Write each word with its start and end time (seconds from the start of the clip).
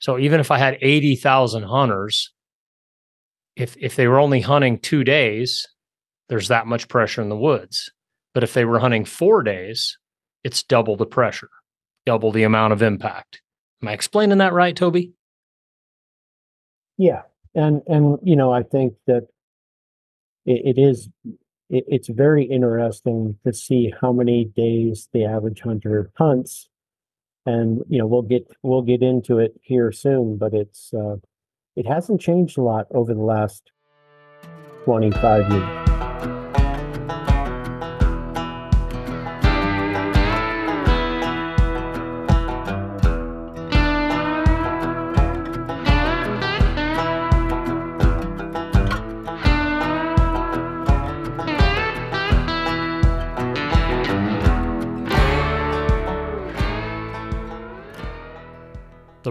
So 0.00 0.18
even 0.18 0.40
if 0.40 0.50
I 0.50 0.58
had 0.58 0.78
80,000 0.80 1.62
hunters, 1.62 2.32
if 3.56 3.76
if 3.78 3.96
they 3.96 4.08
were 4.08 4.18
only 4.18 4.40
hunting 4.40 4.78
2 4.78 5.04
days, 5.04 5.66
there's 6.28 6.48
that 6.48 6.66
much 6.66 6.88
pressure 6.88 7.22
in 7.22 7.28
the 7.28 7.36
woods. 7.36 7.90
But 8.32 8.42
if 8.42 8.54
they 8.54 8.64
were 8.64 8.78
hunting 8.78 9.04
4 9.04 9.42
days, 9.42 9.98
it's 10.42 10.62
double 10.62 10.96
the 10.96 11.06
pressure, 11.06 11.50
double 12.06 12.32
the 12.32 12.44
amount 12.44 12.72
of 12.72 12.82
impact. 12.82 13.42
Am 13.82 13.88
I 13.88 13.92
explaining 13.92 14.38
that 14.38 14.52
right, 14.52 14.74
Toby? 14.74 15.12
Yeah, 16.96 17.22
and 17.54 17.82
and 17.86 18.18
you 18.22 18.36
know 18.36 18.52
I 18.52 18.62
think 18.62 18.94
that 19.06 19.26
it, 20.46 20.76
it 20.76 20.80
is 20.80 21.10
it, 21.68 21.84
it's 21.88 22.08
very 22.08 22.44
interesting 22.44 23.36
to 23.44 23.52
see 23.52 23.92
how 24.00 24.12
many 24.12 24.46
days 24.46 25.08
the 25.12 25.26
average 25.26 25.60
hunter 25.60 26.10
hunts, 26.16 26.69
and 27.46 27.82
you 27.88 27.98
know 27.98 28.06
we'll 28.06 28.22
get 28.22 28.46
we'll 28.62 28.82
get 28.82 29.02
into 29.02 29.38
it 29.38 29.58
here 29.62 29.92
soon, 29.92 30.36
but 30.36 30.52
it's 30.54 30.92
uh, 30.94 31.16
it 31.76 31.86
hasn't 31.86 32.20
changed 32.20 32.58
a 32.58 32.62
lot 32.62 32.86
over 32.92 33.14
the 33.14 33.20
last 33.20 33.70
twenty 34.84 35.10
five 35.10 35.50
years. 35.50 35.89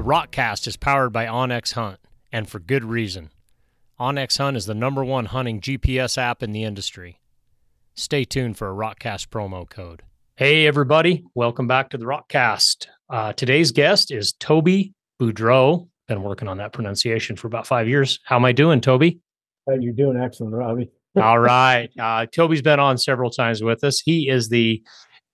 The 0.10 0.16
Rokcast 0.16 0.66
is 0.66 0.76
powered 0.76 1.14
by 1.14 1.28
onX 1.28 1.74
Hunt, 1.74 2.00
and 2.32 2.50
for 2.50 2.58
good 2.58 2.84
reason. 2.84 3.30
onX 4.00 4.40
Hunt 4.40 4.58
is 4.58 4.66
the 4.66 4.74
number 4.74 5.06
one 5.06 5.26
hunting 5.26 5.62
GPS 5.62 6.18
app 6.18 6.42
in 6.42 6.52
the 6.52 6.64
industry. 6.64 7.20
Stay 7.94 8.26
tuned 8.26 8.58
for 8.58 8.72
a 8.72 8.74
Rokcast 8.74 9.28
promo 9.28 9.70
code. 9.70 10.02
Hey, 10.36 10.66
everybody. 10.66 11.26
Welcome 11.36 11.68
back 11.68 11.92
to 11.92 12.00
the 12.00 12.06
Rokcast. 12.06 12.88
Uh, 13.08 13.34
today's 13.34 13.72
guest 13.72 14.10
is 14.10 14.34
Toby 14.34 14.96
Boudreau. 15.22 15.90
Been 16.08 16.24
working 16.24 16.48
on 16.48 16.58
that 16.58 16.74
pronunciation 16.74 17.36
for 17.36 17.46
about 17.46 17.68
five 17.68 17.88
years. 17.88 18.20
How 18.26 18.38
am 18.38 18.46
I 18.46 18.52
doing, 18.52 18.82
Toby? 18.82 19.20
you're 19.80 19.94
doing 19.94 20.20
excellent, 20.20 20.56
Robby. 20.56 20.90
All 21.22 21.38
right. 21.38 21.88
Uh, 22.00 22.26
Toby's 22.26 22.64
been 22.64 22.80
on 22.80 22.98
several 22.98 23.30
times 23.30 23.62
with 23.62 23.84
us. 23.84 24.00
He 24.00 24.28
is 24.28 24.50
the 24.50 24.82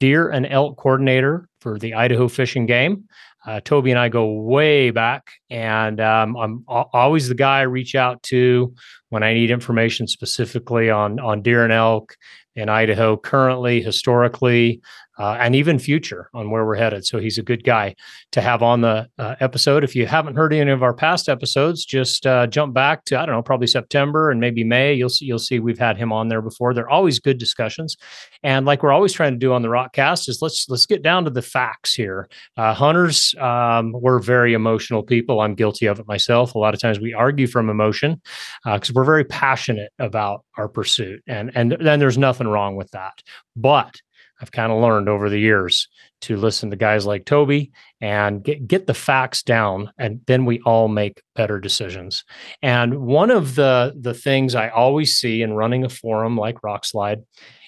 deer 0.02 0.28
and 0.30 0.46
elk 0.46 0.76
coordinator 0.76 1.48
for 1.62 1.80
the 1.80 1.94
Idaho 1.94 2.28
Fish 2.28 2.58
and 2.58 2.68
Game. 2.68 3.06
Uh, 3.46 3.62
Toby 3.64 3.92
and 3.92 4.00
I 4.00 4.10
go 4.10 4.32
way 4.32 4.90
back, 4.90 5.32
and 5.50 6.02
um, 6.02 6.36
I'm 6.36 6.64
always 6.68 7.30
the 7.30 7.36
guy 7.36 7.60
I 7.60 7.64
reach 7.64 7.94
out 7.94 8.24
to 8.24 8.74
when 9.10 9.24
I 9.24 9.34
need 9.34 9.52
information 9.52 10.08
specifically 10.08 10.90
on 10.90 11.20
on 11.20 11.42
deer 11.42 11.64
and 11.64 11.72
elk 11.72 12.16
in 12.56 12.70
Idaho 12.70 13.18
currently, 13.18 13.82
historically, 13.82 14.82
uh, 15.18 15.38
and 15.40 15.56
even 15.56 15.80
future 15.80 16.30
on 16.34 16.50
where 16.50 16.66
we're 16.66 16.76
headed. 16.76 17.06
So 17.06 17.20
he's 17.20 17.38
a 17.38 17.44
good 17.44 17.64
guy 17.64 17.96
to 18.32 18.42
have 18.42 18.62
on 18.62 18.82
the 18.82 19.08
uh, 19.18 19.36
episode. 19.40 19.84
If 19.84 19.96
you 19.96 20.06
haven't 20.06 20.36
heard 20.36 20.54
any 20.54 20.72
of 20.72 20.84
our 20.84 20.94
past 20.94 21.30
episodes, 21.30 21.86
just 21.86 22.26
uh, 22.28 22.48
jump 22.48 22.74
back 22.74 23.06
to 23.06 23.20
I 23.20 23.26
don't 23.26 23.36
know, 23.36 23.42
probably 23.42 23.68
September 23.68 24.32
and 24.32 24.40
maybe 24.40 24.64
May. 24.64 24.94
You'll 24.94 25.10
see 25.10 25.26
you'll 25.26 25.40
see 25.40 25.60
we've 25.60 25.80
had 25.80 25.98
him 25.98 26.12
on 26.12 26.28
there 26.28 26.42
before. 26.42 26.74
They're 26.74 26.90
always 26.90 27.20
good 27.20 27.38
discussions, 27.38 27.96
and 28.44 28.66
like 28.66 28.84
we're 28.84 28.92
always 28.92 29.14
trying 29.14 29.34
to 29.34 29.40
do 29.40 29.54
on 29.54 29.62
the 29.62 29.70
Rokcast 29.70 30.28
is 30.30 30.42
let's 30.42 30.68
let's 30.70 30.86
get 30.86 31.02
down 31.02 31.24
to 31.26 31.30
the 31.30 31.42
facts 31.42 31.94
here. 31.94 32.28
Uh, 32.58 32.74
hunters, 32.74 33.34
um, 33.40 33.94
we're 33.94 34.20
very 34.20 34.54
emotional 34.54 35.04
people. 35.04 35.40
I'm 35.42 35.56
guilty 35.56 35.86
of 35.86 36.00
it 36.00 36.08
myself. 36.08 36.56
A 36.56 36.60
lot 36.60 36.74
of 36.74 36.80
times 36.80 37.00
we 37.00 37.14
argue 37.14 37.48
from 37.48 37.70
emotion 37.70 38.22
because 38.66 38.90
uh, 38.90 38.94
we're 38.96 39.04
very 39.04 39.24
passionate 39.24 39.92
about 40.00 40.44
our 40.58 40.68
pursuit, 40.68 41.22
and 41.28 41.52
and 41.56 41.78
then 41.80 42.00
there's 42.00 42.18
nothing 42.18 42.48
wrong 42.48 42.76
with 42.76 42.92
that, 42.92 43.22
but 43.56 43.96
I've 44.42 44.52
kind 44.52 44.72
of 44.72 44.82
learned 44.82 45.10
over 45.10 45.30
the 45.30 45.40
years 45.40 45.88
to 46.22 46.36
listen 46.36 46.70
to 46.70 46.76
guys 46.76 47.06
like 47.06 47.26
Toby 47.26 47.72
and 48.02 48.44
get, 48.44 48.68
get 48.68 48.88
the 48.88 48.94
facts 48.94 49.44
down 49.44 49.92
and 49.98 50.22
then 50.28 50.46
we 50.46 50.60
all 50.62 50.88
make 50.88 51.22
better 51.36 51.60
decisions. 51.60 52.24
And 52.62 53.00
one 53.00 53.32
of 53.32 53.56
the 53.56 53.94
the 54.00 54.14
things 54.14 54.56
I 54.56 54.70
always 54.70 55.18
see 55.18 55.42
in 55.42 55.54
running 55.54 55.84
a 55.84 55.90
forum 55.90 56.38
like 56.38 56.62
Rokslide 56.62 57.24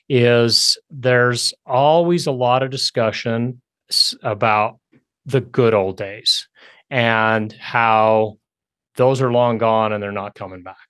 is 0.09 0.78
there's 0.89 1.53
always 1.66 2.28
a 2.28 2.31
lot 2.31 2.63
of 2.63 2.69
discussion 2.69 3.61
about 4.23 4.79
the 5.25 5.41
good 5.41 5.73
old 5.73 5.97
days 5.97 6.47
and 6.89 7.51
how 7.53 8.38
those 8.95 9.22
are 9.22 9.31
long 9.31 9.57
gone 9.57 9.94
and 9.94 10.01
they're 10.01 10.11
not 10.11 10.35
coming 10.35 10.63
back. 10.63 10.86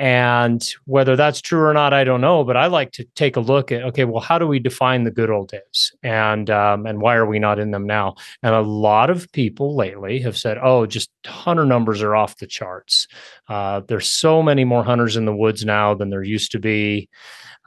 And 0.00 0.66
whether 0.86 1.14
that's 1.14 1.42
true 1.42 1.60
or 1.60 1.74
not, 1.74 1.92
I 1.92 2.04
don't 2.04 2.22
know. 2.22 2.42
But 2.42 2.56
I 2.56 2.68
like 2.68 2.90
to 2.92 3.04
take 3.16 3.36
a 3.36 3.40
look 3.40 3.70
at 3.70 3.82
okay, 3.82 4.06
well, 4.06 4.22
how 4.22 4.38
do 4.38 4.46
we 4.46 4.58
define 4.58 5.04
the 5.04 5.10
good 5.10 5.28
old 5.28 5.50
days, 5.50 5.92
and 6.02 6.48
um, 6.48 6.86
and 6.86 7.02
why 7.02 7.16
are 7.16 7.26
we 7.26 7.38
not 7.38 7.58
in 7.58 7.70
them 7.70 7.86
now? 7.86 8.14
And 8.42 8.54
a 8.54 8.62
lot 8.62 9.10
of 9.10 9.30
people 9.32 9.76
lately 9.76 10.18
have 10.20 10.38
said, 10.38 10.56
oh, 10.62 10.86
just 10.86 11.10
hunter 11.26 11.66
numbers 11.66 12.00
are 12.00 12.16
off 12.16 12.38
the 12.38 12.46
charts. 12.46 13.08
Uh, 13.46 13.82
there's 13.88 14.10
so 14.10 14.42
many 14.42 14.64
more 14.64 14.82
hunters 14.82 15.16
in 15.16 15.26
the 15.26 15.36
woods 15.36 15.66
now 15.66 15.92
than 15.92 16.08
there 16.08 16.22
used 16.22 16.52
to 16.52 16.58
be. 16.58 17.10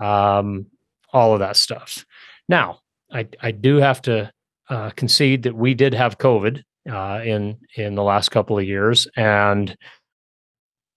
Um, 0.02 0.66
all 1.12 1.34
of 1.34 1.40
that 1.40 1.56
stuff. 1.56 2.04
Now, 2.50 2.80
I 3.12 3.28
I 3.44 3.52
do 3.52 3.76
have 3.76 4.02
to 4.04 4.32
uh, 4.70 4.90
concede 4.96 5.44
that 5.44 5.56
we 5.56 5.76
did 5.76 5.94
have 5.94 6.18
COVID 6.18 6.64
uh, 6.92 7.22
in 7.24 7.60
in 7.76 7.94
the 7.94 8.02
last 8.02 8.30
couple 8.30 8.58
of 8.58 8.66
years, 8.66 9.08
and 9.16 9.78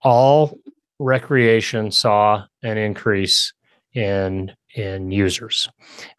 all 0.01 0.59
recreation 0.99 1.91
saw 1.91 2.45
an 2.63 2.79
increase 2.79 3.53
in 3.95 4.53
in 4.75 5.11
users. 5.11 5.69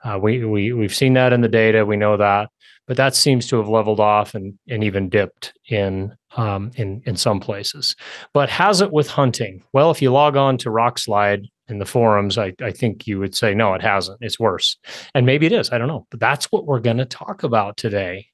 Uh, 0.03 0.19
we 0.21 0.43
we 0.43 0.73
we've 0.73 0.95
seen 0.95 1.13
that 1.13 1.33
in 1.33 1.41
the 1.41 1.47
data. 1.47 1.85
We 1.85 1.95
know 1.95 2.17
that, 2.17 2.49
but 2.87 2.97
that 2.97 3.15
seems 3.15 3.47
to 3.47 3.57
have 3.57 3.69
leveled 3.69 3.99
off 3.99 4.35
and 4.35 4.57
and 4.67 4.83
even 4.83 5.09
dipped 5.09 5.53
in 5.69 6.15
um, 6.35 6.71
in 6.75 7.01
in 7.05 7.15
some 7.15 7.39
places. 7.39 7.95
But 8.33 8.49
has 8.49 8.81
it 8.81 8.91
with 8.91 9.07
hunting? 9.07 9.63
Well, 9.73 9.91
if 9.91 10.01
you 10.01 10.11
log 10.11 10.35
on 10.35 10.57
to 10.59 10.69
Rokslide 10.69 11.45
in 11.69 11.79
the 11.79 11.85
forums, 11.85 12.37
I, 12.37 12.53
I 12.61 12.71
think 12.71 13.05
you 13.07 13.19
would 13.19 13.35
say 13.35 13.53
no, 13.53 13.73
it 13.73 13.81
hasn't. 13.81 14.17
It's 14.21 14.39
worse, 14.39 14.75
and 15.13 15.25
maybe 15.25 15.45
it 15.45 15.51
is. 15.51 15.71
I 15.71 15.77
don't 15.77 15.87
know, 15.87 16.07
but 16.09 16.19
that's 16.19 16.51
what 16.51 16.65
we're 16.65 16.79
going 16.79 16.97
to 16.97 17.05
talk 17.05 17.43
about 17.43 17.77
today. 17.77 18.27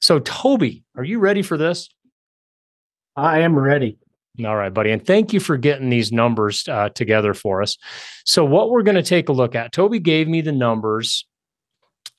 So, 0.00 0.18
Toby, 0.18 0.84
are 0.96 1.04
you 1.04 1.18
ready 1.18 1.42
for 1.42 1.56
this? 1.56 1.88
I 3.16 3.40
am 3.40 3.58
ready. 3.58 3.98
All 4.44 4.56
right, 4.56 4.72
buddy. 4.72 4.90
And 4.90 5.04
thank 5.04 5.32
you 5.32 5.40
for 5.40 5.56
getting 5.56 5.90
these 5.90 6.12
numbers 6.12 6.66
uh, 6.68 6.90
together 6.90 7.34
for 7.34 7.62
us. 7.62 7.76
So, 8.24 8.44
what 8.44 8.70
we're 8.70 8.82
going 8.82 8.96
to 8.96 9.02
take 9.02 9.28
a 9.28 9.32
look 9.32 9.54
at, 9.54 9.72
Toby 9.72 9.98
gave 9.98 10.28
me 10.28 10.40
the 10.40 10.52
numbers 10.52 11.26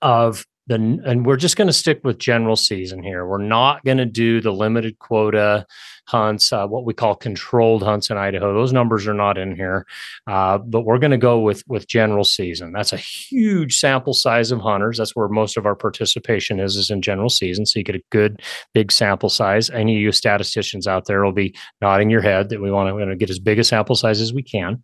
of 0.02 0.46
the, 0.68 0.76
and 0.76 1.26
we're 1.26 1.38
just 1.38 1.58
going 1.58 1.68
to 1.68 1.74
stick 1.74 2.02
with 2.04 2.20
general 2.20 2.56
season 2.56 3.02
here. 3.02 3.26
We're 3.26 3.42
not 3.42 3.84
going 3.86 3.98
to 3.98 4.06
do 4.06 4.42
the 4.42 4.52
limited 4.52 5.00
quota 5.00 5.66
hunts, 6.12 6.52
uh, 6.52 6.68
what 6.68 6.86
we 6.86 6.94
call 6.94 7.16
controlled 7.16 7.82
hunts 7.82 8.10
in 8.10 8.18
Idaho. 8.18 8.54
Those 8.54 8.74
numbers 8.74 9.08
are 9.08 9.14
not 9.14 9.38
in 9.38 9.56
here, 9.56 9.86
uh, 10.28 10.58
but 10.58 10.82
we're 10.82 11.00
going 11.00 11.12
to 11.12 11.18
go 11.18 11.40
with 11.40 11.64
with 11.68 11.88
general 11.88 12.26
season. 12.26 12.74
That's 12.74 12.94
a 12.94 12.98
huge 12.98 13.78
sample 13.80 14.14
size 14.14 14.52
of 14.52 14.60
hunters. 14.60 14.98
That's 14.98 15.16
where 15.16 15.30
most 15.30 15.58
of 15.58 15.66
our 15.66 15.76
participation 15.76 16.60
is, 16.60 16.76
is 16.76 16.92
in 16.92 17.02
general 17.02 17.30
season. 17.30 17.66
So 17.66 17.80
you 17.80 17.84
get 17.84 17.96
a 17.96 18.04
good 18.12 18.42
big 18.74 18.92
sample 18.92 19.30
size. 19.30 19.70
Any 19.70 19.96
of 19.96 20.02
you 20.02 20.12
statisticians 20.12 20.86
out 20.86 21.06
there 21.06 21.24
will 21.24 21.32
be 21.32 21.56
nodding 21.82 22.10
your 22.10 22.22
head 22.22 22.50
that 22.50 22.62
we 22.62 22.72
want 22.72 22.90
to 22.98 23.16
get 23.16 23.30
as 23.30 23.40
big 23.40 23.60
a 23.60 23.64
sample 23.64 23.96
size 23.96 24.20
as 24.20 24.34
we 24.34 24.44
can, 24.44 24.84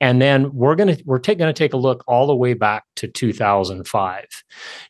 and 0.00 0.22
then 0.22 0.54
we're 0.54 0.76
going 0.76 0.96
to 0.96 1.02
we're 1.04 1.18
going 1.18 1.38
to 1.38 1.52
take 1.52 1.72
a 1.72 1.76
look 1.76 2.04
all 2.06 2.26
the 2.26 2.36
way 2.36 2.54
back 2.54 2.84
to 2.96 3.08
2005. 3.08 4.24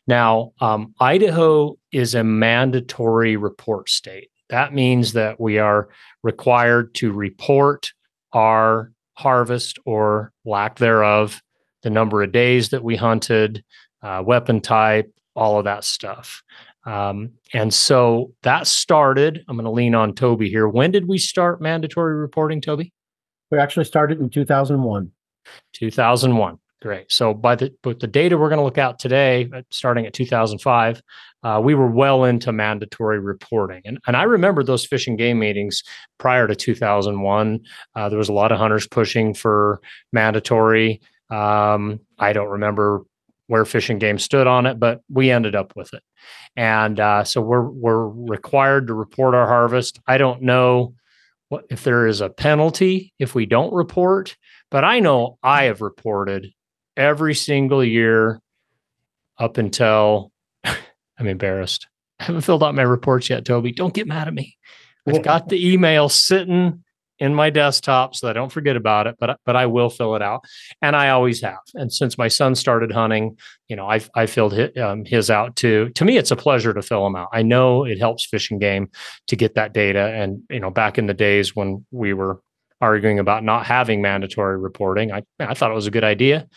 Now, 0.07 0.53
um, 0.61 0.93
Idaho 0.99 1.77
is 1.91 2.15
a 2.15 2.23
mandatory 2.23 3.35
report 3.35 3.89
state. 3.89 4.29
That 4.49 4.73
means 4.73 5.13
that 5.13 5.39
we 5.39 5.59
are 5.59 5.89
required 6.23 6.93
to 6.95 7.11
report 7.11 7.91
our 8.33 8.91
harvest 9.13 9.79
or 9.85 10.31
lack 10.45 10.77
thereof, 10.77 11.41
the 11.83 11.89
number 11.89 12.23
of 12.23 12.31
days 12.31 12.69
that 12.69 12.83
we 12.83 12.95
hunted, 12.95 13.63
uh, 14.01 14.23
weapon 14.25 14.61
type, 14.61 15.13
all 15.35 15.57
of 15.57 15.65
that 15.65 15.83
stuff. 15.83 16.41
Um, 16.85 17.31
and 17.53 17.73
so 17.73 18.33
that 18.43 18.65
started. 18.65 19.43
I'm 19.47 19.55
going 19.55 19.65
to 19.65 19.71
lean 19.71 19.95
on 19.95 20.15
Toby 20.15 20.49
here. 20.49 20.67
When 20.67 20.91
did 20.91 21.07
we 21.07 21.17
start 21.17 21.61
mandatory 21.61 22.15
reporting, 22.15 22.61
Toby? 22.61 22.93
We 23.51 23.57
actually 23.57 23.85
started 23.85 24.19
in 24.19 24.29
2001. 24.29 25.11
2001. 25.73 26.59
Great. 26.81 27.11
So 27.11 27.33
by 27.33 27.55
the 27.55 27.73
but 27.83 27.99
the 27.99 28.07
data 28.07 28.37
we're 28.37 28.47
going 28.47 28.59
to 28.59 28.63
look 28.63 28.77
at 28.77 28.99
today, 28.99 29.49
uh, 29.53 29.63
starting 29.69 30.05
at 30.05 30.13
2005, 30.13 31.01
uh, 31.43 31.59
we 31.61 31.75
were 31.75 31.91
well 31.91 32.23
into 32.23 32.53
mandatory 32.53 33.19
reporting, 33.19 33.81
and 33.83 33.99
and 34.07 34.15
I 34.15 34.23
remember 34.23 34.63
those 34.63 34.85
fish 34.85 35.05
and 35.05 35.17
game 35.17 35.39
meetings 35.39 35.83
prior 36.19 36.47
to 36.47 36.55
2001. 36.55 37.59
Uh, 37.95 38.09
there 38.09 38.17
was 38.17 38.29
a 38.29 38.33
lot 38.33 38.53
of 38.53 38.59
hunters 38.59 38.87
pushing 38.87 39.33
for 39.33 39.81
mandatory. 40.13 41.01
Um, 41.29 41.99
I 42.17 42.31
don't 42.31 42.47
remember 42.47 43.03
where 43.47 43.65
Fish 43.65 43.89
and 43.89 43.99
Game 43.99 44.19
stood 44.19 44.47
on 44.47 44.65
it, 44.65 44.79
but 44.79 45.01
we 45.09 45.31
ended 45.31 45.55
up 45.55 45.75
with 45.75 45.93
it. 45.93 46.03
And 46.55 46.99
uh, 46.99 47.25
so 47.25 47.41
we're 47.41 47.67
we're 47.69 48.07
required 48.07 48.87
to 48.87 48.93
report 48.93 49.35
our 49.35 49.47
harvest. 49.47 49.99
I 50.07 50.17
don't 50.17 50.43
know 50.43 50.93
what 51.49 51.65
if 51.69 51.83
there 51.83 52.07
is 52.07 52.21
a 52.21 52.29
penalty 52.29 53.13
if 53.19 53.35
we 53.35 53.45
don't 53.45 53.73
report, 53.73 54.37
but 54.71 54.85
I 54.85 54.99
know 54.99 55.39
I 55.43 55.63
have 55.63 55.81
reported 55.81 56.53
every 56.97 57.35
single 57.35 57.83
year 57.83 58.39
up 59.37 59.57
until 59.57 60.31
I'm 60.63 61.27
embarrassed. 61.27 61.87
I 62.19 62.25
haven't 62.25 62.41
filled 62.41 62.63
out 62.63 62.75
my 62.75 62.81
reports 62.81 63.29
yet, 63.29 63.45
Toby. 63.45 63.71
Don't 63.71 63.93
get 63.93 64.07
mad 64.07 64.27
at 64.27 64.33
me. 64.33 64.57
I've 65.07 65.23
got 65.23 65.49
the 65.49 65.71
email 65.71 66.09
sitting 66.09 66.83
in 67.19 67.35
my 67.35 67.49
desktop 67.49 68.15
so 68.15 68.29
I 68.29 68.33
don't 68.33 68.51
forget 68.51 68.75
about 68.75 69.07
it, 69.07 69.15
but 69.19 69.39
but 69.45 69.55
I 69.55 69.65
will 69.65 69.89
fill 69.89 70.15
it 70.15 70.21
out, 70.21 70.43
and 70.81 70.95
I 70.95 71.09
always 71.09 71.41
have. 71.41 71.59
And 71.75 71.91
since 71.91 72.17
my 72.17 72.27
son 72.27 72.55
started 72.55 72.91
hunting, 72.91 73.37
you 73.67 73.75
know, 73.75 73.89
I 73.89 74.01
I 74.15 74.25
filled 74.25 74.53
his, 74.53 74.75
um, 74.77 75.05
his 75.05 75.29
out 75.29 75.55
too. 75.55 75.89
To 75.95 76.05
me, 76.05 76.17
it's 76.17 76.31
a 76.31 76.35
pleasure 76.35 76.73
to 76.73 76.81
fill 76.81 77.03
them 77.03 77.15
out. 77.15 77.29
I 77.33 77.41
know 77.41 77.83
it 77.83 77.99
helps 77.99 78.25
Fish 78.25 78.49
and 78.51 78.59
Game 78.59 78.89
to 79.27 79.35
get 79.35 79.55
that 79.55 79.73
data, 79.73 80.13
and 80.13 80.41
you 80.49 80.59
know, 80.59 80.71
back 80.71 80.97
in 80.97 81.07
the 81.07 81.13
days 81.13 81.55
when 81.55 81.85
we 81.91 82.13
were 82.13 82.41
arguing 82.81 83.19
about 83.19 83.43
not 83.43 83.65
having 83.65 84.01
mandatory 84.01 84.57
reporting, 84.57 85.11
I 85.11 85.23
I 85.39 85.53
thought 85.53 85.71
it 85.71 85.75
was 85.75 85.87
a 85.87 85.91
good 85.91 86.03
idea. 86.03 86.47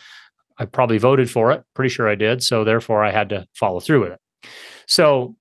I 0.57 0.65
probably 0.65 0.97
voted 0.97 1.29
for 1.29 1.51
it. 1.51 1.63
Pretty 1.73 1.89
sure 1.89 2.07
I 2.07 2.15
did. 2.15 2.43
So 2.43 2.63
therefore, 2.63 3.03
I 3.03 3.11
had 3.11 3.29
to 3.29 3.47
follow 3.53 3.79
through 3.79 4.01
with 4.01 4.11
it. 4.13 4.49
So 4.87 5.35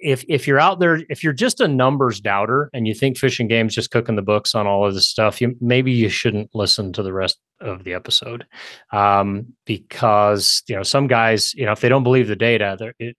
if 0.00 0.24
if 0.28 0.46
you're 0.46 0.60
out 0.60 0.80
there, 0.80 1.00
if 1.08 1.22
you're 1.22 1.32
just 1.32 1.60
a 1.60 1.68
numbers 1.68 2.20
doubter 2.20 2.70
and 2.72 2.86
you 2.86 2.94
think 2.94 3.18
Fish 3.18 3.38
and 3.38 3.48
Game's 3.48 3.74
just 3.74 3.90
cooking 3.90 4.16
the 4.16 4.22
books 4.22 4.54
on 4.54 4.66
all 4.66 4.86
of 4.86 4.94
this 4.94 5.08
stuff, 5.08 5.40
you 5.40 5.54
maybe 5.60 5.92
you 5.92 6.08
shouldn't 6.08 6.50
listen 6.54 6.92
to 6.94 7.02
the 7.02 7.12
rest 7.12 7.38
of 7.60 7.84
the 7.84 7.92
episode 7.92 8.46
um, 8.92 9.52
because 9.66 10.62
you 10.68 10.74
know 10.74 10.82
some 10.82 11.06
guys, 11.06 11.54
you 11.54 11.66
know, 11.66 11.72
if 11.72 11.80
they 11.80 11.88
don't 11.88 12.02
believe 12.02 12.28
the 12.28 12.36
data, 12.36 12.94
it, 12.98 13.16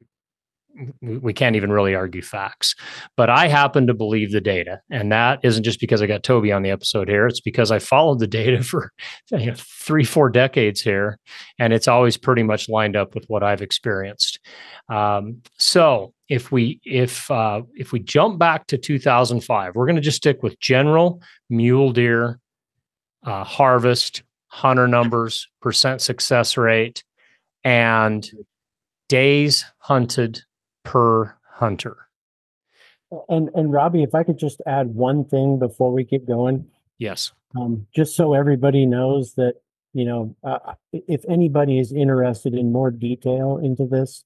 we 1.01 1.33
can't 1.33 1.56
even 1.56 1.71
really 1.71 1.95
argue 1.95 2.21
facts. 2.21 2.75
But 3.18 3.29
I 3.29 3.47
happen 3.47 3.88
to 3.88 3.94
believe 3.94 4.31
the 4.31 4.41
data, 4.41 4.81
and 4.89 5.12
that 5.12 5.39
isn't 5.44 5.63
just 5.63 5.79
because 5.79 6.01
I 6.01 6.07
got 6.07 6.23
Toby 6.23 6.51
on 6.51 6.63
the 6.63 6.69
episode 6.69 7.07
here. 7.07 7.27
It's 7.27 7.41
because 7.41 7.71
I 7.71 7.79
followed 7.79 8.19
the 8.19 8.27
data 8.27 8.63
for 8.63 8.91
you 9.31 9.47
know, 9.47 9.56
three, 9.56 10.03
four 10.03 10.29
decades 10.29 10.81
here, 10.81 11.19
and 11.59 11.73
it's 11.73 11.88
always 11.88 12.18
pretty 12.18 12.44
much 12.44 12.69
lined 12.69 12.95
up 12.95 13.15
with 13.15 13.25
what 13.27 13.44
I've 13.44 13.62
experienced. 13.62 14.39
Um, 14.89 15.41
so 15.57 16.13
if 16.29 16.51
we 16.51 16.79
if 16.83 17.29
uh, 17.29 17.62
if 17.75 17.91
we 17.91 18.00
jump 18.00 18.39
back 18.39 18.67
to 18.67 18.77
2005, 18.77 19.75
we're 19.75 19.85
going 19.85 19.95
to 19.95 20.01
just 20.01 20.17
stick 20.17 20.44
with 20.44 20.59
general 20.59 21.21
mule 21.50 21.91
deer 21.91 22.39
uh, 23.24 23.44
harvest, 23.44 24.24
hunter 24.47 24.88
numbers, 24.88 25.47
percent 25.62 26.01
success 26.01 26.57
rate, 26.57 27.03
and 27.63 28.29
days 29.09 29.65
hunted 29.77 30.41
per 30.83 31.36
hunter. 31.45 31.98
And 33.28 33.50
and 33.56 33.72
Robby, 33.72 34.04
if 34.04 34.16
I 34.16 34.24
could 34.24 34.38
just 34.38 34.62
add 34.66 34.95
one 34.95 35.25
thing 35.25 35.60
before 35.60 35.92
we 35.92 36.04
get 36.04 36.28
going. 36.28 36.66
Yes. 36.98 37.31
Um, 37.60 37.88
just 37.94 38.16
so 38.16 38.33
everybody 38.33 38.86
knows 38.86 39.33
that 39.33 39.56
you 39.94 40.06
know, 40.06 40.36
uh, 40.44 40.74
if 40.94 41.24
anybody 41.30 41.80
is 41.80 41.92
interested 41.92 42.54
in 42.54 42.72
more 42.72 42.92
detail 42.92 43.60
into 43.62 43.86
this, 43.86 44.24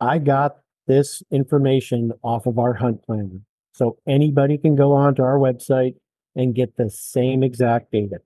I 0.00 0.18
got 0.18 0.56
this 0.86 1.22
information 1.30 2.12
off 2.22 2.46
of 2.46 2.58
our 2.58 2.74
hunt 2.74 3.04
planner. 3.04 3.40
So 3.72 3.98
anybody 4.06 4.56
can 4.56 4.76
go 4.76 4.92
onto 4.92 5.22
our 5.22 5.38
website 5.38 5.96
and 6.34 6.54
get 6.54 6.76
the 6.76 6.90
same 6.90 7.42
exact 7.42 7.92
data. 7.92 8.18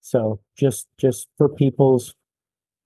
So 0.00 0.40
just 0.56 0.86
just 0.98 1.28
for 1.36 1.48
people's, 1.48 2.14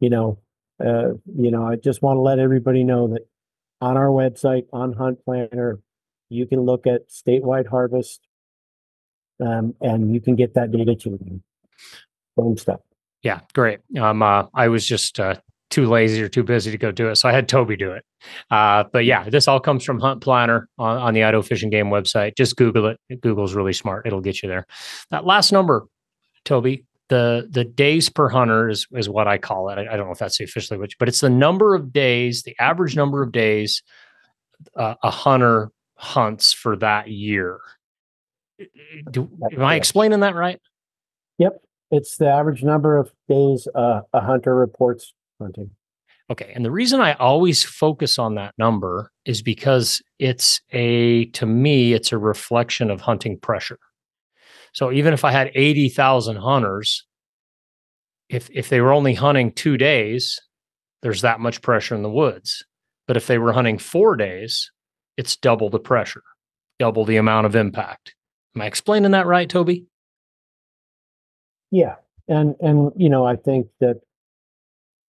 you 0.00 0.08
know, 0.08 0.38
uh, 0.82 1.14
you 1.36 1.50
know, 1.50 1.66
I 1.66 1.76
just 1.76 2.00
want 2.00 2.16
to 2.16 2.22
let 2.22 2.38
everybody 2.38 2.84
know 2.84 3.08
that 3.08 3.26
on 3.80 3.96
our 3.96 4.08
website 4.08 4.66
on 4.72 4.92
Hunt 4.92 5.24
Planner, 5.24 5.80
you 6.28 6.46
can 6.46 6.60
look 6.60 6.86
at 6.86 7.10
statewide 7.10 7.66
harvest, 7.66 8.20
um, 9.44 9.74
and 9.80 10.14
you 10.14 10.20
can 10.20 10.36
get 10.36 10.54
that 10.54 10.70
data 10.70 10.94
to 10.94 11.10
you. 11.10 11.40
Stuff. 12.56 12.80
Yeah, 13.22 13.40
great. 13.52 13.80
Um, 14.00 14.22
uh, 14.22 14.44
I 14.54 14.68
was 14.68 14.86
just 14.86 15.20
uh, 15.20 15.34
too 15.68 15.86
lazy 15.86 16.22
or 16.22 16.28
too 16.28 16.42
busy 16.42 16.70
to 16.70 16.78
go 16.78 16.90
do 16.90 17.08
it, 17.08 17.16
so 17.16 17.28
I 17.28 17.32
had 17.32 17.48
Toby 17.48 17.76
do 17.76 17.92
it. 17.92 18.04
Uh, 18.50 18.84
but 18.90 19.04
yeah, 19.04 19.28
this 19.28 19.46
all 19.46 19.60
comes 19.60 19.84
from 19.84 20.00
Hunt 20.00 20.22
Planner 20.22 20.68
on, 20.78 20.96
on 20.96 21.14
the 21.14 21.22
Idaho 21.22 21.42
Fish 21.42 21.62
and 21.62 21.70
Game 21.70 21.86
website. 21.88 22.34
Just 22.36 22.56
Google 22.56 22.86
it. 22.86 23.20
Google's 23.20 23.52
really 23.52 23.74
smart; 23.74 24.06
it'll 24.06 24.22
get 24.22 24.42
you 24.42 24.48
there. 24.48 24.66
That 25.10 25.26
last 25.26 25.52
number, 25.52 25.86
Toby, 26.46 26.86
the 27.10 27.48
the 27.50 27.64
days 27.64 28.08
per 28.08 28.28
hunter 28.28 28.70
is 28.70 28.86
is 28.92 29.08
what 29.08 29.28
I 29.28 29.36
call 29.36 29.68
it. 29.68 29.78
I, 29.78 29.82
I 29.92 29.96
don't 29.96 30.06
know 30.06 30.12
if 30.12 30.18
that's 30.18 30.38
the 30.38 30.44
officially 30.44 30.78
which, 30.78 30.96
but 30.98 31.08
it's 31.08 31.20
the 31.20 31.28
number 31.28 31.74
of 31.74 31.92
days, 31.92 32.44
the 32.44 32.56
average 32.58 32.96
number 32.96 33.22
of 33.22 33.32
days 33.32 33.82
uh, 34.76 34.94
a 35.02 35.10
hunter 35.10 35.70
hunts 35.96 36.52
for 36.52 36.76
that 36.76 37.08
year. 37.08 37.60
Do, 39.10 39.28
am 39.52 39.62
I 39.62 39.74
explaining 39.74 40.20
that 40.20 40.34
right? 40.34 40.60
Yep, 41.38 41.60
it's 41.90 42.16
the 42.16 42.28
average 42.28 42.62
number 42.62 42.96
of 42.96 43.10
days 43.28 43.66
uh, 43.74 44.02
a 44.12 44.20
hunter 44.20 44.54
reports 44.54 45.12
hunting. 45.40 45.70
Okay, 46.30 46.52
and 46.54 46.64
the 46.64 46.70
reason 46.70 47.00
I 47.00 47.14
always 47.14 47.64
focus 47.64 48.16
on 48.16 48.36
that 48.36 48.54
number 48.56 49.10
is 49.24 49.42
because 49.42 50.00
it's 50.20 50.60
a 50.70 51.24
to 51.26 51.44
me 51.44 51.92
it's 51.92 52.12
a 52.12 52.18
reflection 52.18 52.88
of 52.88 53.00
hunting 53.00 53.36
pressure. 53.36 53.80
So 54.72 54.92
even 54.92 55.12
if 55.12 55.24
I 55.24 55.32
had 55.32 55.50
80,000 55.54 56.36
hunters, 56.36 57.06
if 58.28 58.48
if 58.52 58.68
they 58.68 58.80
were 58.80 58.92
only 58.92 59.14
hunting 59.14 59.52
2 59.52 59.76
days, 59.76 60.40
there's 61.02 61.22
that 61.22 61.40
much 61.40 61.62
pressure 61.62 61.94
in 61.94 62.02
the 62.02 62.10
woods. 62.10 62.64
But 63.08 63.16
if 63.16 63.26
they 63.26 63.38
were 63.38 63.52
hunting 63.52 63.78
4 63.78 64.16
days, 64.16 64.70
it's 65.16 65.36
double 65.36 65.70
the 65.70 65.80
pressure, 65.80 66.22
double 66.78 67.04
the 67.04 67.16
amount 67.16 67.46
of 67.46 67.56
impact. 67.56 68.14
Am 68.54 68.62
I 68.62 68.66
explaining 68.66 69.10
that 69.12 69.26
right, 69.26 69.48
Toby? 69.48 69.86
Yeah. 71.70 71.96
And 72.28 72.54
and 72.60 72.92
you 72.96 73.08
know, 73.08 73.26
I 73.26 73.36
think 73.36 73.66
that 73.80 74.00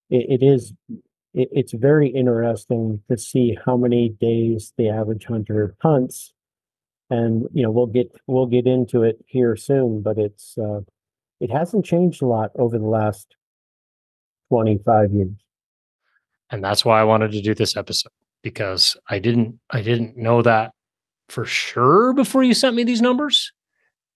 it, 0.09 0.41
it 0.41 0.45
is 0.45 0.73
it, 1.33 1.49
it's 1.51 1.73
very 1.73 2.09
interesting 2.09 3.01
to 3.09 3.17
see 3.17 3.57
how 3.65 3.77
many 3.77 4.09
days 4.09 4.73
the 4.77 4.89
average 4.89 5.25
hunter 5.25 5.75
hunts 5.81 6.33
and 7.11 7.47
you 7.53 7.61
know 7.61 7.69
we'll 7.69 7.85
get 7.85 8.11
we'll 8.25 8.47
get 8.47 8.65
into 8.65 9.03
it 9.03 9.23
here 9.27 9.55
soon 9.55 10.01
but 10.01 10.17
it's 10.17 10.57
uh, 10.57 10.79
it 11.39 11.51
hasn't 11.51 11.85
changed 11.85 12.21
a 12.21 12.25
lot 12.25 12.51
over 12.57 12.79
the 12.79 12.85
last 12.85 13.35
25 14.49 15.11
years. 15.11 15.29
And 16.49 16.63
that's 16.63 16.83
why 16.83 16.99
i 16.99 17.03
wanted 17.03 17.31
to 17.31 17.41
do 17.41 17.53
this 17.53 17.77
episode 17.77 18.11
because 18.43 18.97
i 19.07 19.19
didn't 19.19 19.59
i 19.69 19.81
didn't 19.81 20.17
know 20.17 20.41
that 20.41 20.71
for 21.29 21.45
sure 21.45 22.13
before 22.13 22.43
you 22.43 22.53
sent 22.53 22.75
me 22.75 22.83
these 22.83 23.01
numbers 23.01 23.53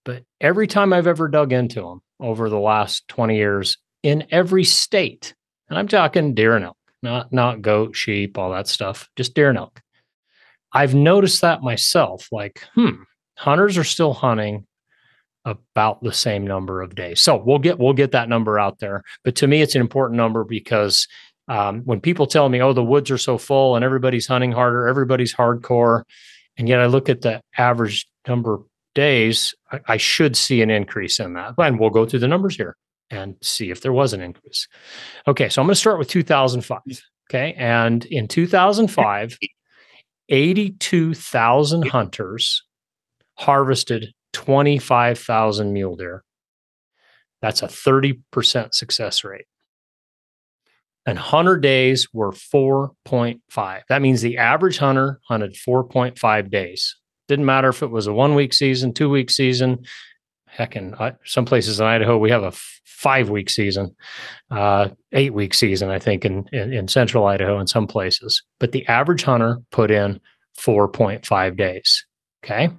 but 0.03 0.23
every 0.41 0.67
time 0.67 0.91
i've 0.91 1.07
ever 1.07 1.27
dug 1.29 1.53
into 1.53 1.81
them 1.81 2.01
over 2.19 2.49
the 2.49 2.59
last 2.59 3.07
20 3.07 3.37
years 3.37 3.77
in 4.03 4.25
every 4.31 4.65
state 4.65 5.33
and 5.69 5.79
i'm 5.79 5.87
talking 5.87 6.33
deer 6.33 6.55
and 6.55 6.65
elk 6.65 6.77
not 7.01 7.31
not 7.31 7.61
goat 7.61 7.95
sheep 7.95 8.37
all 8.37 8.51
that 8.51 8.67
stuff 8.67 9.07
just 9.15 9.33
deer 9.33 9.49
and 9.49 9.57
elk 9.57 9.81
I've 10.75 10.93
noticed 10.93 11.41
that 11.41 11.63
myself. 11.63 12.27
Like, 12.31 12.63
hmm, 12.75 13.03
hunters 13.37 13.77
are 13.77 13.83
still 13.83 14.13
hunting 14.13 14.67
about 15.45 16.01
the 16.03 16.11
same 16.11 16.45
number 16.45 16.81
of 16.81 16.95
days. 16.95 17.21
So 17.21 17.37
we'll 17.37 17.59
get 17.59 17.79
we'll 17.79 17.93
get 17.93 18.11
that 18.11 18.29
number 18.29 18.59
out 18.59 18.79
there. 18.79 19.03
But 19.23 19.35
to 19.37 19.47
me, 19.47 19.61
it's 19.61 19.75
an 19.75 19.81
important 19.81 20.17
number 20.17 20.43
because 20.43 21.07
um, 21.47 21.81
when 21.85 22.01
people 22.01 22.27
tell 22.27 22.49
me, 22.49 22.61
"Oh, 22.61 22.73
the 22.73 22.83
woods 22.83 23.09
are 23.09 23.17
so 23.17 23.37
full 23.37 23.75
and 23.75 23.85
everybody's 23.85 24.27
hunting 24.27 24.51
harder, 24.51 24.87
everybody's 24.87 25.33
hardcore," 25.33 26.03
and 26.57 26.67
yet 26.67 26.81
I 26.81 26.87
look 26.87 27.09
at 27.09 27.21
the 27.21 27.41
average 27.57 28.07
number 28.27 28.55
of 28.55 28.63
days, 28.95 29.53
I, 29.71 29.79
I 29.87 29.97
should 29.97 30.35
see 30.35 30.61
an 30.61 30.71
increase 30.71 31.19
in 31.19 31.33
that. 31.33 31.53
And 31.57 31.79
we'll 31.79 31.89
go 31.91 32.05
through 32.05 32.19
the 32.19 32.27
numbers 32.27 32.55
here 32.55 32.75
and 33.11 33.35
see 33.41 33.69
if 33.69 33.81
there 33.81 33.93
was 33.93 34.13
an 34.13 34.21
increase. 34.21 34.67
Okay, 35.27 35.47
so 35.47 35.61
I'm 35.61 35.67
going 35.67 35.75
to 35.75 35.79
start 35.79 35.99
with 35.99 36.07
2005. 36.09 36.81
Okay, 37.29 37.53
and 37.53 38.05
in 38.05 38.27
2005. 38.27 39.37
82,000 40.29 41.89
hunters 41.89 42.63
harvested 43.37 44.13
25,000 44.33 45.73
mule 45.73 45.95
deer. 45.95 46.23
That's 47.41 47.61
a 47.61 47.67
30% 47.67 48.73
success 48.73 49.23
rate. 49.23 49.45
And 51.05 51.19
hunter 51.19 51.57
days 51.57 52.07
were 52.11 52.31
4.5. 52.31 53.81
That 53.89 54.01
means 54.01 54.21
the 54.21 54.37
average 54.37 54.79
hunter 54.79 55.19
hunted 55.27 55.53
4.5 55.55 56.49
days. 56.49 56.95
Didn't 57.27 57.45
matter 57.45 57.69
if 57.69 57.83
it 57.83 57.91
was 57.91 58.07
a 58.07 58.13
one 58.13 58.35
week 58.35 58.53
season, 58.53 58.93
two 58.93 59.09
week 59.09 59.29
season. 59.29 59.85
Heck, 60.55 60.77
in 60.77 60.93
uh, 60.93 61.11
some 61.25 61.43
places 61.43 61.81
in 61.81 61.85
Idaho, 61.85 62.17
we 62.17 62.29
have 62.31 62.43
a 62.43 62.53
five 62.85 63.29
week 63.29 63.49
season, 63.49 63.93
uh, 64.51 64.87
eight 65.11 65.33
week 65.33 65.53
season, 65.53 65.89
I 65.89 65.99
think, 65.99 66.23
in, 66.23 66.47
in, 66.53 66.71
in 66.71 66.87
central 66.87 67.25
Idaho 67.25 67.59
in 67.59 67.67
some 67.67 67.87
places. 67.87 68.41
But 68.57 68.71
the 68.71 68.87
average 68.87 69.23
hunter 69.23 69.59
put 69.71 69.91
in 69.91 70.21
4.5 70.57 71.57
days. 71.57 72.05
Okay. 72.43 72.69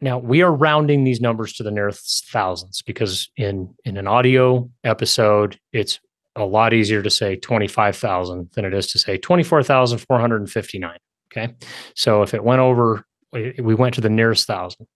Now 0.00 0.18
we 0.18 0.42
are 0.42 0.52
rounding 0.52 1.04
these 1.04 1.20
numbers 1.20 1.52
to 1.54 1.62
the 1.62 1.70
nearest 1.70 2.26
thousands 2.30 2.80
because 2.82 3.30
in 3.36 3.74
in 3.84 3.98
an 3.98 4.06
audio 4.06 4.70
episode, 4.84 5.58
it's 5.72 6.00
a 6.34 6.44
lot 6.44 6.72
easier 6.72 7.02
to 7.02 7.10
say 7.10 7.36
25,000 7.36 8.50
than 8.54 8.64
it 8.64 8.74
is 8.74 8.86
to 8.88 8.98
say 8.98 9.18
24,459. 9.18 10.98
Okay. 11.30 11.54
So 11.94 12.22
if 12.22 12.32
it 12.32 12.42
went 12.42 12.60
over, 12.60 13.04
we 13.32 13.74
went 13.74 13.94
to 13.94 14.00
the 14.00 14.08
nearest 14.08 14.46
thousand. 14.46 14.86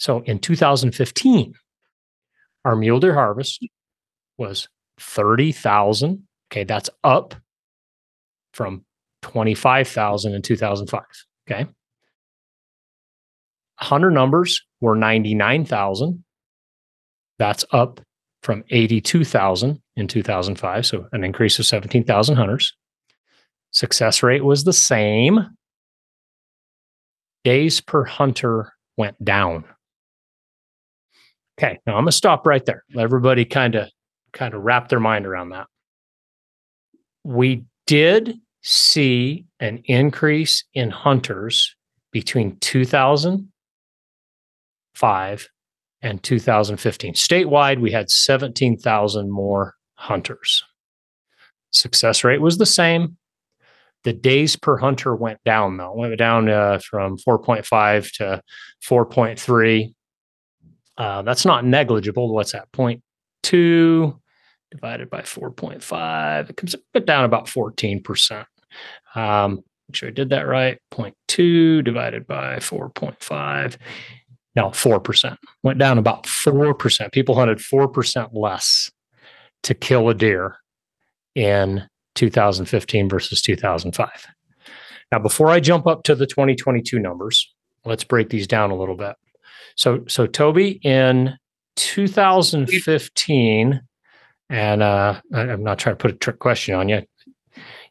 So 0.00 0.22
in 0.22 0.38
2015, 0.38 1.54
our 2.64 2.74
mule 2.74 3.00
deer 3.00 3.14
harvest 3.14 3.64
was 4.38 4.66
30,000. 4.98 6.26
Okay. 6.50 6.64
That's 6.64 6.90
up 7.04 7.34
from 8.54 8.84
25,000 9.22 10.34
in 10.34 10.42
2005. 10.42 11.02
Okay. 11.48 11.66
Hunter 13.76 14.10
numbers 14.10 14.62
were 14.80 14.96
99,000. 14.96 16.24
That's 17.38 17.64
up 17.72 18.00
from 18.42 18.64
82,000 18.70 19.80
in 19.96 20.08
2005. 20.08 20.86
So 20.86 21.08
an 21.12 21.24
increase 21.24 21.58
of 21.58 21.66
17,000 21.66 22.36
hunters. 22.36 22.74
Success 23.70 24.22
rate 24.22 24.44
was 24.44 24.64
the 24.64 24.72
same. 24.72 25.46
Days 27.44 27.80
per 27.82 28.04
hunter 28.04 28.72
went 28.96 29.22
down. 29.22 29.64
Okay, 31.62 31.78
now 31.86 31.96
I'm 31.96 32.04
gonna 32.04 32.12
stop 32.12 32.46
right 32.46 32.64
there. 32.64 32.84
Let 32.94 33.02
everybody 33.02 33.44
kind 33.44 33.74
of 33.74 33.90
kind 34.32 34.54
of 34.54 34.62
wrap 34.62 34.88
their 34.88 34.98
mind 34.98 35.26
around 35.26 35.50
that. 35.50 35.66
We 37.22 37.64
did 37.86 38.38
see 38.62 39.44
an 39.58 39.82
increase 39.84 40.64
in 40.72 40.88
hunters 40.90 41.76
between 42.12 42.56
2005 42.60 45.48
and 46.00 46.22
2015. 46.22 47.12
Statewide, 47.12 47.78
we 47.78 47.90
had 47.90 48.08
17,000 48.08 49.30
more 49.30 49.74
hunters. 49.96 50.64
Success 51.72 52.24
rate 52.24 52.40
was 52.40 52.56
the 52.56 52.64
same. 52.64 53.18
The 54.04 54.14
days 54.14 54.56
per 54.56 54.78
hunter 54.78 55.14
went 55.14 55.44
down, 55.44 55.76
though, 55.76 55.92
went 55.92 56.16
down 56.16 56.48
uh, 56.48 56.78
from 56.78 57.18
4.5 57.18 58.12
to 58.12 58.40
4.3. 58.88 59.92
Uh, 60.96 61.22
that's 61.22 61.44
not 61.44 61.64
negligible. 61.64 62.32
What's 62.32 62.52
that? 62.52 62.70
0.2 62.72 64.18
divided 64.70 65.10
by 65.10 65.22
4.5. 65.22 66.50
It 66.50 66.56
comes 66.56 66.76
down 67.04 67.24
about 67.24 67.46
14%. 67.46 68.44
Um, 69.14 69.64
make 69.88 69.96
sure 69.96 70.08
I 70.08 70.12
did 70.12 70.30
that 70.30 70.46
right. 70.46 70.78
0.2 70.92 71.84
divided 71.84 72.26
by 72.26 72.56
4.5. 72.56 73.76
Now 74.56 74.68
4%. 74.68 75.36
Went 75.62 75.78
down 75.78 75.98
about 75.98 76.24
4%. 76.24 77.12
People 77.12 77.34
hunted 77.34 77.58
4% 77.58 78.28
less 78.32 78.90
to 79.62 79.74
kill 79.74 80.08
a 80.08 80.14
deer 80.14 80.56
in 81.34 81.88
2015 82.14 83.08
versus 83.08 83.42
2005. 83.42 84.26
Now, 85.12 85.18
before 85.18 85.48
I 85.48 85.60
jump 85.60 85.86
up 85.86 86.04
to 86.04 86.14
the 86.14 86.26
2022 86.26 86.98
numbers, 86.98 87.52
let's 87.84 88.04
break 88.04 88.30
these 88.30 88.46
down 88.46 88.70
a 88.70 88.76
little 88.76 88.96
bit. 88.96 89.16
So, 89.76 90.04
so 90.08 90.26
Toby, 90.26 90.80
in 90.82 91.38
2015, 91.76 93.80
and 94.50 94.82
uh, 94.82 95.20
I'm 95.32 95.62
not 95.62 95.78
trying 95.78 95.96
to 95.96 96.00
put 96.00 96.10
a 96.10 96.14
trick 96.14 96.40
question 96.40 96.74
on 96.74 96.88
you. 96.88 97.02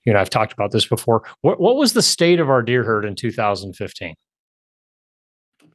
You 0.06 0.14
know, 0.14 0.20
I've 0.20 0.30
talked 0.30 0.54
about 0.54 0.72
this 0.72 0.86
before. 0.86 1.24
What, 1.42 1.60
what 1.60 1.76
was 1.76 1.94
the 1.94 2.02
state 2.02 2.40
of 2.40 2.50
our 2.50 2.62
deer 2.62 2.84
herd 2.84 3.06
in 3.06 3.16
2015? 3.16 4.16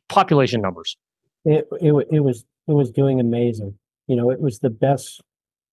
Population 0.08 0.60
numbers. 0.60 0.96
It, 1.44 1.66
it 1.80 1.92
it 2.10 2.20
was 2.20 2.44
it 2.68 2.72
was 2.72 2.90
doing 2.90 3.20
amazing. 3.20 3.78
You 4.06 4.16
know, 4.16 4.30
it 4.30 4.40
was 4.40 4.60
the 4.60 4.70
best 4.70 5.20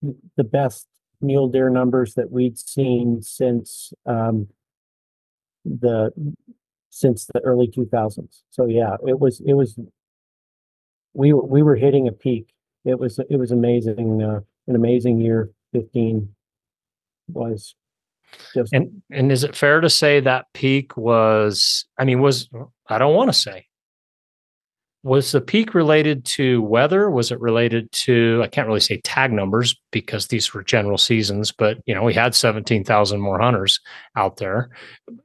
the 0.01 0.43
best 0.43 0.87
mule 1.21 1.47
deer 1.47 1.69
numbers 1.69 2.15
that 2.15 2.31
we'd 2.31 2.57
seen 2.57 3.21
since 3.21 3.93
um, 4.05 4.47
the 5.63 6.11
since 6.89 7.27
the 7.33 7.39
early 7.41 7.67
2000s. 7.67 8.41
So 8.49 8.65
yeah, 8.65 8.95
it 9.07 9.19
was 9.19 9.41
it 9.45 9.53
was 9.53 9.77
we 11.13 11.33
we 11.33 11.63
were 11.63 11.75
hitting 11.75 12.07
a 12.07 12.11
peak. 12.11 12.53
It 12.85 12.99
was 12.99 13.19
it 13.29 13.37
was 13.37 13.51
amazing. 13.51 14.21
Uh, 14.21 14.41
an 14.67 14.75
amazing 14.75 15.19
year. 15.19 15.51
15 15.73 16.27
was 17.29 17.75
just 18.53 18.73
and 18.73 19.01
and 19.09 19.31
is 19.31 19.45
it 19.45 19.55
fair 19.55 19.79
to 19.79 19.89
say 19.89 20.19
that 20.19 20.47
peak 20.53 20.97
was? 20.97 21.85
I 21.97 22.05
mean, 22.05 22.19
was 22.21 22.49
I 22.87 22.97
don't 22.97 23.15
want 23.15 23.29
to 23.29 23.33
say 23.33 23.67
was 25.03 25.31
the 25.31 25.41
peak 25.41 25.73
related 25.73 26.23
to 26.23 26.61
weather 26.61 27.09
was 27.09 27.31
it 27.31 27.39
related 27.39 27.91
to 27.91 28.39
i 28.43 28.47
can't 28.47 28.67
really 28.67 28.79
say 28.79 29.01
tag 29.03 29.31
numbers 29.31 29.75
because 29.91 30.27
these 30.27 30.53
were 30.53 30.63
general 30.63 30.97
seasons 30.97 31.51
but 31.51 31.77
you 31.85 31.95
know 31.95 32.03
we 32.03 32.13
had 32.13 32.35
17,000 32.35 33.19
more 33.19 33.39
hunters 33.39 33.79
out 34.15 34.37
there 34.37 34.69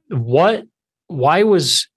what 0.09 0.63
why 1.07 1.43
was 1.43 1.87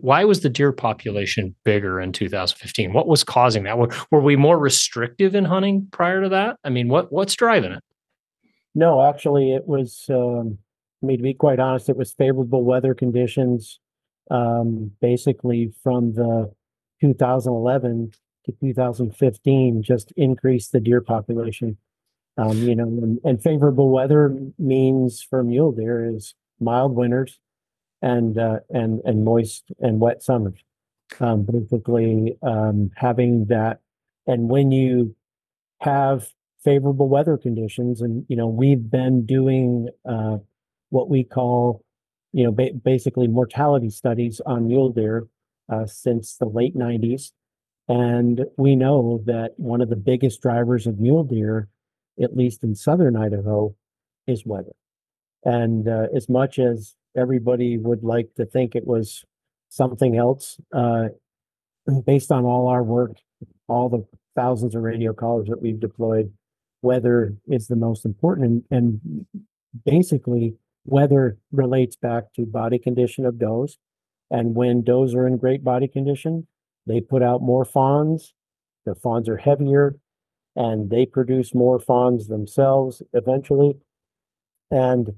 why 0.00 0.24
was 0.24 0.40
the 0.40 0.48
deer 0.48 0.72
population 0.72 1.54
bigger 1.64 2.00
in 2.00 2.12
2015 2.12 2.92
what 2.92 3.06
was 3.06 3.24
causing 3.24 3.64
that? 3.64 3.78
Were, 3.78 3.90
were 4.10 4.20
we 4.20 4.36
more 4.36 4.58
restrictive 4.58 5.34
in 5.34 5.44
hunting 5.44 5.88
prior 5.90 6.22
to 6.22 6.28
that? 6.30 6.58
I 6.64 6.70
mean 6.70 6.88
what 6.88 7.12
what's 7.12 7.34
driving 7.34 7.72
it? 7.72 7.82
No 8.74 9.02
actually 9.06 9.52
it 9.52 9.66
was 9.66 10.06
um 10.10 10.58
i 11.02 11.06
mean 11.06 11.18
to 11.18 11.22
be 11.22 11.34
quite 11.34 11.60
honest 11.60 11.88
it 11.88 11.96
was 11.96 12.12
favorable 12.12 12.64
weather 12.64 12.94
conditions 12.94 13.80
um 14.30 14.92
basically 15.00 15.72
from 15.82 16.14
the 16.14 16.52
2011 17.00 18.12
to 18.48 18.52
2015 18.60 19.82
just 19.82 20.12
increased 20.16 20.72
the 20.72 20.80
deer 20.80 21.00
population. 21.00 21.76
Um, 22.36 22.56
you 22.58 22.76
know, 22.76 22.84
and, 22.84 23.18
and, 23.24 23.42
favorable 23.42 23.90
weather 23.90 24.32
means 24.58 25.22
for 25.22 25.42
mule 25.42 25.72
deer 25.72 26.04
is 26.04 26.34
mild 26.60 26.94
winters 26.94 27.40
and 28.02 28.38
uh, 28.38 28.60
and 28.70 29.00
and 29.04 29.24
moist 29.24 29.64
and 29.80 30.00
wet 30.00 30.22
summers. 30.22 30.58
Um, 31.20 31.42
basically, 31.44 32.36
um, 32.42 32.90
having 32.96 33.46
that, 33.46 33.80
and 34.26 34.48
when 34.48 34.72
you 34.72 35.16
have 35.80 36.28
favorable 36.62 37.08
weather 37.08 37.36
conditions, 37.36 38.00
and 38.00 38.24
you 38.28 38.36
know, 38.36 38.48
we've 38.48 38.90
been 38.90 39.24
doing 39.24 39.88
uh, 40.08 40.38
what 40.90 41.08
we 41.08 41.24
call, 41.24 41.84
you 42.32 42.44
know, 42.44 42.52
ba- 42.52 42.74
basically 42.84 43.26
mortality 43.28 43.90
studies 43.90 44.40
on 44.44 44.66
mule 44.66 44.90
deer 44.90 45.26
uh, 45.68 45.86
since 45.86 46.36
the 46.36 46.46
late 46.46 46.76
90s. 46.76 47.32
And 47.88 48.44
we 48.58 48.76
know 48.76 49.22
that 49.24 49.52
one 49.56 49.80
of 49.80 49.88
the 49.88 49.96
biggest 49.96 50.42
drivers 50.42 50.86
of 50.86 50.98
mule 51.00 51.24
deer, 51.24 51.68
at 52.22 52.36
least 52.36 52.62
in 52.62 52.74
southern 52.74 53.16
Idaho, 53.16 53.74
is 54.26 54.44
weather. 54.44 54.74
And 55.44 55.88
uh, 55.88 56.08
as 56.14 56.28
much 56.28 56.58
as 56.58 56.94
everybody 57.16 57.78
would 57.78 58.02
like 58.02 58.34
to 58.36 58.46
think 58.46 58.74
it 58.74 58.86
was 58.86 59.24
something 59.68 60.16
else, 60.16 60.60
uh, 60.74 61.08
based 62.06 62.30
on 62.32 62.44
all 62.44 62.68
our 62.68 62.82
work, 62.82 63.16
all 63.66 63.88
the 63.88 64.04
thousands 64.36 64.74
of 64.74 64.82
radio 64.82 65.12
collars 65.12 65.48
that 65.48 65.60
we've 65.60 65.80
deployed, 65.80 66.32
weather 66.82 67.34
is 67.48 67.66
the 67.66 67.76
most 67.76 68.04
important. 68.04 68.64
And, 68.70 69.02
and 69.02 69.26
basically, 69.84 70.54
weather 70.84 71.38
relates 71.52 71.96
back 71.96 72.32
to 72.34 72.46
body 72.46 72.78
condition 72.78 73.26
of 73.26 73.38
does 73.38 73.78
and 74.30 74.54
when 74.54 74.82
does 74.82 75.14
are 75.14 75.26
in 75.26 75.36
great 75.38 75.64
body 75.64 75.88
condition, 75.88 76.46
they 76.86 77.00
put 77.00 77.22
out 77.22 77.42
more 77.42 77.64
fawns. 77.64 78.34
The 78.84 78.94
fawns 78.94 79.28
are 79.28 79.36
heavier 79.36 79.96
and 80.56 80.90
they 80.90 81.06
produce 81.06 81.54
more 81.54 81.78
fawns 81.78 82.28
themselves 82.28 83.02
eventually. 83.12 83.76
And 84.70 85.14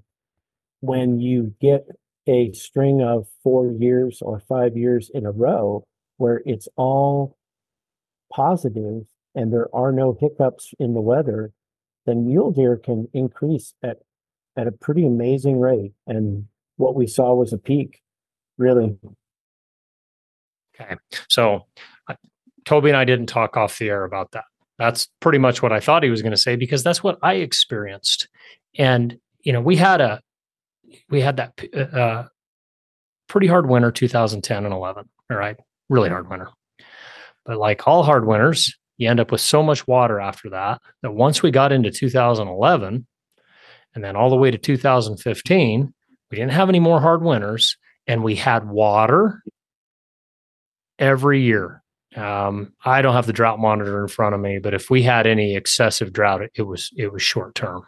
when 0.80 1.18
you 1.18 1.54
get 1.60 1.86
a 2.26 2.52
string 2.52 3.02
of 3.02 3.26
four 3.42 3.72
years 3.72 4.20
or 4.22 4.40
five 4.40 4.76
years 4.76 5.10
in 5.12 5.26
a 5.26 5.30
row 5.30 5.84
where 6.16 6.42
it's 6.44 6.68
all 6.76 7.36
positive 8.32 9.02
and 9.34 9.52
there 9.52 9.68
are 9.74 9.92
no 9.92 10.16
hiccups 10.20 10.74
in 10.78 10.94
the 10.94 11.00
weather, 11.00 11.52
then 12.06 12.26
mule 12.26 12.50
deer 12.50 12.76
can 12.76 13.08
increase 13.12 13.74
at 13.82 13.98
at 14.56 14.66
a 14.66 14.72
pretty 14.72 15.06
amazing 15.06 15.60
rate. 15.60 15.92
And 16.06 16.46
what 16.76 16.94
we 16.94 17.06
saw 17.06 17.34
was 17.34 17.52
a 17.52 17.58
peak 17.58 18.00
really. 18.58 18.96
Okay. 20.78 20.94
So 21.28 21.66
uh, 22.08 22.14
Toby 22.64 22.90
and 22.90 22.96
I 22.96 23.04
didn't 23.04 23.26
talk 23.26 23.56
off 23.56 23.78
the 23.78 23.88
air 23.88 24.04
about 24.04 24.32
that. 24.32 24.44
That's 24.78 25.08
pretty 25.20 25.38
much 25.38 25.62
what 25.62 25.72
I 25.72 25.80
thought 25.80 26.02
he 26.02 26.10
was 26.10 26.22
going 26.22 26.32
to 26.32 26.38
say 26.38 26.56
because 26.56 26.82
that's 26.82 27.02
what 27.02 27.18
I 27.22 27.34
experienced. 27.34 28.28
And, 28.78 29.18
you 29.42 29.52
know, 29.52 29.60
we 29.60 29.76
had 29.76 30.00
a, 30.00 30.20
we 31.08 31.20
had 31.20 31.36
that 31.36 31.58
uh, 31.74 31.96
uh 31.96 32.28
pretty 33.28 33.46
hard 33.46 33.68
winter 33.68 33.92
2010 33.92 34.64
and 34.64 34.74
11. 34.74 35.08
All 35.30 35.36
right. 35.36 35.56
Really 35.88 36.08
hard 36.08 36.28
winter. 36.28 36.48
But 37.44 37.58
like 37.58 37.86
all 37.86 38.02
hard 38.02 38.26
winters, 38.26 38.76
you 38.98 39.08
end 39.08 39.20
up 39.20 39.30
with 39.30 39.40
so 39.40 39.62
much 39.62 39.86
water 39.86 40.20
after 40.20 40.50
that 40.50 40.80
that 41.02 41.12
once 41.12 41.42
we 41.42 41.50
got 41.50 41.72
into 41.72 41.90
2011 41.90 43.06
and 43.94 44.04
then 44.04 44.16
all 44.16 44.30
the 44.30 44.36
way 44.36 44.50
to 44.50 44.58
2015, 44.58 45.94
we 46.30 46.36
didn't 46.36 46.52
have 46.52 46.68
any 46.68 46.80
more 46.80 47.00
hard 47.00 47.22
winters 47.22 47.76
and 48.06 48.22
we 48.22 48.34
had 48.34 48.68
water 48.68 49.42
every 50.98 51.42
year. 51.42 51.79
Um, 52.16 52.72
I 52.84 53.02
don't 53.02 53.14
have 53.14 53.26
the 53.26 53.32
drought 53.32 53.60
monitor 53.60 54.02
in 54.02 54.08
front 54.08 54.34
of 54.34 54.40
me, 54.40 54.58
but 54.58 54.74
if 54.74 54.90
we 54.90 55.02
had 55.02 55.26
any 55.26 55.54
excessive 55.54 56.12
drought, 56.12 56.42
it, 56.54 56.62
was 56.62 56.90
it 56.96 57.12
was 57.12 57.22
short 57.22 57.54
term. 57.54 57.82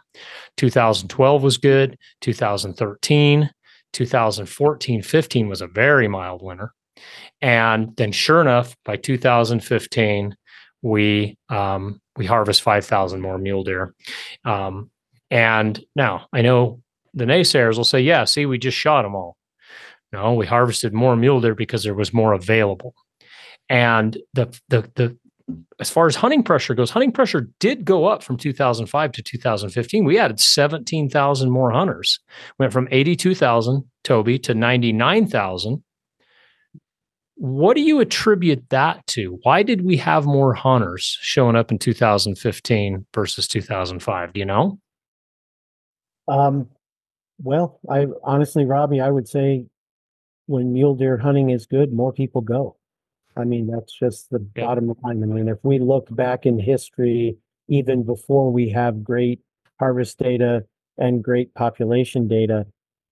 2012 0.57 1.43
was 1.43 1.57
good. 1.57 1.97
2013, 2.21 3.49
2014, 3.91 5.01
15 5.01 5.49
was 5.49 5.61
a 5.61 5.67
very 5.67 6.07
mild 6.07 6.41
winter, 6.41 6.73
and 7.41 7.95
then 7.97 8.11
sure 8.11 8.39
enough, 8.39 8.75
by 8.85 8.95
2015, 8.95 10.35
we 10.81 11.37
um, 11.49 11.99
we 12.15 12.25
harvest 12.25 12.61
5,000 12.61 13.21
more 13.21 13.37
mule 13.37 13.63
deer. 13.63 13.93
Um, 14.45 14.91
and 15.29 15.83
now 15.95 16.27
I 16.31 16.41
know 16.41 16.81
the 17.13 17.25
naysayers 17.25 17.77
will 17.77 17.83
say, 17.83 18.01
"Yeah, 18.01 18.23
see, 18.25 18.45
we 18.45 18.57
just 18.57 18.77
shot 18.77 19.01
them 19.01 19.15
all." 19.15 19.37
No, 20.11 20.33
we 20.35 20.45
harvested 20.45 20.93
more 20.93 21.15
mule 21.15 21.41
deer 21.41 21.55
because 21.55 21.83
there 21.83 21.95
was 21.95 22.13
more 22.13 22.33
available. 22.33 22.93
And 23.69 24.17
the 24.33 24.59
the 24.69 24.89
the 24.95 25.17
as 25.79 25.89
far 25.89 26.07
as 26.07 26.15
hunting 26.15 26.43
pressure 26.43 26.73
goes, 26.73 26.89
hunting 26.89 27.11
pressure 27.11 27.49
did 27.59 27.85
go 27.85 28.05
up 28.05 28.23
from 28.23 28.37
2005 28.37 29.11
to 29.11 29.21
2015. 29.21 30.05
We 30.05 30.17
added 30.17 30.39
17,000 30.39 31.49
more 31.49 31.71
hunters. 31.71 32.19
Went 32.59 32.71
from 32.71 32.87
82,000 32.91 33.83
Toby 34.03 34.39
to 34.39 34.53
99,000. 34.53 35.83
What 37.35 37.75
do 37.75 37.81
you 37.81 37.99
attribute 37.99 38.69
that 38.69 39.05
to? 39.07 39.39
Why 39.43 39.63
did 39.63 39.83
we 39.83 39.97
have 39.97 40.25
more 40.25 40.53
hunters 40.53 41.17
showing 41.21 41.55
up 41.55 41.71
in 41.71 41.79
2015 41.79 43.05
versus 43.13 43.47
2005? 43.47 44.33
Do 44.33 44.39
you 44.39 44.45
know? 44.45 44.79
Um, 46.27 46.69
well, 47.41 47.79
I 47.89 48.07
honestly, 48.23 48.65
Robby, 48.65 49.01
I 49.01 49.09
would 49.09 49.27
say 49.27 49.65
when 50.45 50.71
mule 50.71 50.95
deer 50.95 51.17
hunting 51.17 51.49
is 51.49 51.65
good, 51.65 51.91
more 51.91 52.13
people 52.13 52.41
go. 52.41 52.77
I 53.35 53.43
mean, 53.43 53.67
that's 53.67 53.91
just 53.93 54.29
the 54.29 54.45
Yeah. 54.55 54.65
bottom 54.65 54.93
line. 55.03 55.23
I 55.23 55.25
mean, 55.25 55.47
if 55.47 55.63
we 55.63 55.79
look 55.79 56.13
back 56.15 56.45
in 56.45 56.59
history, 56.59 57.37
even 57.67 58.03
before 58.03 58.51
we 58.51 58.69
have 58.69 59.03
great 59.03 59.41
harvest 59.79 60.19
data 60.19 60.65
and 60.97 61.23
great 61.23 61.53
population 61.53 62.27
data, 62.27 62.65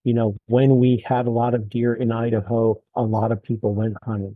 you 0.03 0.13
know, 0.13 0.35
when 0.47 0.77
we 0.77 1.03
had 1.05 1.27
a 1.27 1.31
lot 1.31 1.53
of 1.53 1.69
deer 1.69 1.93
in 1.93 2.11
Idaho, 2.11 2.81
a 2.95 3.03
lot 3.03 3.31
of 3.31 3.41
people 3.41 3.73
went 3.73 3.97
hunting. 4.03 4.35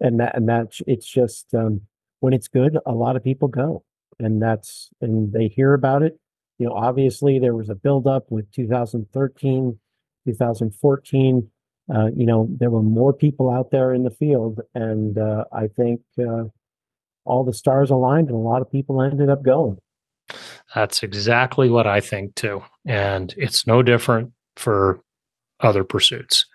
And 0.00 0.20
that, 0.20 0.36
and 0.36 0.48
that's, 0.48 0.80
it's 0.86 1.06
just, 1.08 1.54
um, 1.54 1.80
when 2.20 2.32
it's 2.32 2.48
good, 2.48 2.78
a 2.86 2.92
lot 2.92 3.16
of 3.16 3.24
people 3.24 3.48
go. 3.48 3.82
And 4.18 4.40
that's, 4.42 4.90
and 5.00 5.32
they 5.32 5.48
hear 5.48 5.74
about 5.74 6.02
it. 6.02 6.18
You 6.58 6.66
know, 6.66 6.72
obviously 6.74 7.38
there 7.38 7.54
was 7.54 7.68
a 7.68 7.74
buildup 7.74 8.30
with 8.30 8.50
2013, 8.52 9.78
2014 10.26 11.50
uh, 11.94 12.08
you 12.14 12.26
know, 12.26 12.48
there 12.58 12.70
were 12.70 12.82
more 12.82 13.12
people 13.12 13.50
out 13.50 13.70
there 13.70 13.94
in 13.94 14.04
the 14.04 14.10
field, 14.10 14.60
and 14.74 15.16
uh, 15.16 15.44
I 15.52 15.68
think 15.68 16.00
uh, 16.18 16.44
all 17.24 17.44
the 17.44 17.54
stars 17.54 17.90
aligned, 17.90 18.28
and 18.28 18.36
a 18.36 18.40
lot 18.40 18.62
of 18.62 18.70
people 18.70 19.02
ended 19.02 19.30
up 19.30 19.42
going. 19.42 19.78
That's 20.74 21.02
exactly 21.02 21.70
what 21.70 21.86
I 21.86 22.00
think 22.00 22.34
too. 22.34 22.62
And 22.86 23.34
it's 23.36 23.66
no 23.66 23.82
different 23.82 24.32
for 24.56 25.00
other 25.60 25.84
pursuits. 25.84 26.46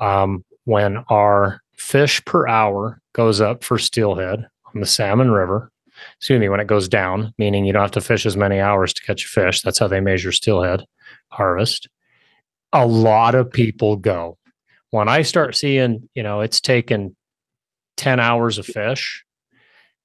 Um, 0.00 0.44
when 0.64 0.98
our 1.08 1.60
fish 1.76 2.24
per 2.24 2.46
hour 2.46 3.00
goes 3.14 3.40
up 3.40 3.64
for 3.64 3.78
steelhead 3.78 4.46
on 4.74 4.80
the 4.80 4.86
Salmon 4.86 5.30
River, 5.30 5.70
excuse 6.18 6.40
me, 6.40 6.48
when 6.48 6.60
it 6.60 6.66
goes 6.66 6.88
down, 6.88 7.32
meaning 7.38 7.64
you 7.64 7.72
don't 7.72 7.82
have 7.82 7.90
to 7.92 8.00
fish 8.00 8.26
as 8.26 8.36
many 8.36 8.60
hours 8.60 8.92
to 8.92 9.02
catch 9.02 9.24
a 9.24 9.28
fish, 9.28 9.62
that's 9.62 9.78
how 9.78 9.88
they 9.88 10.00
measure 10.00 10.32
steelhead 10.32 10.84
harvest. 11.28 11.88
A 12.72 12.86
lot 12.86 13.34
of 13.34 13.50
people 13.50 13.96
go. 13.96 14.38
When 14.92 15.08
I 15.08 15.22
start 15.22 15.56
seeing, 15.56 16.08
you 16.14 16.22
know, 16.22 16.42
it's 16.42 16.60
taken 16.60 17.16
10 17.96 18.20
hours 18.20 18.58
of 18.58 18.66
fish, 18.66 19.24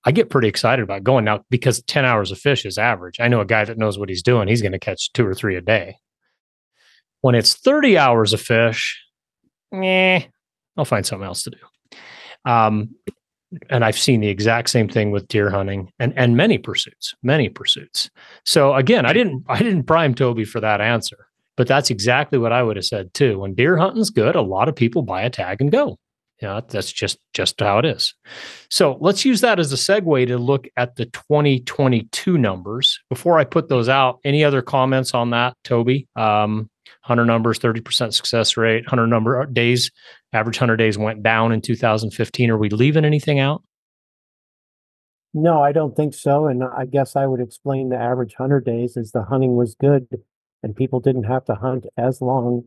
I 0.06 0.12
get 0.12 0.30
pretty 0.30 0.48
excited 0.48 0.82
about 0.82 1.04
going 1.04 1.26
now 1.26 1.44
because 1.50 1.84
10 1.84 2.06
hours 2.06 2.32
of 2.32 2.40
fish 2.40 2.66
is 2.66 2.78
average. 2.78 3.20
I 3.20 3.28
know 3.28 3.42
a 3.42 3.46
guy 3.46 3.66
that 3.66 3.78
knows 3.78 4.00
what 4.00 4.08
he's 4.08 4.24
doing. 4.24 4.48
He's 4.48 4.62
going 4.62 4.72
to 4.72 4.80
catch 4.80 5.12
two 5.12 5.28
or 5.28 5.36
three 5.36 5.58
a 5.58 5.62
day. 5.62 5.98
When 7.20 7.36
it's 7.36 7.54
30 7.54 7.98
hours 7.98 8.32
of 8.32 8.40
fish, 8.40 9.04
eh, 9.74 10.22
I'll 10.78 10.86
find 10.86 11.06
something 11.06 11.28
else 11.28 11.44
to 11.44 11.50
do. 11.50 12.50
Um, 12.50 12.96
and 13.70 13.84
I've 13.84 14.00
seen 14.00 14.22
the 14.22 14.30
exact 14.30 14.70
same 14.70 14.88
thing 14.88 15.12
with 15.12 15.28
deer 15.28 15.50
hunting 15.50 15.92
and 16.00 16.14
and 16.18 16.38
many 16.38 16.58
pursuits, 16.58 17.14
many 17.24 17.50
pursuits. 17.50 18.10
So 18.46 18.74
again, 18.74 19.06
I 19.06 19.12
didn't 19.12 19.44
I 19.50 19.58
didn't 19.60 19.84
prime 19.84 20.16
Toby 20.16 20.46
for 20.46 20.62
that 20.62 20.80
answer, 20.80 21.27
but 21.58 21.68
that's 21.68 21.90
exactly 21.90 22.40
what 22.40 22.54
I 22.54 22.64
would 22.64 22.78
have 22.78 22.86
said 22.86 23.14
too. 23.14 23.40
When 23.40 23.56
deer 23.56 23.78
hunting's 23.78 24.12
good, 24.12 24.36
a 24.36 24.42
lot 24.42 24.70
of 24.70 24.76
people 24.76 25.02
buy 25.02 25.24
a 25.24 25.30
tag 25.30 25.60
and 25.60 25.72
go. 25.72 25.98
Know, 26.42 26.62
that's 26.68 26.92
just 26.92 27.18
just 27.34 27.60
how 27.60 27.80
it 27.80 27.86
is. 27.86 28.14
So 28.70 28.98
let's 29.02 29.26
use 29.26 29.42
that 29.42 29.60
as 29.60 29.74
a 29.74 29.76
segue 29.76 30.28
to 30.28 30.38
look 30.38 30.68
at 30.78 30.96
the 30.96 31.06
2022 31.06 32.38
numbers. 32.38 33.00
Before 33.10 33.40
I 33.40 33.44
put 33.44 33.70
those 33.70 33.90
out, 33.90 34.20
any 34.24 34.44
other 34.44 34.62
comments 34.62 35.16
on 35.16 35.32
that, 35.32 35.56
Toby? 35.64 36.08
Um, 36.16 36.70
hunter 37.02 37.26
numbers, 37.26 37.58
30% 37.58 38.14
success 38.14 38.56
rate, 38.56 38.88
hunter 38.88 39.08
number 39.08 39.42
uh, 39.42 39.46
days, 39.46 39.90
average 40.32 40.60
hunter 40.60 40.78
days 40.78 40.98
went 40.98 41.24
down 41.24 41.52
in 41.52 41.62
2015. 41.62 42.52
Are 42.52 42.58
we 42.58 42.70
leaving 42.70 43.06
anything 43.06 43.40
out? 43.40 43.64
No, 45.34 45.62
I 45.62 45.72
don't 45.72 45.96
think 45.96 46.14
so. 46.14 46.46
And 46.48 46.64
I 46.64 46.86
guess 46.86 47.16
I 47.16 47.26
would 47.26 47.42
explain 47.42 47.90
the 47.90 47.98
average 47.98 48.36
hunter 48.38 48.60
days 48.60 48.96
as 48.96 49.12
the 49.12 49.24
hunting 49.24 49.56
was 49.56 49.76
good, 49.76 50.08
and 50.64 50.76
people 50.76 51.00
didn't 51.00 51.24
have 51.24 51.46
to 51.46 51.56
hunt 51.56 51.86
as 51.98 52.22
long. 52.22 52.64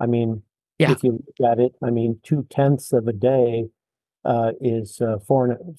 I 0.00 0.06
mean, 0.06 0.42
Yeah. 0.78 0.92
if 0.92 1.02
you 1.04 1.12
look 1.12 1.50
at 1.50 1.58
it, 1.60 1.72
I 1.82 1.90
mean, 1.90 2.20
two 2.22 2.46
tenths 2.50 2.92
of 2.92 3.06
a 3.08 3.12
day 3.12 3.68
uh, 4.24 4.52
is 4.60 5.00
uh, 5.00 5.18
four 5.26 5.46
and 5.46 5.78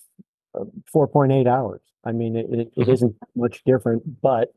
uh, 0.54 0.66
four 0.92 1.08
point 1.08 1.32
eight 1.32 1.48
hours. 1.48 1.82
I 2.04 2.12
mean, 2.12 2.36
it, 2.36 2.46
it, 2.52 2.60
it 2.78 2.88
Mhm. 2.88 2.94
isn't 2.94 3.16
much 3.36 3.64
different, 3.66 4.22
but 4.22 4.54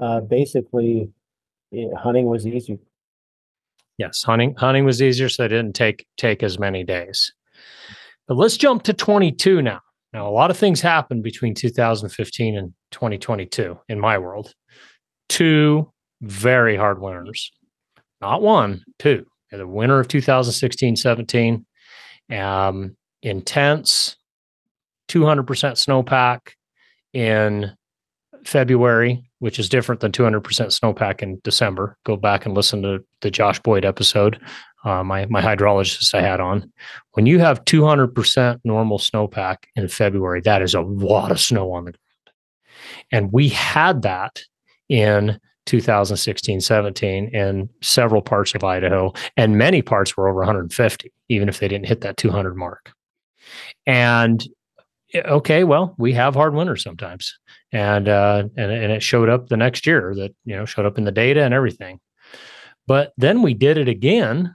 uh, 0.00 0.20
basically, 0.20 1.10
eh, 1.74 1.88
hunting 1.96 2.26
was 2.26 2.46
easier. 2.46 2.78
Yes, 3.98 4.22
hunting 4.22 4.54
hunting 4.56 4.84
was 4.84 5.02
easier, 5.02 5.28
so 5.28 5.44
it 5.44 5.48
didn't 5.48 5.74
take 5.74 6.06
take 6.16 6.42
as 6.42 6.58
many 6.58 6.84
days. 6.84 7.32
But 8.28 8.36
let's 8.36 8.56
jump 8.56 8.82
to 8.84 8.92
22 8.94 9.60
now. 9.62 9.80
Now, 10.12 10.28
a 10.28 10.30
lot 10.32 10.50
of 10.50 10.56
things 10.56 10.80
happened 10.80 11.22
between 11.22 11.54
2015 11.54 12.56
and 12.56 12.72
2022 12.92 13.78
in 13.88 13.98
my 14.00 14.16
world. 14.18 14.54
Two 15.28 15.92
very 16.20 16.76
hard 16.76 17.00
winters, 17.00 17.52
not 18.20 18.42
one, 18.42 18.84
two. 18.98 19.26
The 19.50 19.66
winter 19.66 19.98
of 19.98 20.08
2016 20.08 20.96
17, 20.96 21.64
um, 22.32 22.96
intense, 23.22 24.16
200% 25.08 25.44
snowpack 25.44 26.52
in 27.14 27.72
February, 28.44 29.24
which 29.38 29.58
is 29.58 29.68
different 29.68 30.00
than 30.00 30.12
200% 30.12 30.42
snowpack 30.42 31.22
in 31.22 31.40
December. 31.44 31.96
Go 32.04 32.16
back 32.16 32.44
and 32.44 32.54
listen 32.54 32.82
to 32.82 33.04
the 33.22 33.30
Josh 33.30 33.58
Boyd 33.60 33.84
episode, 33.84 34.38
uh, 34.84 35.02
my 35.02 35.26
my 35.26 35.42
hydrologist 35.42 36.14
I 36.14 36.20
had 36.20 36.40
on. 36.40 36.70
When 37.12 37.26
you 37.26 37.38
have 37.38 37.64
200% 37.64 38.60
normal 38.64 38.98
snowpack 38.98 39.56
in 39.76 39.88
February, 39.88 40.40
that 40.42 40.62
is 40.62 40.74
a 40.74 40.82
lot 40.82 41.30
of 41.30 41.40
snow 41.40 41.72
on 41.72 41.86
the 41.86 41.92
ground. 41.92 41.98
And 43.10 43.32
we 43.32 43.48
had 43.48 44.02
that 44.02 44.42
in 44.88 45.40
2016 45.68 46.60
17 46.60 47.28
in 47.28 47.68
several 47.80 48.22
parts 48.22 48.54
of 48.54 48.64
Idaho, 48.64 49.12
and 49.36 49.56
many 49.56 49.82
parts 49.82 50.16
were 50.16 50.28
over 50.28 50.40
150, 50.40 51.12
even 51.28 51.48
if 51.48 51.60
they 51.60 51.68
didn't 51.68 51.86
hit 51.86 52.00
that 52.00 52.16
200 52.16 52.56
mark. 52.56 52.92
And 53.86 54.44
okay, 55.14 55.64
well, 55.64 55.94
we 55.98 56.12
have 56.14 56.34
hard 56.34 56.54
winters 56.54 56.82
sometimes 56.82 57.38
and 57.72 58.08
uh, 58.08 58.44
and 58.56 58.72
and 58.72 58.92
it 58.92 59.02
showed 59.02 59.28
up 59.28 59.48
the 59.48 59.56
next 59.56 59.86
year 59.86 60.14
that 60.14 60.34
you 60.44 60.56
know 60.56 60.64
showed 60.64 60.86
up 60.86 60.98
in 60.98 61.04
the 61.04 61.12
data 61.12 61.42
and 61.42 61.54
everything. 61.54 62.00
But 62.86 63.12
then 63.18 63.42
we 63.42 63.54
did 63.54 63.76
it 63.76 63.88
again 63.88 64.54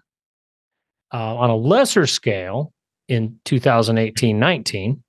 uh, 1.14 1.36
on 1.36 1.52
a 1.52 1.56
lesser 1.56 2.08
scale 2.08 2.74
in 3.08 3.40
2018-19. 3.46 5.03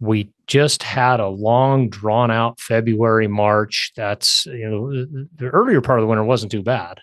We 0.00 0.30
just 0.46 0.82
had 0.82 1.20
a 1.20 1.28
long, 1.28 1.90
drawn 1.90 2.30
out 2.30 2.58
February, 2.58 3.28
March. 3.28 3.92
That's 3.96 4.46
you 4.46 4.68
know 4.68 5.26
the 5.36 5.48
earlier 5.48 5.80
part 5.80 5.98
of 5.98 6.02
the 6.02 6.06
winter 6.08 6.24
wasn't 6.24 6.52
too 6.52 6.62
bad, 6.62 7.00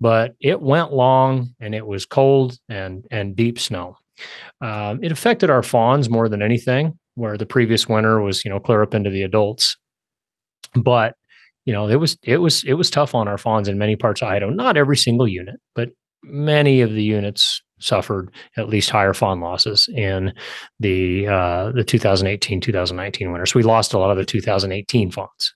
but 0.00 0.34
it 0.40 0.60
went 0.60 0.92
long 0.92 1.54
and 1.60 1.74
it 1.74 1.86
was 1.86 2.06
cold 2.06 2.58
and 2.68 3.06
and 3.10 3.34
deep 3.34 3.58
snow. 3.58 3.96
Um, 4.60 5.02
it 5.02 5.10
affected 5.10 5.50
our 5.50 5.62
fawns 5.62 6.08
more 6.08 6.28
than 6.28 6.42
anything 6.42 6.98
where 7.14 7.36
the 7.36 7.46
previous 7.46 7.88
winter 7.88 8.20
was 8.20 8.44
you 8.44 8.50
know 8.50 8.60
clear 8.60 8.82
up 8.82 8.94
into 8.94 9.10
the 9.10 9.22
adults 9.22 9.76
but 10.74 11.14
you 11.64 11.72
know 11.72 11.88
it 11.88 11.96
was 11.96 12.16
it 12.22 12.38
was 12.38 12.64
it 12.64 12.74
was 12.74 12.90
tough 12.90 13.14
on 13.14 13.28
our 13.28 13.38
fawns 13.38 13.68
in 13.68 13.78
many 13.78 13.96
parts 13.96 14.22
of 14.22 14.28
idaho 14.28 14.50
not 14.50 14.76
every 14.76 14.96
single 14.96 15.28
unit 15.28 15.56
but 15.74 15.90
many 16.22 16.80
of 16.80 16.92
the 16.92 17.02
units 17.02 17.62
suffered 17.84 18.30
at 18.56 18.68
least 18.68 18.90
higher 18.90 19.12
fawn 19.12 19.40
losses 19.40 19.88
in 19.94 20.32
the 20.80 21.26
uh, 21.28 21.70
the 21.72 21.84
2018 21.84 22.60
2019 22.60 23.30
winter. 23.30 23.46
So 23.46 23.58
we 23.58 23.62
lost 23.62 23.92
a 23.92 23.98
lot 23.98 24.10
of 24.10 24.16
the 24.16 24.24
2018 24.24 25.10
fawns. 25.10 25.54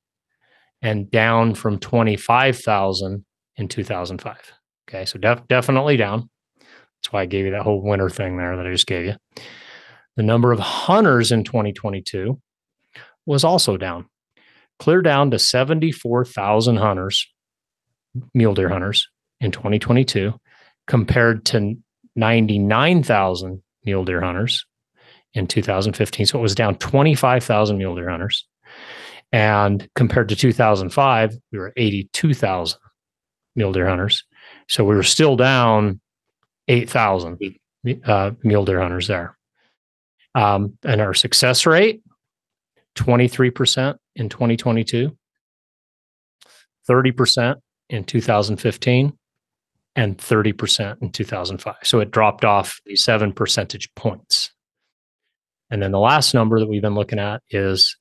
and 0.82 1.12
down 1.12 1.54
from 1.54 1.80
25,000 1.80 3.26
in 3.58 3.68
2005. 3.68 4.38
Okay, 4.88 5.06
so 5.06 5.20
def- 5.20 5.48
definitely 5.48 5.98
down. 5.98 6.30
That's 6.60 7.12
why 7.12 7.22
I 7.22 7.26
gave 7.26 7.46
you 7.46 7.52
that 7.52 7.64
whole 7.64 7.82
winter 7.82 8.10
thing 8.10 8.38
there 8.38 8.58
that 8.58 8.68
I 8.68 8.72
just 8.72 8.88
gave 8.88 9.06
you. 9.06 9.16
The 10.18 10.24
number 10.24 10.52
of 10.52 10.60
hunters 10.60 11.32
in 11.32 11.44
2022 11.44 12.40
was 13.26 13.44
also 13.44 13.78
down, 13.78 14.08
clear 14.80 15.02
down 15.02 15.32
to 15.32 15.40
74,000 15.40 16.78
hunters, 16.78 17.28
mule 18.34 18.54
deer 18.54 18.70
hunters 18.70 19.08
in 19.40 19.52
2022, 19.52 20.34
compared 20.88 21.46
to 21.46 21.76
99,000 22.16 23.64
mule 23.86 24.06
deer 24.06 24.22
hunters 24.22 24.66
in 25.34 25.48
2015. 25.48 26.26
So 26.26 26.40
it 26.40 26.42
was 26.42 26.56
down 26.56 26.76
25,000 26.76 27.78
mule 27.78 27.96
deer 27.96 28.10
hunters. 28.10 28.46
And 29.32 29.88
compared 29.96 30.30
to 30.30 30.36
2005, 30.36 31.38
we 31.52 31.58
were 31.58 31.72
82,000 31.78 32.78
mule 33.56 33.72
deer 33.72 33.88
hunters. 33.88 34.26
So 34.68 34.84
we 34.84 34.96
were 34.96 35.04
still 35.04 35.36
down 35.36 36.00
8,000 36.68 37.40
uh, 38.06 38.32
mule 38.44 38.66
deer 38.66 38.82
hunters 38.82 39.08
there. 39.08 39.38
Um, 40.34 40.78
and 40.84 41.02
our 41.02 41.14
success 41.14 41.66
rate, 41.66 42.02
23% 42.96 43.98
in 44.16 44.30
2022, 44.30 45.18
30% 46.90 47.56
in 47.90 48.04
2015, 48.04 49.18
and 49.96 50.18
30% 50.18 51.02
in 51.02 51.12
2005. 51.12 51.76
So 51.84 52.00
it 52.00 52.12
dropped 52.12 52.46
off 52.46 52.80
seven 52.96 53.34
percentage 53.34 53.94
points. 53.96 54.52
And 55.70 55.82
then 55.82 55.92
the 55.92 56.00
last 56.00 56.34
number 56.34 56.60
that 56.60 56.68
we've 56.68 56.82
been 56.82 56.96
looking 56.96 57.20
at 57.20 57.42
is 57.50 57.98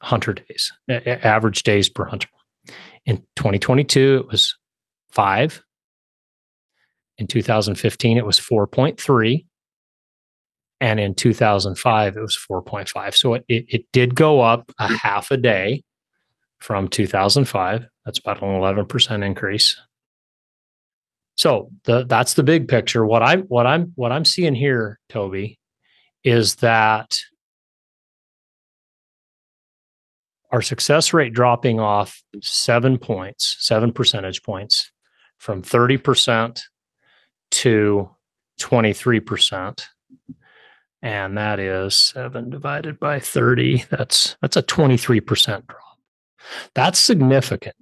hunter 0.00 0.34
days, 0.34 0.72
average 0.88 1.62
days 1.62 1.88
per 1.88 2.04
hunter. 2.04 2.28
In 3.06 3.18
2022, 3.36 4.24
it 4.24 4.26
was 4.30 4.56
five. 5.10 5.62
In 7.18 7.26
2015, 7.26 8.16
it 8.16 8.26
was 8.26 8.40
4.3. 8.40 9.44
And 10.80 10.98
in 10.98 11.14
2005, 11.14 12.16
it 12.16 12.20
was 12.20 12.36
4.5. 12.36 13.14
So 13.14 13.34
it, 13.34 13.44
it, 13.48 13.66
it 13.68 13.84
did 13.92 14.14
go 14.14 14.40
up 14.40 14.72
a 14.78 14.88
half 14.88 15.30
a 15.30 15.36
day 15.36 15.84
from 16.58 16.88
2005. 16.88 17.86
That's 18.04 18.18
about 18.18 18.42
an 18.42 18.48
11% 18.48 19.24
increase. 19.24 19.80
So 21.36 21.70
the, 21.84 22.04
that's 22.04 22.34
the 22.34 22.42
big 22.42 22.68
picture. 22.68 23.06
What 23.06 23.22
I'm 23.22 23.42
what 23.42 23.66
I'm 23.66 23.92
what 23.94 24.12
I'm 24.12 24.24
seeing 24.24 24.54
here, 24.54 25.00
Toby, 25.08 25.58
is 26.24 26.56
that 26.56 27.16
our 30.50 30.62
success 30.62 31.14
rate 31.14 31.32
dropping 31.32 31.80
off 31.80 32.22
seven 32.42 32.98
points, 32.98 33.56
seven 33.58 33.92
percentage 33.92 34.42
points 34.42 34.92
from 35.38 35.62
30% 35.62 36.60
to 37.52 38.10
23%. 38.60 39.86
And 41.02 41.36
that 41.36 41.58
is 41.58 41.94
seven 41.94 42.50
divided 42.50 43.00
by 43.00 43.18
30. 43.18 43.84
That's 43.90 44.36
that's 44.40 44.56
a 44.56 44.62
23% 44.62 45.66
drop. 45.66 45.98
That's 46.74 46.98
significant. 46.98 47.74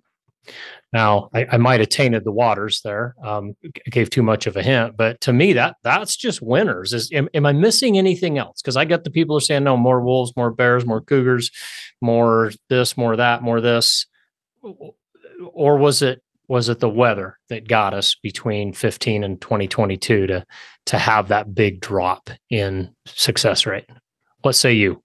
Now, 0.92 1.28
I, 1.32 1.46
I 1.52 1.56
might 1.56 1.80
have 1.80 1.90
tainted 1.90 2.24
the 2.24 2.32
waters 2.32 2.80
there. 2.82 3.14
Um, 3.22 3.54
gave 3.90 4.10
too 4.10 4.22
much 4.22 4.46
of 4.46 4.56
a 4.56 4.62
hint, 4.62 4.96
but 4.96 5.20
to 5.20 5.32
me, 5.32 5.52
that 5.52 5.76
that's 5.84 6.16
just 6.16 6.42
winners. 6.42 6.92
Is 6.92 7.12
am, 7.12 7.28
am 7.32 7.46
I 7.46 7.52
missing 7.52 7.96
anything 7.96 8.38
else? 8.38 8.60
Because 8.60 8.76
I 8.76 8.84
get 8.86 9.04
the 9.04 9.10
people 9.10 9.34
who 9.34 9.38
are 9.38 9.42
saying 9.42 9.64
no, 9.64 9.76
more 9.76 10.00
wolves, 10.00 10.32
more 10.36 10.50
bears, 10.50 10.84
more 10.84 11.00
cougars, 11.00 11.50
more 12.00 12.50
this, 12.68 12.96
more 12.96 13.16
that, 13.16 13.42
more 13.42 13.60
this, 13.60 14.06
or 14.62 15.76
was 15.76 16.02
it 16.02 16.22
was 16.50 16.68
it 16.68 16.80
the 16.80 16.90
weather 16.90 17.38
that 17.48 17.68
got 17.68 17.94
us 17.94 18.16
between 18.16 18.72
15 18.72 19.22
and 19.22 19.40
2022 19.40 20.26
to 20.26 20.44
to 20.86 20.98
have 20.98 21.28
that 21.28 21.54
big 21.54 21.80
drop 21.80 22.28
in 22.50 22.92
success 23.06 23.66
rate? 23.66 23.86
What 24.42 24.56
say 24.56 24.72
you? 24.72 25.00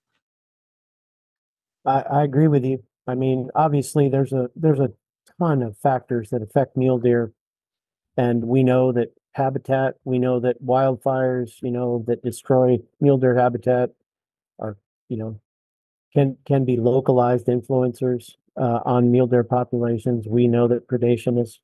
I, 1.86 2.02
I 2.02 2.24
agree 2.24 2.48
with 2.48 2.66
you. 2.66 2.84
I 3.06 3.14
mean, 3.14 3.50
obviously, 3.54 4.10
there's 4.10 4.34
a 4.34 4.50
there's 4.56 4.80
a 4.80 4.92
ton 5.40 5.62
of 5.62 5.78
factors 5.78 6.32
that 6.32 6.42
affect 6.42 6.76
mule 6.76 6.98
deer. 6.98 7.32
And 8.18 8.46
we 8.46 8.64
know 8.64 8.92
that 8.94 9.14
habitat, 9.34 9.96
we 10.04 10.18
know 10.18 10.40
that 10.40 10.64
wildfires, 10.66 11.62
you 11.62 11.70
know, 11.70 12.04
that 12.08 12.24
destroy 12.24 12.80
mule 13.00 13.20
deer 13.20 13.38
habitat 13.38 13.92
are, 14.58 14.78
you 15.10 15.18
know, 15.18 15.40
can 16.12 16.38
can 16.48 16.66
be 16.66 16.78
localized 16.78 17.46
influencers 17.46 18.32
uh, 18.60 18.80
on 18.86 19.12
mule 19.12 19.28
deer 19.28 19.44
populations. 19.44 20.28
We 20.28 20.48
know 20.48 20.68
that 20.68 20.88
predation 20.88 21.42
is, 21.42 21.60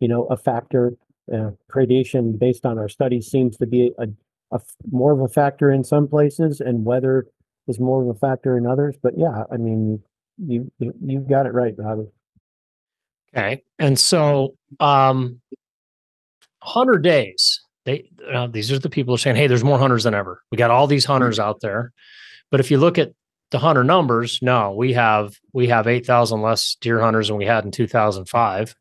you 0.00 0.08
know, 0.08 0.24
a 0.24 0.36
factor. 0.36 0.94
Uh, 1.32 1.52
predation, 1.74 2.38
based 2.38 2.66
on 2.66 2.78
our 2.78 2.88
studies, 2.88 3.28
seems 3.28 3.56
to 3.56 3.66
be 3.66 3.92
a, 3.98 4.08
a 4.52 4.60
more 4.90 5.12
of 5.12 5.20
a 5.20 5.28
factor 5.28 5.72
in 5.72 5.82
some 5.82 6.06
places, 6.06 6.60
and 6.60 6.84
weather 6.84 7.26
is 7.66 7.80
more 7.80 8.02
of 8.02 8.08
a 8.08 8.18
factor 8.18 8.58
in 8.58 8.66
others. 8.66 8.94
But 9.02 9.14
yeah, 9.16 9.44
I 9.50 9.56
mean, 9.56 10.02
you 10.36 10.70
you, 10.78 10.92
you 11.02 11.20
got 11.20 11.46
it 11.46 11.54
right, 11.54 11.74
Robby. 11.78 12.08
Okay. 13.34 13.62
And 13.78 13.98
so 13.98 14.54
um 14.80 15.40
100 16.64 17.02
days. 17.02 17.60
They 17.84 18.08
uh, 18.32 18.46
these 18.46 18.72
are 18.72 18.78
the 18.78 18.88
people 18.88 19.12
who 19.12 19.16
are 19.16 19.18
saying, 19.18 19.36
"Hey, 19.36 19.46
there's 19.46 19.64
more 19.64 19.78
hunters 19.78 20.04
than 20.04 20.14
ever. 20.14 20.42
We 20.50 20.56
got 20.56 20.70
all 20.70 20.86
these 20.86 21.04
hunters 21.04 21.38
out 21.38 21.60
there." 21.60 21.92
But 22.50 22.60
if 22.60 22.70
you 22.70 22.78
look 22.78 22.96
at 22.96 23.12
the 23.54 23.60
hunter 23.60 23.84
numbers, 23.84 24.40
no, 24.42 24.72
we 24.72 24.94
have 24.94 25.38
we 25.52 25.68
have 25.68 25.86
8,000 25.86 26.42
less 26.42 26.76
deer 26.80 27.00
hunters 27.00 27.28
than 27.28 27.36
we 27.36 27.46
had 27.46 27.64
in 27.64 27.70
2005 27.70 28.74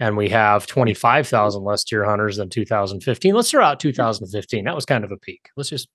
and 0.00 0.18
we 0.18 0.28
have 0.28 0.66
25,000 0.66 1.64
less 1.64 1.82
deer 1.82 2.04
hunters 2.04 2.36
than 2.36 2.50
2015. 2.50 3.34
Let's 3.34 3.50
throw 3.50 3.64
out 3.64 3.80
2015. 3.80 4.66
That 4.66 4.74
was 4.74 4.84
kind 4.84 5.02
of 5.02 5.12
a 5.12 5.16
peak. 5.16 5.48
Let's 5.56 5.70
just 5.70 5.88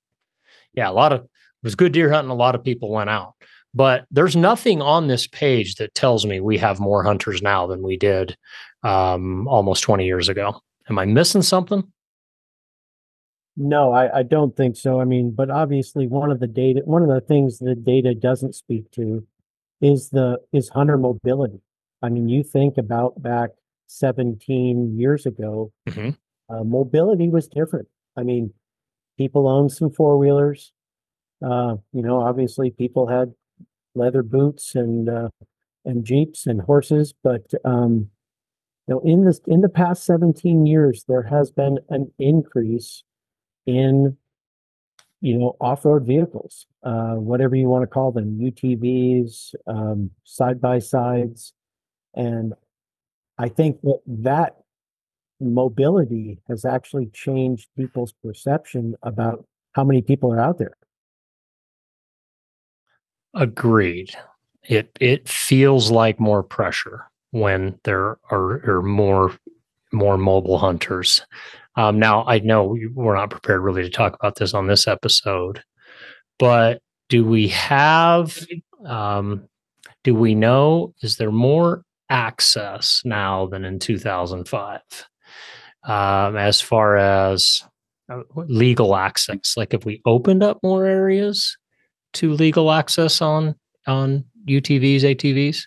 yeah, 0.73 0.89
a 0.89 0.91
lot 0.91 1.13
of 1.13 1.21
it 1.21 1.29
was 1.61 1.75
good 1.75 1.91
deer 1.91 2.11
hunting. 2.11 2.31
A 2.31 2.33
lot 2.33 2.55
of 2.55 2.63
people 2.63 2.91
went 2.91 3.11
out. 3.11 3.35
But 3.75 4.07
there's 4.09 4.35
nothing 4.35 4.81
on 4.81 5.05
this 5.05 5.27
page 5.27 5.75
that 5.75 5.93
tells 5.93 6.25
me 6.25 6.39
we 6.39 6.57
have 6.57 6.79
more 6.79 7.03
hunters 7.03 7.43
now 7.43 7.67
than 7.67 7.83
we 7.83 7.97
did 7.97 8.35
um, 8.81 9.47
almost 9.47 9.83
20 9.83 10.07
years 10.07 10.27
ago. 10.27 10.59
Am 10.89 10.97
I 10.97 11.05
missing 11.05 11.43
something? 11.43 11.83
No, 13.55 13.91
I, 13.91 14.19
I 14.19 14.23
don't 14.23 14.55
think 14.55 14.75
so. 14.75 14.99
I 14.99 15.05
mean, 15.05 15.31
but 15.31 15.51
obviously 15.51 16.07
one 16.07 16.31
of 16.31 16.39
the 16.39 16.47
data, 16.47 16.81
one 16.85 17.03
of 17.03 17.09
the 17.09 17.21
things 17.21 17.59
the 17.59 17.75
data 17.75 18.15
doesn't 18.15 18.55
speak 18.55 18.89
to 18.91 19.25
is 19.79 20.09
the 20.09 20.39
is 20.51 20.69
hunter 20.69 20.97
mobility. 20.97 21.61
I 22.01 22.09
mean, 22.09 22.29
you 22.29 22.43
think 22.43 22.77
about 22.77 23.21
back 23.21 23.51
17 23.87 24.97
years 24.97 25.25
ago, 25.25 25.71
mm-hmm. 25.87 26.09
uh, 26.53 26.63
mobility 26.63 27.29
was 27.29 27.47
different. 27.47 27.87
I 28.17 28.23
mean, 28.23 28.53
people 29.17 29.47
owned 29.47 29.71
some 29.71 29.91
four 29.91 30.17
wheelers. 30.17 30.73
Uh, 31.45 31.75
you 31.91 32.01
know, 32.01 32.21
obviously 32.21 32.71
people 32.71 33.07
had 33.07 33.33
leather 33.93 34.23
boots 34.23 34.73
and 34.75 35.09
uh, 35.09 35.29
and 35.85 36.05
jeeps 36.05 36.47
and 36.47 36.61
horses. 36.61 37.13
But 37.23 37.53
um, 37.63 38.09
you 38.87 38.95
know, 38.95 39.01
in 39.01 39.25
this 39.25 39.41
in 39.45 39.61
the 39.61 39.69
past 39.69 40.05
17 40.05 40.65
years, 40.65 41.05
there 41.07 41.23
has 41.23 41.51
been 41.51 41.79
an 41.89 42.11
increase 42.17 43.03
in 43.65 44.17
you 45.21 45.37
know 45.37 45.55
off-road 45.61 46.05
vehicles, 46.05 46.67
uh, 46.83 47.15
whatever 47.15 47.55
you 47.55 47.67
want 47.69 47.83
to 47.83 47.87
call 47.87 48.11
them, 48.11 48.37
UTVs, 48.39 49.55
um, 49.67 50.11
side 50.23 50.59
by 50.59 50.79
sides, 50.79 51.53
and 52.13 52.53
I 53.37 53.49
think 53.49 53.81
that 53.81 53.99
that 54.07 54.57
mobility 55.39 56.39
has 56.47 56.65
actually 56.65 57.07
changed 57.07 57.69
people's 57.77 58.13
perception 58.23 58.95
about 59.03 59.45
how 59.73 59.83
many 59.83 60.01
people 60.01 60.31
are 60.31 60.39
out 60.39 60.57
there. 60.57 60.77
Agreed. 63.33 64.15
It 64.63 64.95
it 64.99 65.27
feels 65.27 65.91
like 65.91 66.19
more 66.19 66.43
pressure 66.43 67.05
when 67.31 67.79
there 67.83 68.17
are, 68.29 68.69
are 68.69 68.81
more 68.81 69.33
more 69.91 70.17
mobile 70.17 70.57
hunters. 70.57 71.21
Um, 71.75 71.99
now 71.99 72.23
I 72.25 72.39
know 72.39 72.77
we're 72.93 73.15
not 73.15 73.31
prepared 73.31 73.61
really 73.61 73.83
to 73.83 73.89
talk 73.89 74.15
about 74.15 74.35
this 74.35 74.53
on 74.53 74.67
this 74.67 74.87
episode, 74.87 75.63
but 76.37 76.81
do 77.09 77.25
we 77.25 77.47
have 77.49 78.45
um, 78.85 79.47
do 80.03 80.13
we 80.15 80.35
know 80.35 80.93
is 81.01 81.17
there 81.17 81.31
more 81.31 81.83
access 82.09 83.01
now 83.05 83.47
than 83.47 83.65
in 83.65 83.79
2005 83.79 84.81
um, 85.85 86.35
as 86.37 86.61
far 86.61 86.97
as 86.97 87.63
uh, 88.11 88.21
legal 88.35 88.95
access 88.95 89.55
like 89.55 89.73
if 89.73 89.85
we 89.85 90.01
opened 90.05 90.43
up 90.43 90.59
more 90.61 90.85
areas 90.85 91.57
to 92.13 92.33
legal 92.33 92.71
access 92.71 93.21
on 93.21 93.55
on 93.87 94.25
utvs 94.47 95.01
atvs 95.01 95.63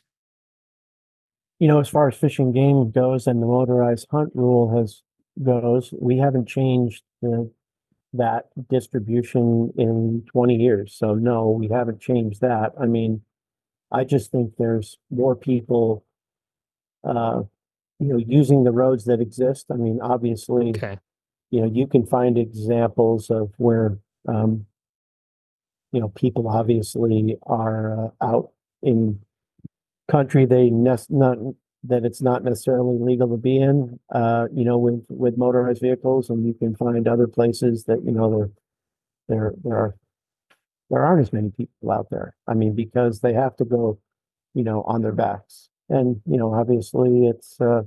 you 1.59 1.66
know 1.66 1.81
as 1.81 1.88
far 1.88 2.09
as 2.09 2.16
Fish 2.16 2.38
and 2.38 2.53
Game 2.55 2.90
goes 2.90 3.27
and 3.27 3.42
the 3.42 3.47
motorized 3.47 4.07
hunt 4.11 4.31
rule 4.35 4.77
has 4.77 5.03
goes 5.42 5.92
we 6.01 6.18
haven't 6.18 6.49
changed 6.49 7.03
the, 7.22 7.51
that 8.12 8.46
distribution 8.70 9.72
in 9.77 10.25
20 10.33 10.55
years 10.55 10.94
so 10.96 11.14
no 11.14 11.49
we 11.51 11.68
haven't 11.68 12.01
changed 12.01 12.40
that. 12.40 12.72
I 12.81 12.87
mean 12.87 13.22
i 13.92 14.03
just 14.03 14.33
think 14.33 14.55
there's 14.59 14.99
more 15.11 15.37
people 15.37 16.05
uh, 17.05 17.42
you 17.99 18.09
know, 18.09 18.18
using 18.18 18.64
the 18.64 18.72
roads 18.72 19.05
that 19.07 19.20
exist. 19.20 19.66
I 19.70 19.77
mean, 19.77 20.01
obviously, 20.03 20.70
okay. 20.70 20.99
you 21.51 21.61
know, 21.61 21.70
you 21.72 21.87
can 21.87 22.07
find 22.07 22.37
examples 22.37 23.31
of 23.31 23.53
where, 23.57 23.99
um, 24.29 24.66
you 25.92 26.01
know, 26.01 26.09
people 26.09 26.49
obviously 26.49 27.38
are 27.46 28.07
uh, 28.07 28.25
out 28.25 28.51
in 28.83 29.20
country 30.09 30.44
they 30.46 30.70
nest 30.70 31.11
not 31.11 31.37
that 31.88 32.05
it's 32.05 32.22
not 32.22 32.44
necessarily 32.44 32.99
legal 32.99 33.29
to 33.29 33.37
be 33.37 33.59
in, 33.59 33.99
uh, 34.12 34.46
you 34.53 34.64
know, 34.64 34.79
with 34.79 35.05
with 35.09 35.38
motorized 35.38 35.83
vehicles, 35.83 36.31
and 36.31 36.46
you 36.46 36.55
can 36.55 36.75
find 36.77 37.07
other 37.09 37.27
places 37.27 37.85
that 37.85 38.03
you 38.05 38.12
know 38.12 38.31
there 38.31 38.51
there 39.29 39.55
there 39.64 39.77
are 39.77 39.96
there 40.90 41.05
aren't 41.05 41.22
as 41.22 41.33
many 41.33 41.51
people 41.51 41.90
out 41.90 42.09
there. 42.11 42.35
I 42.46 42.55
mean, 42.55 42.75
because 42.75 43.20
they 43.20 43.33
have 43.33 43.57
to 43.57 43.64
go, 43.64 43.99
you 44.55 44.62
know, 44.64 44.83
on 44.83 45.03
their 45.03 45.12
backs 45.12 45.68
and, 45.88 46.20
you 46.27 46.37
know, 46.37 46.55
obviously 46.55 47.27
it's, 47.27 47.61
uh, 47.61 47.83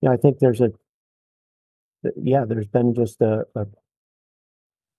yeah, 0.00 0.10
I 0.10 0.16
think 0.16 0.38
there's 0.38 0.60
a, 0.60 0.70
yeah, 2.16 2.44
there's 2.46 2.66
been 2.66 2.94
just 2.94 3.20
a, 3.20 3.46
a, 3.54 3.66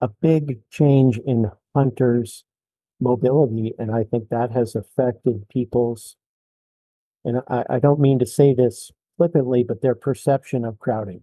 a 0.01 0.07
big 0.21 0.59
change 0.69 1.19
in 1.19 1.51
hunters' 1.75 2.43
mobility, 2.99 3.73
and 3.77 3.91
I 3.91 4.03
think 4.03 4.29
that 4.29 4.51
has 4.51 4.75
affected 4.75 5.47
people's, 5.49 6.15
and 7.25 7.41
I, 7.47 7.63
I 7.69 7.79
don't 7.79 7.99
mean 7.99 8.19
to 8.19 8.25
say 8.25 8.53
this 8.53 8.91
flippantly, 9.17 9.63
but 9.63 9.81
their 9.81 9.95
perception 9.95 10.63
of 10.65 10.79
crowding. 10.79 11.21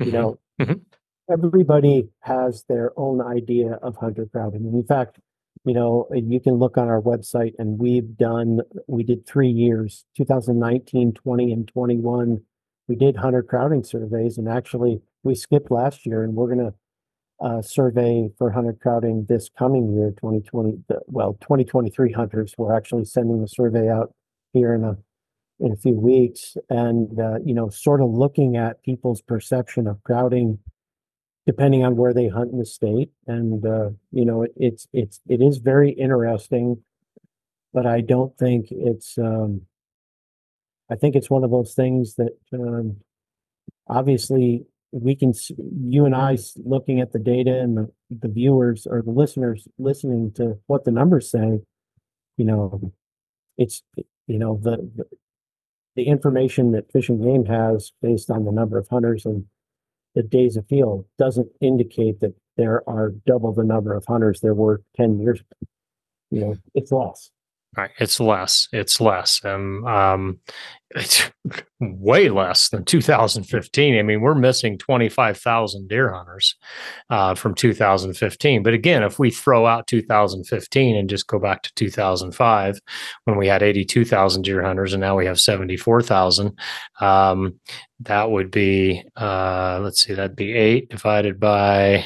You 0.00 0.06
Mhm. 0.06 0.12
know, 0.12 0.38
Mhm. 0.60 0.80
everybody 1.28 2.08
has 2.20 2.64
their 2.68 2.92
own 2.98 3.20
idea 3.20 3.72
of 3.82 3.96
hunter 3.96 4.26
crowding. 4.26 4.66
And 4.66 4.74
in 4.74 4.84
fact, 4.84 5.18
you 5.64 5.72
know, 5.74 6.06
you 6.12 6.40
can 6.40 6.54
look 6.54 6.76
on 6.76 6.88
our 6.88 7.00
website 7.00 7.54
and 7.58 7.78
we've 7.78 8.16
done, 8.16 8.60
we 8.86 9.02
did 9.02 9.24
three 9.26 9.48
years, 9.50 10.04
2019, 10.14 11.12
20, 11.12 11.52
and 11.52 11.66
21. 11.66 12.40
We 12.88 12.96
did 12.96 13.16
hunter 13.16 13.42
crowding 13.42 13.82
surveys 13.82 14.36
and 14.36 14.48
actually 14.48 15.00
we 15.22 15.34
skipped 15.34 15.70
last 15.70 16.04
year 16.04 16.22
and 16.22 16.34
we're 16.34 16.54
going 16.54 16.70
to 16.70 16.74
uh, 17.40 17.60
survey 17.62 18.30
for 18.38 18.50
hunter 18.50 18.72
crowding 18.74 19.24
this 19.28 19.48
coming 19.58 19.92
year, 19.92 20.12
2020, 20.12 20.84
well, 21.08 21.34
2023 21.40 22.12
hunters. 22.12 22.54
We're 22.56 22.74
actually 22.74 23.04
sending 23.06 23.40
the 23.40 23.48
survey 23.48 23.88
out 23.90 24.12
here 24.52 24.72
in 24.74 24.84
a, 24.84 24.96
in 25.60 25.72
a 25.72 25.76
few 25.76 25.94
weeks 25.94 26.56
and, 26.68 27.18
uh, 27.20 27.38
you 27.44 27.54
know, 27.54 27.68
sort 27.68 28.00
of 28.00 28.10
looking 28.10 28.56
at 28.56 28.82
people's 28.82 29.22
perception 29.22 29.86
of 29.86 30.02
crowding 30.02 30.58
depending 31.46 31.84
on 31.84 31.96
where 31.96 32.14
they 32.14 32.28
hunt 32.28 32.52
in 32.52 32.58
the 32.58 32.64
state. 32.64 33.10
And, 33.26 33.64
uh, 33.66 33.90
you 34.10 34.24
know, 34.24 34.42
it, 34.42 34.52
it's, 34.56 34.88
it's, 34.92 35.20
it 35.28 35.42
is 35.42 35.58
very 35.58 35.90
interesting, 35.90 36.82
but 37.72 37.86
I 37.86 38.00
don't 38.00 38.36
think 38.38 38.68
it's, 38.70 39.18
um, 39.18 39.62
I 40.90 40.96
think 40.96 41.14
it's 41.14 41.30
one 41.30 41.44
of 41.44 41.50
those 41.50 41.74
things 41.74 42.14
that, 42.16 42.36
um, 42.54 42.96
obviously 43.86 44.64
we 44.90 45.14
can, 45.14 45.34
you 45.58 46.06
and 46.06 46.14
i 46.14 46.38
looking 46.64 47.00
at 47.00 47.12
the 47.12 47.18
data 47.18 47.58
and 47.58 47.76
the, 47.76 47.90
the 48.10 48.28
viewers 48.28 48.86
or 48.86 49.02
the 49.02 49.10
listeners 49.10 49.68
listening 49.78 50.32
to 50.36 50.58
what 50.66 50.84
the 50.84 50.92
numbers 50.92 51.30
say, 51.30 51.60
you 52.36 52.44
know, 52.44 52.92
it's, 53.58 53.82
you 54.26 54.38
know, 54.38 54.58
the, 54.62 54.90
the, 54.96 55.04
the 55.96 56.04
information 56.04 56.72
that 56.72 56.90
Fish 56.92 57.08
and 57.08 57.22
Game 57.22 57.44
has 57.46 57.92
based 58.02 58.30
on 58.30 58.44
the 58.44 58.52
number 58.52 58.78
of 58.78 58.88
hunters 58.88 59.24
and 59.24 59.44
the 60.14 60.22
days 60.22 60.56
of 60.56 60.66
field 60.66 61.06
doesn't 61.18 61.48
indicate 61.60 62.20
that 62.20 62.34
there 62.56 62.88
are 62.88 63.10
double 63.26 63.52
the 63.52 63.64
number 63.64 63.94
of 63.94 64.04
hunters 64.06 64.40
there 64.40 64.54
were 64.54 64.82
ten 64.96 65.18
years. 65.18 65.40
ago. 65.40 65.68
You 66.30 66.40
know, 66.40 66.54
it's 66.74 66.92
less. 66.92 67.30
Right. 67.76 67.90
It's 67.98 68.20
less. 68.20 68.68
It's 68.72 69.00
less. 69.00 69.44
Um, 69.44 69.84
um, 69.84 70.38
it's 70.90 71.28
way 71.80 72.28
less 72.28 72.68
than 72.68 72.84
2015. 72.84 73.98
I 73.98 74.02
mean, 74.02 74.20
we're 74.20 74.34
missing 74.34 74.78
25,000 74.78 75.88
deer 75.88 76.12
hunters 76.12 76.54
uh, 77.10 77.34
from 77.34 77.54
2015. 77.54 78.62
But 78.62 78.74
again, 78.74 79.02
if 79.02 79.18
we 79.18 79.30
throw 79.30 79.66
out 79.66 79.88
2015 79.88 80.96
and 80.96 81.10
just 81.10 81.26
go 81.26 81.38
back 81.40 81.62
to 81.62 81.74
2005, 81.74 82.80
when 83.24 83.36
we 83.36 83.48
had 83.48 83.62
82,000 83.62 84.42
deer 84.42 84.62
hunters 84.62 84.92
and 84.92 85.00
now 85.00 85.16
we 85.16 85.26
have 85.26 85.40
74,000, 85.40 86.56
um, 87.00 87.58
that 88.00 88.30
would 88.30 88.50
be, 88.52 89.02
uh, 89.16 89.80
let's 89.82 90.04
see, 90.04 90.14
that'd 90.14 90.36
be 90.36 90.52
eight 90.52 90.90
divided 90.90 91.40
by 91.40 92.04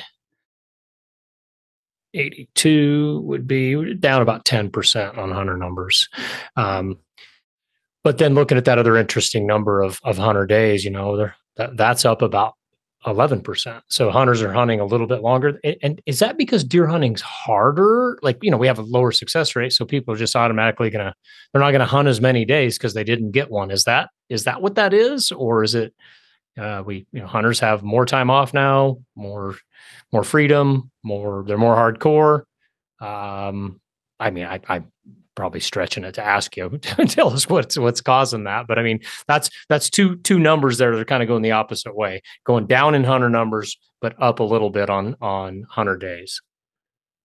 82 2.14 3.20
would 3.24 3.46
be 3.46 3.94
down 3.94 4.22
about 4.22 4.44
10% 4.44 5.18
on 5.18 5.30
hunter 5.30 5.56
numbers. 5.56 6.08
Um, 6.56 6.98
but 8.04 8.18
then 8.18 8.34
looking 8.34 8.56
at 8.56 8.64
that 8.64 8.78
other 8.78 8.96
interesting 8.96 9.46
number 9.46 9.82
of, 9.82 10.00
of 10.04 10.18
hunter 10.18 10.46
days, 10.46 10.84
you 10.84 10.90
know, 10.90 11.30
that, 11.56 11.76
that's 11.76 12.04
up 12.04 12.22
about 12.22 12.54
11%. 13.06 13.82
So 13.88 14.10
hunters 14.10 14.42
are 14.42 14.52
hunting 14.52 14.80
a 14.80 14.84
little 14.84 15.06
bit 15.06 15.22
longer. 15.22 15.60
And, 15.62 15.76
and 15.82 16.02
is 16.06 16.18
that 16.18 16.36
because 16.36 16.64
deer 16.64 16.86
hunting's 16.86 17.20
harder? 17.20 18.18
Like, 18.22 18.38
you 18.42 18.50
know, 18.50 18.56
we 18.56 18.66
have 18.66 18.78
a 18.78 18.82
lower 18.82 19.12
success 19.12 19.54
rate. 19.54 19.72
So 19.72 19.84
people 19.84 20.14
are 20.14 20.18
just 20.18 20.34
automatically 20.34 20.90
going 20.90 21.04
to, 21.04 21.14
they're 21.52 21.62
not 21.62 21.70
going 21.70 21.80
to 21.80 21.86
hunt 21.86 22.08
as 22.08 22.20
many 22.20 22.44
days 22.44 22.76
because 22.76 22.94
they 22.94 23.04
didn't 23.04 23.32
get 23.32 23.50
one. 23.50 23.70
Is 23.70 23.84
that, 23.84 24.10
is 24.28 24.44
that 24.44 24.62
what 24.62 24.74
that 24.74 24.92
is? 24.92 25.30
Or 25.32 25.62
is 25.62 25.74
it, 25.74 25.94
uh, 26.58 26.82
we, 26.84 27.06
you 27.12 27.20
know, 27.20 27.26
hunters 27.26 27.60
have 27.60 27.82
more 27.82 28.04
time 28.04 28.30
off 28.30 28.52
now, 28.52 28.98
more, 29.14 29.56
more 30.12 30.24
freedom, 30.24 30.90
more, 31.02 31.44
they're 31.46 31.58
more 31.58 31.76
hardcore. 31.76 32.42
Um, 33.00 33.80
I 34.18 34.30
mean, 34.30 34.46
I, 34.46 34.60
I'm 34.68 34.90
probably 35.34 35.60
stretching 35.60 36.04
it 36.04 36.14
to 36.14 36.24
ask 36.24 36.56
you 36.56 36.68
to 36.82 37.06
tell 37.06 37.32
us 37.32 37.48
what's 37.48 37.78
what's 37.78 38.00
causing 38.00 38.44
that, 38.44 38.66
but 38.66 38.78
I 38.78 38.82
mean, 38.82 39.00
that's 39.28 39.50
that's 39.68 39.88
two 39.88 40.16
two 40.16 40.38
numbers 40.38 40.78
there 40.78 40.92
that 40.92 41.00
are 41.00 41.04
kind 41.04 41.22
of 41.22 41.28
going 41.28 41.42
the 41.42 41.52
opposite 41.52 41.96
way, 41.96 42.22
going 42.44 42.66
down 42.66 42.94
in 42.94 43.04
hunter 43.04 43.30
numbers, 43.30 43.76
but 44.00 44.20
up 44.20 44.40
a 44.40 44.44
little 44.44 44.70
bit 44.70 44.90
on 44.90 45.16
on 45.20 45.64
hunter 45.70 45.96
days. 45.96 46.40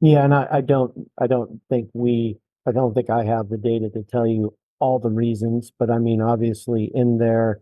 Yeah, 0.04 0.26
and 0.26 0.34
I, 0.34 0.48
I 0.52 0.62
don't, 0.62 1.10
I 1.17 1.28
don't 1.28 1.62
think 1.69 1.89
we, 1.93 2.38
I 2.67 2.74
don't 2.74 2.93
think 2.93 3.10
I 3.10 3.24
have 3.24 3.48
the 3.48 3.58
data 3.58 3.89
to 3.91 4.04
tell 4.04 4.28
you 4.28 4.54
all 4.80 5.00
the 5.00 5.10
reasons, 5.10 5.72
but 5.80 5.89
I 5.89 5.98
mean, 5.98 6.19
obviously 6.19 6.91
in 6.93 7.19
there 7.19 7.62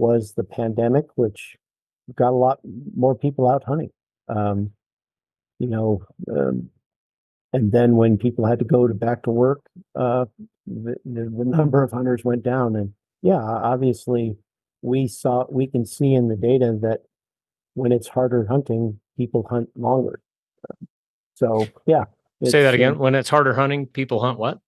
was 0.00 0.32
the 0.32 0.42
pandemic, 0.42 1.04
which 1.14 1.56
got 2.16 2.30
a 2.30 2.36
lot 2.36 2.58
more 2.96 3.14
people 3.14 3.48
out 3.48 3.62
hunting. 3.64 3.90
Um, 4.28 4.72
you 5.58 5.68
know, 5.68 6.02
um, 6.30 6.70
and 7.52 7.70
then 7.70 7.96
when 7.96 8.16
people 8.16 8.46
had 8.46 8.58
to 8.60 8.64
go 8.64 8.88
to 8.88 8.94
back 8.94 9.22
to 9.24 9.30
work, 9.30 9.60
uh, 9.94 10.24
the, 10.66 10.96
the, 11.04 11.44
number 11.44 11.82
of 11.82 11.90
hunters 11.92 12.24
went 12.24 12.42
down 12.42 12.76
and 12.76 12.92
yeah, 13.22 13.40
obviously 13.40 14.36
we 14.82 15.06
saw, 15.06 15.44
we 15.50 15.66
can 15.66 15.84
see 15.84 16.14
in 16.14 16.28
the 16.28 16.36
data 16.36 16.78
that 16.80 17.00
when 17.74 17.92
it's 17.92 18.08
harder 18.08 18.46
hunting, 18.46 18.98
people 19.18 19.46
hunt 19.50 19.68
longer. 19.76 20.20
So, 21.34 21.66
yeah. 21.86 22.04
Say 22.44 22.62
that 22.62 22.72
again. 22.72 22.94
uh, 22.94 22.98
When 22.98 23.14
it's 23.14 23.28
harder 23.28 23.54
hunting, 23.54 23.86
people 23.86 24.20
hunt 24.20 24.38
what? 24.38 24.58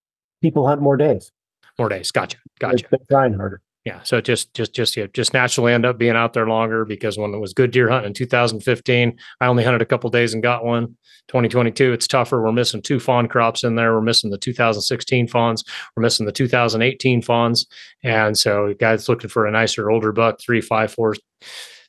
People 0.43 0.67
hunt 0.67 0.83
more 0.83 0.97
days. 0.97 1.33
More 1.79 1.89
days. 1.89 2.11
Gotcha. 2.11 2.37
Gotcha. 2.59 2.85
They're 2.91 3.01
trying 3.11 3.35
harder. 3.35 3.63
Yeah, 3.85 4.01
so 4.05 4.21
just 4.21 4.55
just 4.55 4.73
just 4.75 4.97
yeah, 4.97 5.07
just 5.13 5.35
naturally 5.35 5.73
end 5.73 5.85
up 5.85 5.99
being 5.99 6.15
out 6.15 6.35
there 6.35 6.47
longer 6.47 6.85
because 6.85 7.19
when 7.19 7.35
it 7.35 7.39
was 7.39 7.53
good 7.53 7.73
deer 7.73 7.91
hunting 7.91 8.09
in 8.09 8.15
2015, 8.15 9.19
I 9.41 9.47
only 9.47 9.65
hunted 9.65 9.83
a 9.83 9.87
couple 9.87 10.09
days 10.11 10.35
and 10.35 10.43
got 10.43 10.65
one. 10.65 10.97
2022, 11.29 11.93
it's 11.93 12.07
tougher. 12.07 12.43
We're 12.43 12.53
missing 12.53 12.83
two 12.83 13.01
fawn 13.01 13.27
crops 13.27 13.65
in 13.65 13.75
there. 13.75 13.93
We're 13.95 14.01
missing 14.01 14.31
the 14.31 14.39
2016 14.39 15.29
fawns. 15.29 15.65
We're 15.97 16.03
missing 16.03 16.27
the 16.27 16.33
2018 16.33 17.23
fawns, 17.23 17.67
and 18.05 18.39
so 18.39 18.73
guys 18.79 19.09
looking 19.09 19.31
for 19.31 19.47
a 19.47 19.51
nicer 19.51 19.91
older 19.91 20.13
buck, 20.13 20.41
three, 20.41 20.61
five, 20.61 20.93
four, 20.93 21.17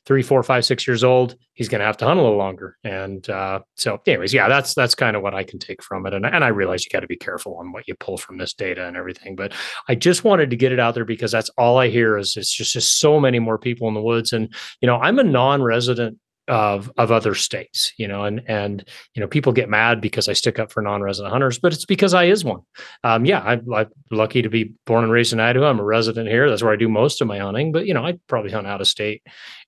three, 0.06 0.22
four, 0.22 0.42
five, 0.42 0.64
six 0.64 0.86
years 0.86 1.02
old, 1.02 1.36
he's 1.54 1.68
going 1.68 1.80
to 1.80 1.86
have 1.86 1.96
to 1.96 2.04
hunt 2.04 2.18
a 2.18 2.22
little 2.22 2.36
longer. 2.36 2.76
And 2.84 3.28
uh, 3.28 3.60
so, 3.76 4.00
anyways, 4.06 4.34
yeah, 4.34 4.48
that's 4.48 4.74
that's 4.74 4.94
kind 4.94 5.16
of 5.16 5.22
what 5.22 5.34
I 5.34 5.44
can 5.44 5.58
take 5.58 5.82
from 5.82 6.06
it. 6.06 6.14
And 6.14 6.26
and 6.26 6.44
I 6.44 6.48
realize 6.48 6.84
you 6.84 6.90
got 6.90 7.00
to 7.00 7.06
be 7.06 7.16
careful 7.16 7.56
on 7.56 7.72
what 7.72 7.88
you 7.88 7.94
pull 7.94 8.18
from 8.18 8.38
this 8.38 8.54
data 8.54 8.86
and 8.86 8.96
everything. 8.96 9.36
But 9.36 9.52
I 9.88 9.94
just 9.94 10.24
wanted 10.24 10.50
to 10.50 10.56
get 10.56 10.72
it 10.72 10.80
out 10.80 10.94
there 10.94 11.04
because 11.04 11.32
that's 11.32 11.50
all 11.56 11.78
I 11.78 11.88
hear 11.88 12.18
is 12.18 12.36
it's 12.36 12.52
just 12.52 12.72
just 12.72 12.98
so 12.98 13.18
many 13.18 13.38
more 13.38 13.58
people 13.58 13.88
in 13.88 13.94
the 13.94 14.02
woods. 14.02 14.32
And 14.32 14.52
you 14.80 14.86
know, 14.86 14.96
I'm 14.96 15.18
a 15.18 15.24
non-resident 15.24 16.18
of 16.48 16.92
of 16.98 17.10
other 17.10 17.34
states 17.34 17.92
you 17.96 18.06
know 18.06 18.24
and 18.24 18.42
and 18.46 18.86
you 19.14 19.20
know 19.20 19.26
people 19.26 19.52
get 19.52 19.68
mad 19.68 20.00
because 20.00 20.28
i 20.28 20.32
stick 20.32 20.58
up 20.58 20.70
for 20.70 20.82
non-resident 20.82 21.32
hunters 21.32 21.58
but 21.58 21.72
it's 21.72 21.86
because 21.86 22.12
i 22.12 22.24
is 22.24 22.44
one. 22.44 22.60
Um 23.02 23.24
yeah 23.24 23.40
I, 23.40 23.52
i'm 23.74 23.90
lucky 24.10 24.42
to 24.42 24.50
be 24.50 24.74
born 24.86 25.04
and 25.04 25.12
raised 25.12 25.32
in 25.32 25.40
idaho. 25.40 25.66
I'm 25.66 25.80
a 25.80 25.84
resident 25.84 26.28
here. 26.28 26.48
That's 26.48 26.62
where 26.62 26.72
i 26.72 26.76
do 26.76 26.88
most 26.88 27.20
of 27.20 27.26
my 27.26 27.38
hunting 27.38 27.72
but 27.72 27.86
you 27.86 27.94
know 27.94 28.04
i 28.04 28.18
probably 28.26 28.50
hunt 28.50 28.66
out 28.66 28.80
of 28.80 28.88
state 28.88 29.22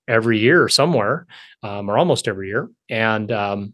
every 0.07 0.39
year 0.39 0.69
somewhere 0.69 1.25
um, 1.63 1.89
or 1.89 1.97
almost 1.97 2.27
every 2.27 2.47
year. 2.47 2.69
And 2.89 3.31
um 3.31 3.73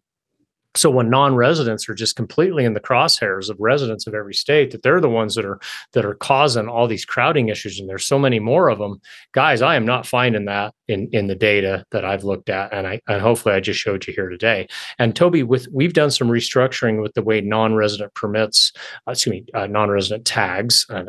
so 0.75 0.89
when 0.89 1.09
non-residents 1.09 1.87
are 1.87 1.93
just 1.93 2.15
completely 2.15 2.65
in 2.65 2.73
the 2.73 2.79
crosshairs 2.79 3.49
of 3.49 3.57
residents 3.59 4.07
of 4.07 4.13
every 4.13 4.33
state 4.33 4.71
that 4.71 4.83
they're 4.83 5.01
the 5.01 5.09
ones 5.09 5.35
that 5.35 5.45
are 5.45 5.59
that 5.93 6.05
are 6.05 6.15
causing 6.15 6.67
all 6.67 6.87
these 6.87 7.05
crowding 7.05 7.49
issues 7.49 7.79
and 7.79 7.89
there's 7.89 8.05
so 8.05 8.19
many 8.19 8.39
more 8.39 8.69
of 8.69 8.79
them 8.79 8.99
guys 9.33 9.61
i 9.61 9.75
am 9.75 9.85
not 9.85 10.05
finding 10.05 10.45
that 10.45 10.73
in 10.87 11.07
in 11.11 11.27
the 11.27 11.35
data 11.35 11.85
that 11.91 12.05
i've 12.05 12.23
looked 12.23 12.49
at 12.49 12.73
and 12.73 12.87
i 12.87 12.99
and 13.07 13.21
hopefully 13.21 13.53
i 13.55 13.59
just 13.59 13.79
showed 13.79 14.05
you 14.07 14.13
here 14.13 14.29
today. 14.29 14.67
And 14.99 15.15
toby 15.15 15.43
with 15.43 15.67
we've 15.71 15.93
done 15.93 16.11
some 16.11 16.27
restructuring 16.27 17.01
with 17.01 17.13
the 17.13 17.23
way 17.23 17.41
non-resident 17.41 18.13
permits 18.15 18.71
uh, 19.07 19.11
excuse 19.11 19.31
me 19.31 19.45
uh, 19.53 19.67
non-resident 19.67 20.25
tags 20.25 20.85
uh, 20.89 21.03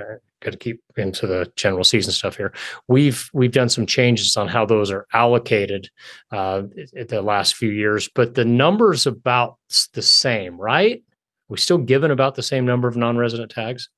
got 0.44 0.52
to 0.52 0.58
keep 0.58 0.80
into 0.96 1.26
the 1.26 1.50
general 1.56 1.84
season 1.84 2.12
stuff 2.12 2.36
here. 2.36 2.52
We've 2.88 3.28
we've 3.32 3.52
done 3.52 3.68
some 3.68 3.86
changes 3.86 4.36
on 4.36 4.48
how 4.48 4.66
those 4.66 4.90
are 4.90 5.06
allocated 5.12 5.90
uh, 6.30 6.62
the 7.08 7.22
last 7.22 7.56
few 7.56 7.70
years, 7.70 8.08
but 8.14 8.34
the 8.34 8.44
numbers 8.44 9.06
about 9.06 9.56
the 9.94 10.02
same, 10.02 10.58
right? 10.58 11.02
We 11.48 11.58
still 11.58 11.78
given 11.78 12.10
about 12.10 12.34
the 12.34 12.42
same 12.42 12.64
number 12.64 12.88
of 12.88 12.96
non-resident 12.96 13.50
tags. 13.50 13.88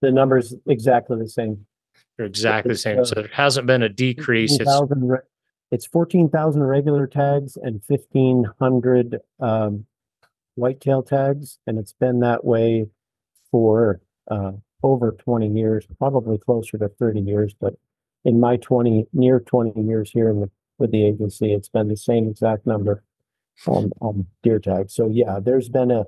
The 0.00 0.12
numbers 0.12 0.54
exactly 0.66 1.18
the 1.18 1.28
same. 1.28 1.66
They're 2.16 2.26
exactly 2.26 2.72
the 2.72 2.78
same. 2.78 3.00
Uh, 3.00 3.04
so 3.04 3.14
there 3.16 3.30
hasn't 3.32 3.66
been 3.66 3.82
a 3.82 3.88
decrease. 3.88 4.56
14, 4.56 5.10
it's, 5.12 5.26
it's 5.70 5.86
fourteen 5.86 6.28
thousand 6.28 6.62
regular 6.62 7.06
tags 7.06 7.56
and 7.56 7.82
fifteen 7.84 8.46
hundred 8.60 9.18
um, 9.40 9.86
whitetail 10.54 11.02
tags, 11.02 11.58
and 11.66 11.78
it's 11.78 11.92
been 11.92 12.20
that 12.20 12.44
way 12.44 12.86
for 13.50 14.00
uh, 14.30 14.52
over 14.82 15.12
20 15.12 15.48
years, 15.48 15.86
probably 15.98 16.38
closer 16.38 16.78
to 16.78 16.88
30 16.88 17.20
years, 17.20 17.54
but 17.60 17.74
in 18.24 18.40
my 18.40 18.56
20, 18.56 19.06
near 19.12 19.40
20 19.40 19.80
years 19.80 20.10
here 20.10 20.28
in 20.28 20.40
the, 20.40 20.50
with 20.78 20.92
the 20.92 21.04
agency, 21.04 21.52
it's 21.52 21.68
been 21.68 21.88
the 21.88 21.96
same 21.96 22.28
exact 22.28 22.66
number 22.66 23.02
on, 23.66 23.90
on 24.00 24.26
deer 24.42 24.58
tags. 24.58 24.94
So 24.94 25.08
yeah, 25.08 25.38
there's 25.42 25.68
been 25.68 25.90
a, 25.90 26.04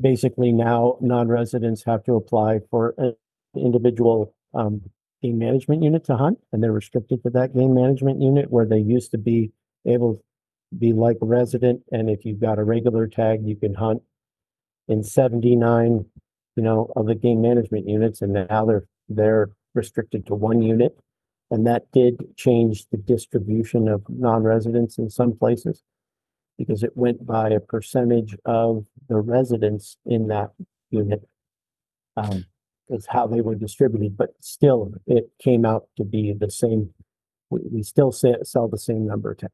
basically 0.00 0.52
now 0.52 0.98
non-residents 1.00 1.84
have 1.84 2.04
to 2.04 2.14
apply 2.14 2.60
for 2.70 2.94
an 2.98 3.14
individual 3.54 4.34
um, 4.54 4.82
game 5.22 5.38
management 5.38 5.82
unit 5.82 6.04
to 6.04 6.16
hunt, 6.16 6.38
and 6.52 6.62
they're 6.62 6.72
restricted 6.72 7.22
to 7.22 7.30
that 7.30 7.54
game 7.54 7.74
management 7.74 8.20
unit 8.20 8.50
where 8.50 8.66
they 8.66 8.78
used 8.78 9.10
to 9.12 9.18
be 9.18 9.52
able 9.86 10.16
to 10.16 10.20
be 10.78 10.92
like 10.92 11.16
resident. 11.20 11.82
And 11.92 12.10
if 12.10 12.24
you've 12.24 12.40
got 12.40 12.58
a 12.58 12.64
regular 12.64 13.06
tag, 13.06 13.40
you 13.44 13.56
can 13.56 13.74
hunt 13.74 14.02
in 14.88 15.02
79 15.02 16.04
you 16.56 16.62
know, 16.62 16.90
of 16.96 17.06
the 17.06 17.14
game 17.14 17.40
management 17.40 17.88
units, 17.88 18.22
and 18.22 18.32
now 18.32 18.64
they're 18.64 18.84
they're 19.08 19.50
restricted 19.74 20.26
to 20.26 20.34
one 20.34 20.62
unit. 20.62 20.98
And 21.50 21.64
that 21.66 21.92
did 21.92 22.36
change 22.36 22.86
the 22.90 22.96
distribution 22.96 23.86
of 23.86 24.02
non-residents 24.08 24.98
in 24.98 25.10
some 25.10 25.36
places 25.36 25.84
because 26.58 26.82
it 26.82 26.96
went 26.96 27.24
by 27.24 27.50
a 27.50 27.60
percentage 27.60 28.36
of 28.44 28.84
the 29.08 29.16
residents 29.16 29.96
in 30.04 30.26
that 30.28 30.50
unit. 30.90 31.22
Um, 32.16 32.46
is 32.88 33.06
how 33.08 33.26
they 33.26 33.40
were 33.40 33.54
distributed, 33.54 34.16
but 34.16 34.30
still 34.40 34.92
it 35.06 35.30
came 35.42 35.64
out 35.64 35.88
to 35.96 36.04
be 36.04 36.32
the 36.38 36.50
same. 36.50 36.90
We, 37.50 37.60
we 37.70 37.82
still 37.82 38.12
sell, 38.12 38.68
the 38.68 38.78
same 38.78 39.06
number 39.06 39.32
of 39.32 39.38
tags. 39.38 39.52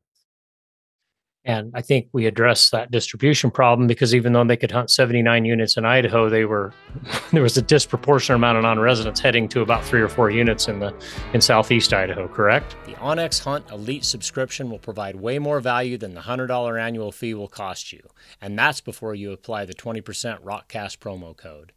And 1.44 1.72
I 1.74 1.82
think 1.82 2.08
we 2.12 2.26
addressed 2.26 2.70
that 2.70 2.92
distribution 2.92 3.50
problem 3.50 3.88
because 3.88 4.14
even 4.14 4.32
though 4.32 4.44
they 4.44 4.56
could 4.56 4.70
hunt 4.70 4.90
79 4.90 5.44
units 5.44 5.76
in 5.76 5.84
Idaho, 5.84 6.28
they 6.28 6.44
were 6.44 6.72
there 7.32 7.42
was 7.42 7.56
a 7.56 7.62
disproportionate 7.62 8.36
amount 8.36 8.58
of 8.58 8.62
non-residents 8.62 9.18
heading 9.18 9.48
to 9.48 9.60
about 9.60 9.84
three 9.84 10.00
or 10.00 10.08
four 10.08 10.30
units 10.30 10.68
in 10.68 10.78
the 10.78 10.94
in 11.32 11.40
southeast 11.40 11.92
Idaho, 11.92 12.28
correct? 12.28 12.76
The 12.86 12.94
onX 12.94 13.42
Hunt 13.42 13.68
Elite 13.72 14.04
subscription 14.04 14.70
will 14.70 14.78
provide 14.78 15.16
way 15.16 15.40
more 15.40 15.58
value 15.60 15.98
than 15.98 16.14
the 16.14 16.20
$100 16.20 16.80
annual 16.80 17.10
fee 17.10 17.34
will 17.34 17.48
cost 17.48 17.92
you. 17.92 18.08
And 18.40 18.56
that's 18.56 18.80
before 18.80 19.14
you 19.14 19.32
apply 19.32 19.64
the 19.64 19.74
20% 19.74 20.02
Rokcast 20.42 20.98
promo 20.98 21.36
code. 21.36 21.72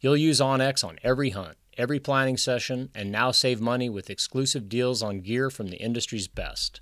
You'll 0.00 0.16
use 0.16 0.40
onX 0.40 0.82
on 0.84 0.98
every 1.04 1.30
hunt, 1.30 1.56
every 1.76 2.00
planning 2.00 2.36
session, 2.36 2.90
and 2.96 3.12
now 3.12 3.30
save 3.30 3.60
money 3.60 3.88
with 3.88 4.10
exclusive 4.10 4.68
deals 4.68 5.02
on 5.04 5.20
gear 5.20 5.50
from 5.50 5.68
the 5.68 5.76
industry's 5.76 6.26
best. 6.26 6.80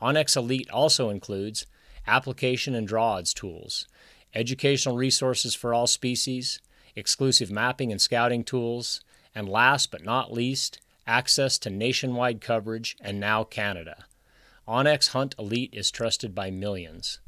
onX 0.00 0.36
Elite 0.36 0.70
also 0.70 1.10
includes 1.10 1.66
application 2.06 2.74
and 2.74 2.86
draw 2.86 3.14
odds 3.14 3.32
tools, 3.32 3.88
educational 4.34 4.96
resources 4.96 5.54
for 5.54 5.72
all 5.72 5.86
species, 5.86 6.60
exclusive 6.94 7.50
mapping 7.50 7.90
and 7.90 8.00
scouting 8.00 8.44
tools, 8.44 9.00
and 9.34 9.48
last 9.48 9.90
but 9.90 10.04
not 10.04 10.32
least, 10.32 10.80
access 11.06 11.58
to 11.58 11.70
nationwide 11.70 12.40
coverage 12.40 12.96
and 13.00 13.20
now 13.20 13.44
Canada. 13.44 14.04
onX 14.66 15.08
Hunt 15.08 15.34
Elite 15.38 15.72
is 15.72 15.90
trusted 15.90 16.34
by 16.34 16.50
millions. 16.50 17.20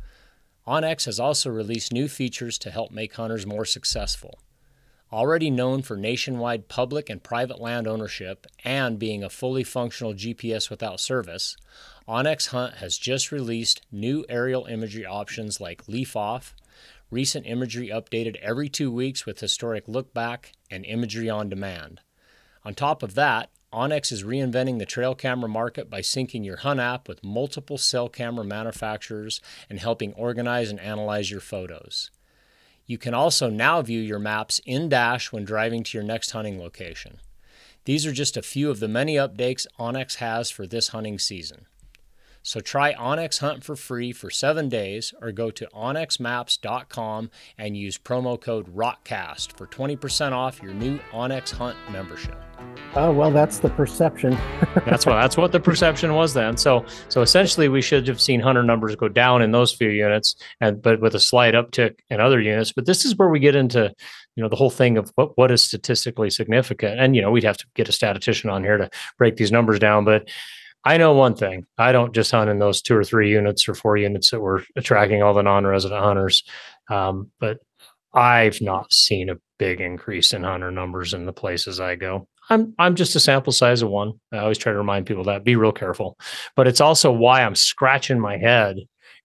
onX 0.66 1.06
has 1.06 1.20
also 1.20 1.50
released 1.50 1.92
new 1.92 2.08
features 2.08 2.58
to 2.58 2.70
help 2.70 2.90
make 2.90 3.14
hunters 3.14 3.46
more 3.46 3.64
successful. 3.64 4.40
Already 5.10 5.48
known 5.50 5.80
for 5.80 5.96
nationwide 5.96 6.68
public 6.68 7.08
and 7.08 7.22
private 7.22 7.58
land 7.58 7.88
ownership 7.88 8.46
and 8.62 8.98
being 8.98 9.24
a 9.24 9.30
fully 9.30 9.64
functional 9.64 10.12
GPS 10.12 10.68
without 10.68 11.00
service, 11.00 11.56
onX 12.06 12.48
Hunt 12.48 12.74
has 12.74 12.98
just 12.98 13.32
released 13.32 13.80
new 13.90 14.26
aerial 14.28 14.66
imagery 14.66 15.06
options 15.06 15.62
like 15.62 15.88
Leaf 15.88 16.14
Off, 16.14 16.54
recent 17.10 17.46
imagery 17.46 17.88
updated 17.88 18.36
every 18.36 18.68
two 18.68 18.92
weeks 18.92 19.24
with 19.24 19.40
historic 19.40 19.88
look 19.88 20.12
back 20.12 20.52
and 20.70 20.84
imagery 20.84 21.30
on 21.30 21.48
demand. 21.48 22.02
On 22.62 22.74
top 22.74 23.02
of 23.02 23.14
that, 23.14 23.48
onX 23.72 24.12
is 24.12 24.24
reinventing 24.24 24.78
the 24.78 24.84
trail 24.84 25.14
camera 25.14 25.48
market 25.48 25.88
by 25.88 26.02
syncing 26.02 26.44
your 26.44 26.58
Hunt 26.58 26.80
app 26.80 27.08
with 27.08 27.24
multiple 27.24 27.78
cell 27.78 28.10
camera 28.10 28.44
manufacturers 28.44 29.40
and 29.70 29.80
helping 29.80 30.12
organize 30.12 30.68
and 30.68 30.80
analyze 30.80 31.30
your 31.30 31.40
photos. 31.40 32.10
You 32.88 32.96
can 32.96 33.12
also 33.12 33.50
now 33.50 33.82
view 33.82 34.00
your 34.00 34.18
maps 34.18 34.62
in 34.64 34.88
Dash 34.88 35.30
when 35.30 35.44
driving 35.44 35.84
to 35.84 35.98
your 35.98 36.06
next 36.06 36.30
hunting 36.30 36.58
location. 36.58 37.20
These 37.84 38.06
are 38.06 38.12
just 38.12 38.34
a 38.36 38.42
few 38.42 38.70
of 38.70 38.80
the 38.80 38.88
many 38.88 39.16
updates 39.16 39.66
onX 39.78 40.16
has 40.16 40.50
for 40.50 40.66
this 40.66 40.88
hunting 40.88 41.18
season. 41.18 41.66
So 42.48 42.60
try 42.60 42.94
onX 42.94 43.40
Hunt 43.40 43.62
for 43.62 43.76
free 43.76 44.10
for 44.10 44.30
seven 44.30 44.70
days 44.70 45.12
or 45.20 45.32
go 45.32 45.50
to 45.50 45.68
onxmaps.com 45.74 47.30
and 47.58 47.76
use 47.76 47.98
promo 47.98 48.40
code 48.40 48.74
ROKCAST 48.74 49.52
for 49.52 49.66
20% 49.66 50.32
off 50.32 50.62
your 50.62 50.72
new 50.72 50.98
onX 51.12 51.50
Hunt 51.50 51.76
membership. 51.92 52.40
Oh 52.94 53.12
well, 53.12 53.30
that's 53.30 53.58
the 53.58 53.68
perception. 53.68 54.30
that's 54.86 55.04
what 55.04 55.20
that's 55.20 55.36
what 55.36 55.52
the 55.52 55.60
perception 55.60 56.14
was 56.14 56.32
then. 56.32 56.56
So 56.56 56.86
so 57.10 57.20
essentially, 57.20 57.68
we 57.68 57.82
should 57.82 58.08
have 58.08 58.18
seen 58.18 58.40
hunter 58.40 58.62
numbers 58.62 58.96
go 58.96 59.08
down 59.08 59.42
in 59.42 59.52
those 59.52 59.74
few 59.74 59.90
units, 59.90 60.34
and 60.62 60.80
but 60.80 61.02
with 61.02 61.14
a 61.14 61.20
slight 61.20 61.52
uptick 61.52 61.96
in 62.08 62.18
other 62.18 62.40
units. 62.40 62.72
But 62.72 62.86
this 62.86 63.04
is 63.04 63.14
where 63.14 63.28
we 63.28 63.40
get 63.40 63.56
into 63.56 63.94
you 64.36 64.42
know 64.42 64.48
the 64.48 64.56
whole 64.56 64.70
thing 64.70 64.96
of 64.96 65.12
what 65.16 65.36
what 65.36 65.50
is 65.50 65.62
statistically 65.62 66.30
significant, 66.30 66.98
and 66.98 67.14
you 67.14 67.20
know 67.20 67.30
we'd 67.30 67.44
have 67.44 67.58
to 67.58 67.66
get 67.74 67.90
a 67.90 67.92
statistician 67.92 68.48
on 68.48 68.64
here 68.64 68.78
to 68.78 68.88
break 69.18 69.36
these 69.36 69.52
numbers 69.52 69.78
down, 69.78 70.06
but 70.06 70.26
I 70.84 70.96
know 70.96 71.12
one 71.12 71.34
thing. 71.34 71.66
I 71.76 71.92
don't 71.92 72.14
just 72.14 72.30
hunt 72.30 72.50
in 72.50 72.58
those 72.58 72.80
two 72.80 72.96
or 72.96 73.04
three 73.04 73.30
units 73.30 73.68
or 73.68 73.74
four 73.74 73.96
units 73.96 74.30
that 74.30 74.40
were 74.40 74.64
attracting 74.76 75.22
all 75.22 75.34
the 75.34 75.42
non-resident 75.42 76.02
hunters. 76.02 76.44
Um, 76.88 77.30
but 77.40 77.58
I've 78.14 78.60
not 78.60 78.92
seen 78.92 79.28
a 79.28 79.36
big 79.58 79.80
increase 79.80 80.32
in 80.32 80.44
hunter 80.44 80.70
numbers 80.70 81.14
in 81.14 81.26
the 81.26 81.32
places 81.32 81.80
I 81.80 81.96
go. 81.96 82.26
I'm 82.50 82.74
I'm 82.78 82.94
just 82.94 83.14
a 83.16 83.20
sample 83.20 83.52
size 83.52 83.82
of 83.82 83.90
one. 83.90 84.14
I 84.32 84.38
always 84.38 84.58
try 84.58 84.72
to 84.72 84.78
remind 84.78 85.06
people 85.06 85.24
that 85.24 85.44
be 85.44 85.56
real 85.56 85.72
careful. 85.72 86.16
But 86.56 86.66
it's 86.66 86.80
also 86.80 87.12
why 87.12 87.42
I'm 87.42 87.54
scratching 87.54 88.18
my 88.18 88.38
head 88.38 88.78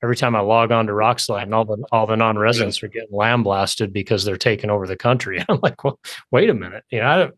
every 0.04 0.16
time 0.16 0.36
I 0.36 0.42
log 0.42 0.72
on 0.72 0.86
to 0.88 0.94
Rokslide 0.94 1.44
and 1.44 1.56
all 1.56 1.66
the 1.66 1.84
all 1.92 2.06
the 2.06 2.16
non-residents 2.18 2.84
are 2.84 2.88
getting 2.90 3.16
lamb 3.16 3.42
blasted 3.44 3.92
because 3.94 4.26
they're 4.26 4.38
taking 4.38 4.70
over 4.70 4.86
the 4.86 4.98
country. 4.98 5.44
I'm 5.50 5.60
like, 5.64 5.84
well, 5.84 6.00
wait 6.32 6.50
a 6.50 6.54
minute. 6.54 6.84
You 6.92 7.00
know, 7.00 7.08
I 7.08 7.18
don't- 7.18 7.34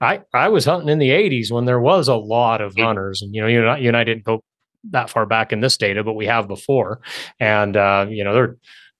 I 0.00 0.20
I 0.32 0.48
was 0.50 0.64
hunting 0.64 0.88
in 0.88 0.98
the 1.00 1.10
80s 1.10 1.50
when 1.50 1.64
there 1.64 1.80
was 1.80 2.06
a 2.08 2.14
lot 2.14 2.60
of 2.60 2.74
hunters, 2.76 3.22
and 3.22 3.34
you 3.34 3.40
know, 3.42 3.48
you 3.48 3.60
and 3.60 3.68
I, 3.70 3.78
you 3.78 3.88
and 3.88 3.96
I 3.96 4.04
didn't 4.04 4.22
go 4.24 4.42
that 4.90 5.10
far 5.10 5.26
back 5.26 5.52
in 5.52 5.60
this 5.60 5.76
data, 5.76 6.04
but 6.04 6.12
we 6.14 6.26
have 6.26 6.46
before, 6.46 7.00
and 7.40 7.76
uh, 7.76 8.06
you 8.08 8.22
know, 8.22 8.32
they're 8.34 8.56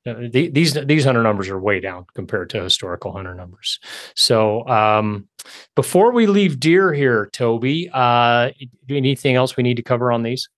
uh, 0.06 0.28
the- 0.32 0.48
these 0.50 0.74
these 0.74 1.04
hunter 1.04 1.22
numbers 1.22 1.48
are 1.48 1.60
way 1.60 1.78
down 1.78 2.06
compared 2.14 2.50
to 2.50 2.62
historical 2.62 3.12
hunter 3.12 3.36
numbers. 3.36 3.78
So 4.16 4.66
um, 4.66 5.28
before 5.76 6.10
we 6.12 6.26
leave 6.26 6.58
deer 6.58 6.92
here, 6.92 7.28
Toby, 7.32 7.88
uh, 7.94 8.50
do 8.86 8.96
anything 8.96 9.36
else 9.36 9.56
we 9.56 9.62
need 9.62 9.76
to 9.76 9.82
cover 9.84 10.10
on 10.10 10.24
these? 10.24 10.48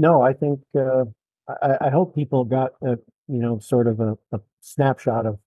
No, 0.00 0.22
I 0.22 0.32
think, 0.32 0.60
uh, 0.76 1.04
I, 1.62 1.86
I 1.86 1.90
hope 1.90 2.14
people 2.14 2.44
got 2.44 2.72
a, 2.82 2.98
you 3.26 3.38
know, 3.38 3.58
sort 3.58 3.86
of 3.86 4.00
a, 4.00 4.16
a 4.32 4.40
snapshot 4.60 5.26
of 5.26 5.38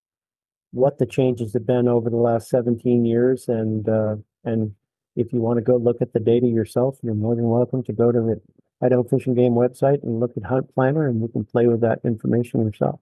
what 0.71 0.99
the 0.99 1.05
changes 1.05 1.53
have 1.53 1.65
been 1.65 1.87
over 1.87 2.09
the 2.09 2.17
last 2.17 2.49
seventeen 2.49 3.05
years 3.05 3.47
and, 3.47 3.87
uh, 3.87 4.15
and 4.43 4.73
if 5.15 5.33
you 5.33 5.41
want 5.41 5.57
to 5.57 5.61
go 5.61 5.75
look 5.75 6.01
at 6.01 6.13
the 6.13 6.19
data 6.19 6.47
yourself, 6.47 6.97
you're 7.03 7.13
more 7.13 7.35
than 7.35 7.49
welcome 7.49 7.83
to 7.83 7.93
go 7.93 8.11
to 8.11 8.19
the 8.19 8.41
Idaho 8.85 9.03
Fish 9.03 9.27
and 9.27 9.35
Game 9.35 9.53
website 9.53 10.01
and 10.03 10.19
look 10.19 10.31
at 10.37 10.43
Hunt 10.43 10.73
Planner 10.73 11.07
and 11.07 11.21
you 11.21 11.27
can 11.27 11.43
play 11.43 11.67
with 11.67 11.81
that 11.81 11.99
information 12.03 12.65
yourself. 12.65 12.99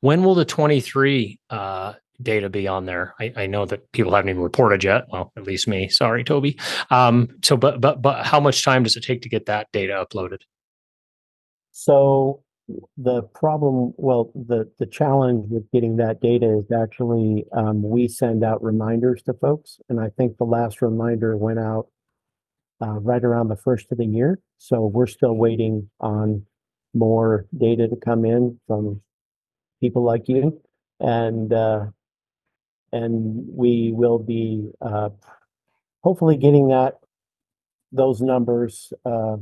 When 0.00 0.24
will 0.24 0.34
the 0.34 0.44
23 0.44 1.38
uh, 1.50 1.94
data 2.20 2.48
be 2.48 2.66
on 2.66 2.86
there? 2.86 3.14
I, 3.20 3.32
I 3.36 3.46
know 3.46 3.64
that 3.66 3.90
people 3.92 4.14
haven't 4.14 4.30
even 4.30 4.42
reported 4.42 4.82
yet. 4.84 5.04
Well, 5.10 5.32
at 5.36 5.44
least 5.44 5.68
me. 5.68 5.88
Sorry, 5.88 6.24
Toby. 6.24 6.58
Um, 6.90 7.28
so, 7.42 7.56
but 7.56 7.80
but 7.80 8.02
but 8.02 8.26
how 8.26 8.40
much 8.40 8.64
time 8.64 8.82
does 8.82 8.96
it 8.96 9.04
take 9.04 9.22
to 9.22 9.28
get 9.28 9.46
that 9.46 9.68
data 9.72 9.92
uploaded? 9.92 10.38
So 11.78 12.42
the 12.96 13.20
problem, 13.34 13.92
well, 13.98 14.32
the, 14.34 14.72
the 14.78 14.86
challenge 14.86 15.44
with 15.50 15.70
getting 15.72 15.96
that 15.96 16.22
data 16.22 16.60
is 16.60 16.72
actually, 16.72 17.44
um, 17.52 17.82
we 17.82 18.08
send 18.08 18.42
out 18.42 18.62
reminders 18.62 19.22
to 19.24 19.34
folks. 19.34 19.78
And 19.90 20.00
I 20.00 20.08
think 20.08 20.38
the 20.38 20.44
last 20.44 20.80
reminder 20.80 21.36
went 21.36 21.58
out 21.58 21.88
uh, 22.80 22.98
right 23.00 23.22
around 23.22 23.48
the 23.48 23.58
first 23.58 23.92
of 23.92 23.98
the 23.98 24.06
year. 24.06 24.40
So 24.56 24.86
we're 24.86 25.06
still 25.06 25.34
waiting 25.34 25.90
on 26.00 26.46
more 26.94 27.44
data 27.54 27.88
to 27.88 27.96
come 27.96 28.24
in 28.24 28.58
from 28.66 29.02
people 29.82 30.02
like 30.02 30.30
you. 30.30 30.58
And, 30.98 31.52
uh, 31.52 31.88
and 32.90 33.44
we 33.52 33.92
will 33.94 34.18
be, 34.18 34.70
uh, 34.80 35.10
hopefully 36.02 36.38
getting 36.38 36.68
that, 36.68 37.00
those 37.92 38.22
numbers, 38.22 38.94
uh, 39.04 39.36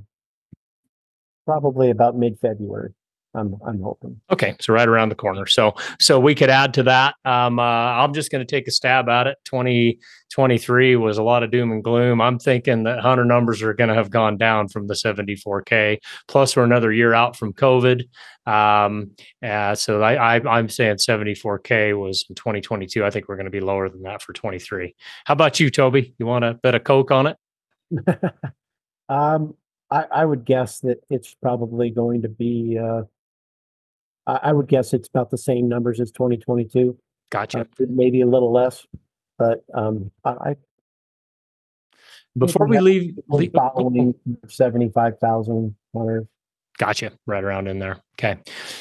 probably 1.45 1.91
about 1.91 2.17
mid-February. 2.17 2.95
I'm, 3.35 3.57
I'm 3.67 3.81
hoping. 3.81 4.21
Okay, 4.31 4.55
so 4.61 4.73
right 4.73 4.89
around 4.89 5.09
the 5.09 5.17
corner. 5.17 5.47
So 5.47 5.75
so 6.01 6.21
we 6.21 6.35
could 6.35 6.51
add 6.51 6.73
to 6.75 6.85
that. 6.85 7.17
Um, 7.25 7.59
uh, 7.59 7.63
I'm 7.63 8.15
just 8.15 8.31
going 8.31 8.47
to 8.47 8.51
take 8.51 8.69
a 8.69 8.71
stab 8.71 9.09
at 9.09 9.27
it. 9.27 9.39
2023 9.45 10.97
was 10.97 11.19
a 11.19 11.23
lot 11.23 11.43
of 11.43 11.51
doom 11.51 11.73
and 11.73 11.83
gloom. 11.83 12.21
I'm 12.21 12.39
thinking 12.39 12.85
that 12.85 13.01
hunter 13.01 13.25
numbers 13.25 13.61
are 13.63 13.75
going 13.75 13.89
to 13.89 13.95
have 13.95 14.11
gone 14.11 14.37
down 14.37 14.69
from 14.69 14.87
the 14.87 14.95
74k. 14.95 15.99
Plus, 16.29 16.57
we're 16.57 16.65
another 16.65 16.93
year 16.93 17.13
out 17.13 17.37
from 17.37 17.53
COVID. 17.53 18.03
Um, 18.47 19.11
uh, 19.43 19.75
so 19.75 20.03
I, 20.03 20.37
I 20.37 20.57
I'm 20.59 20.69
saying 20.69 20.97
74k 20.97 21.99
was 21.99 22.25
in 22.29 22.37
2022. 22.37 23.05
I 23.05 23.11
think 23.11 23.29
we're 23.29 23.37
going 23.37 23.47
to 23.47 23.51
be 23.51 23.61
lower 23.61 23.89
than 23.89 24.03
that 24.03 24.23
for 24.23 24.33
23. 24.33 24.95
How 25.25 25.33
about 25.33 25.59
you, 25.59 25.71
Toby? 25.71 26.15
You 26.19 26.27
want 26.27 26.45
a 26.45 26.55
bit 26.55 26.75
of 26.75 26.85
coke 26.85 27.11
on 27.11 27.27
it? 27.27 27.37
Um, 29.09 29.55
I, 29.95 30.05
I 30.11 30.25
would 30.25 30.45
guess 30.45 30.81
that 30.81 30.99
it's 31.09 31.35
probably 31.35 31.91
going 31.91 32.23
to 32.23 32.29
be, 32.29 32.79
uh, 32.79 33.03
I, 34.27 34.49
I 34.49 34.53
would 34.53 34.69
guess 34.69 34.93
it's 34.93 35.09
about 35.09 35.31
the 35.31 35.39
same 35.39 35.69
numbers 35.69 36.01
as 36.01 36.11
twenty 36.11 36.37
twenty-two, 36.37 36.99
Gotcha. 37.31 37.67
maybe 37.79 38.21
a 38.21 38.27
little 38.27 38.53
less, 38.53 38.87
but, 39.39 39.65
um, 39.73 40.11
I, 40.25 40.31
I 40.31 40.57
Before 42.37 42.67
we 42.67 42.81
leave, 42.81 43.19
leave 43.29 43.53
following 43.53 44.15
seventy-five 44.49 45.19
thousand 45.21 45.77
hunters. 45.95 46.27
Gotcha. 46.77 47.13
Right 47.25 47.45
around 47.45 47.69
in 47.69 47.79
there. 47.79 48.03
Okay. 48.19 48.41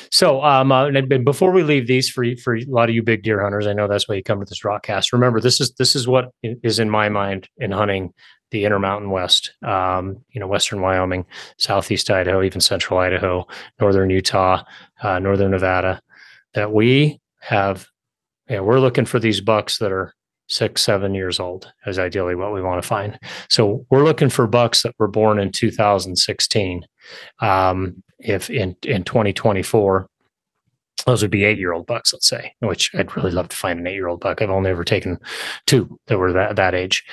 So, 0.09 0.43
um, 0.43 0.72
uh, 0.72 0.89
before 1.24 1.51
we 1.51 1.61
leave 1.61 1.86
these 1.86 2.09
for 2.09 2.26
for 2.43 2.55
a 2.55 2.66
lot 2.68 2.89
of 2.89 2.95
you 2.95 3.03
big 3.03 3.22
deer 3.22 3.39
hunters, 3.43 3.68
I 3.68 3.74
know 3.74 3.88
that's 3.88 4.09
why 4.09 4.16
you 4.16 4.24
come 4.24 4.39
to 4.39 4.45
this 4.45 4.64
Rokcast. 4.64 5.14
Remember, 5.14 5.39
this 5.39 5.61
is 5.61 5.76
this 5.76 5.95
is 5.95 6.07
what 6.07 6.32
is 6.41 6.80
in 6.80 6.89
my 6.89 7.09
mind 7.09 7.47
in 7.57 7.70
hunting 7.72 8.11
the 8.54 8.64
Intermountain 8.64 9.10
West. 9.10 9.51
Um, 9.64 10.24
you 10.32 10.39
know, 10.39 10.47
Western 10.47 10.80
Wyoming, 10.80 11.26
Southeast 11.58 12.10
Idaho, 12.10 12.43
even 12.43 12.62
Central 12.62 12.99
Idaho, 12.99 13.45
Northern 13.82 14.10
Utah, 14.10 14.64
uh, 15.01 15.20
Northern 15.20 15.51
Nevada. 15.51 15.99
That 16.54 16.72
we 16.72 17.20
have, 17.41 17.88
yeah, 18.47 18.60
we're 18.60 18.80
looking 18.80 19.06
for 19.06 19.20
these 19.20 19.41
bucks 19.41 19.80
that 19.80 19.91
are 19.91 20.14
six, 20.47 20.84
seven 20.84 21.16
years 21.16 21.39
old. 21.39 21.74
Is 21.88 21.97
ideally 21.97 22.36
what 22.36 22.54
we 22.54 22.62
want 22.62 22.82
to 22.82 22.88
find. 22.88 23.20
So 23.49 23.86
we're 23.89 24.04
looking 24.04 24.30
for 24.30 24.45
bucks 24.45 24.84
that 24.84 24.93
were 24.99 25.08
born 25.08 25.39
in 25.39 25.51
2016 25.51 26.86
um, 27.39 28.04
if 28.20 28.51
in 28.51 28.76
in 28.84 29.04
2024 29.04 30.08
those 31.06 31.22
would 31.22 31.32
be 31.32 31.43
eight 31.43 31.58
year 31.58 31.74
old 31.74 31.86
bucks 31.86 32.14
let's 32.14 32.28
say 32.28 32.54
which 32.60 32.91
i'd 32.95 33.16
really 33.16 33.32
love 33.32 33.49
to 33.49 33.56
find 33.56 33.80
an 33.80 33.88
eight 33.88 33.93
year 33.93 34.08
old 34.08 34.20
buck. 34.20 34.41
I've 34.41 34.49
only 34.49 34.72
ever 34.72 34.84
taken 34.84 35.20
two 35.66 35.99
that 36.08 36.18
were 36.18 36.34
that, 36.34 36.56
that 36.56 36.76
age. 36.76 37.04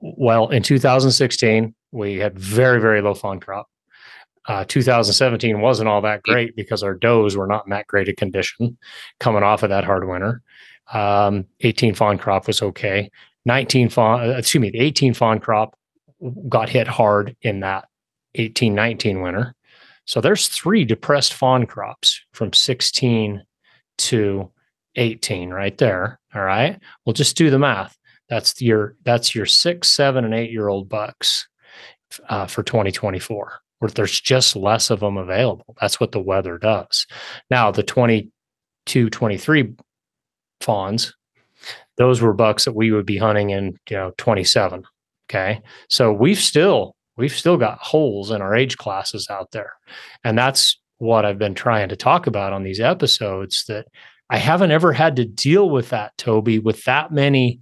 Well 0.00 0.48
in 0.48 0.62
2016 0.62 1.74
we 1.92 2.16
had 2.16 2.38
very 2.38 2.80
very 2.80 3.00
low 3.00 3.14
fawn 3.14 3.40
crop. 3.40 3.68
Uh, 4.46 4.64
2017 4.66 5.60
wasn't 5.60 5.88
all 5.88 6.00
that 6.00 6.22
great 6.22 6.56
because 6.56 6.82
our 6.82 6.94
does 6.94 7.36
were 7.36 7.46
not 7.46 7.66
in 7.66 7.70
that 7.70 7.86
great 7.86 8.08
a 8.08 8.14
condition 8.14 8.78
coming 9.20 9.42
off 9.42 9.62
of 9.62 9.68
that 9.68 9.84
hard 9.84 10.08
winter. 10.08 10.40
Um, 10.92 11.44
18 11.60 11.94
fawn 11.94 12.16
crop 12.16 12.46
was 12.46 12.62
okay. 12.62 13.10
19 13.44 13.90
fawn 13.90 14.30
uh, 14.30 14.32
excuse 14.34 14.60
me 14.60 14.70
the 14.70 14.80
18 14.80 15.14
fawn 15.14 15.38
crop 15.38 15.76
got 16.48 16.68
hit 16.68 16.88
hard 16.88 17.36
in 17.42 17.60
that 17.60 17.88
18 18.34 18.74
19 18.74 19.20
winter. 19.20 19.54
So 20.08 20.22
there's 20.22 20.48
three 20.48 20.86
depressed 20.86 21.34
fawn 21.34 21.66
crops 21.66 22.18
from 22.32 22.54
16 22.54 23.42
to 23.98 24.50
18 24.96 25.50
right 25.50 25.76
there. 25.76 26.18
All 26.34 26.42
right. 26.42 26.80
Well, 27.04 27.12
just 27.12 27.36
do 27.36 27.50
the 27.50 27.58
math. 27.58 27.94
That's 28.30 28.60
your 28.60 28.96
that's 29.04 29.34
your 29.34 29.44
six, 29.44 29.88
seven, 29.90 30.24
and 30.24 30.32
eight 30.32 30.50
year 30.50 30.68
old 30.68 30.88
bucks 30.88 31.46
uh, 32.30 32.46
for 32.46 32.62
2024. 32.62 33.60
Where 33.80 33.90
there's 33.90 34.18
just 34.18 34.56
less 34.56 34.88
of 34.88 35.00
them 35.00 35.18
available. 35.18 35.76
That's 35.78 36.00
what 36.00 36.12
the 36.12 36.20
weather 36.20 36.56
does. 36.56 37.06
Now 37.50 37.70
the 37.70 37.82
22, 37.82 39.10
23 39.10 39.74
fawns, 40.62 41.14
those 41.96 42.22
were 42.22 42.32
bucks 42.32 42.64
that 42.64 42.74
we 42.74 42.92
would 42.92 43.06
be 43.06 43.18
hunting 43.18 43.50
in, 43.50 43.78
you 43.90 43.96
know, 43.96 44.12
27. 44.16 44.84
Okay. 45.30 45.60
So 45.90 46.12
we've 46.14 46.38
still 46.38 46.96
we've 47.18 47.36
still 47.36 47.56
got 47.56 47.78
holes 47.78 48.30
in 48.30 48.40
our 48.40 48.54
age 48.54 48.76
classes 48.76 49.28
out 49.30 49.50
there. 49.50 49.72
And 50.24 50.38
that's 50.38 50.80
what 50.98 51.24
I've 51.24 51.38
been 51.38 51.54
trying 51.54 51.88
to 51.90 51.96
talk 51.96 52.26
about 52.26 52.52
on 52.52 52.62
these 52.62 52.80
episodes 52.80 53.64
that 53.68 53.86
I 54.30 54.38
haven't 54.38 54.70
ever 54.70 54.92
had 54.92 55.16
to 55.16 55.24
deal 55.24 55.70
with 55.70 55.90
that, 55.90 56.16
Toby, 56.18 56.58
with 56.58 56.84
that 56.84 57.12
many 57.12 57.60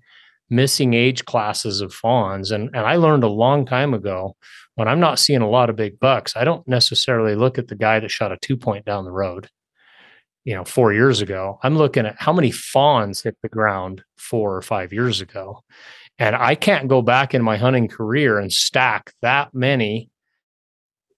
missing 0.49 0.95
age 0.95 1.25
classes 1.25 1.81
of 1.81 1.93
fawns. 1.93 2.51
And, 2.51 2.71
and 2.75 2.87
I 2.87 2.97
learned 2.97 3.25
a 3.25 3.29
long 3.29 3.67
time 3.67 3.95
ago 3.95 4.37
when 4.77 4.89
I'm 4.89 5.01
not 5.01 5.19
seeing 5.19 5.41
a 5.41 5.49
lot 5.49 5.71
of 5.71 5.77
big 5.77 5.99
bucks, 5.99 6.37
I 6.37 6.45
don't 6.45 6.67
necessarily 6.69 7.35
look 7.35 7.59
at 7.59 7.69
the 7.69 7.75
guy 7.75 7.99
that 7.99 8.11
shot 8.11 8.33
a 8.33 8.37
two 8.37 8.57
point 8.57 8.85
down 8.85 9.05
the 9.05 9.11
road, 9.11 9.49
you 10.45 10.55
know, 10.55 10.65
four 10.65 10.93
years 10.93 11.21
ago. 11.21 11.59
I'm 11.63 11.77
looking 11.77 12.07
at 12.07 12.17
how 12.19 12.33
many 12.33 12.51
fawns 12.51 13.23
hit 13.23 13.37
the 13.43 13.49
ground 13.49 14.03
four 14.19 14.55
or 14.55 14.63
five 14.63 14.93
years 14.93 15.21
ago. 15.21 15.61
And 16.19 16.35
I 16.35 16.55
can't 16.55 16.89
go 16.89 17.03
back 17.03 17.35
in 17.35 17.43
my 17.43 17.57
hunting 17.57 17.89
career 17.89 18.39
and 18.39 18.53
stack 18.53 19.12
that 19.23 19.53
many 19.53 20.11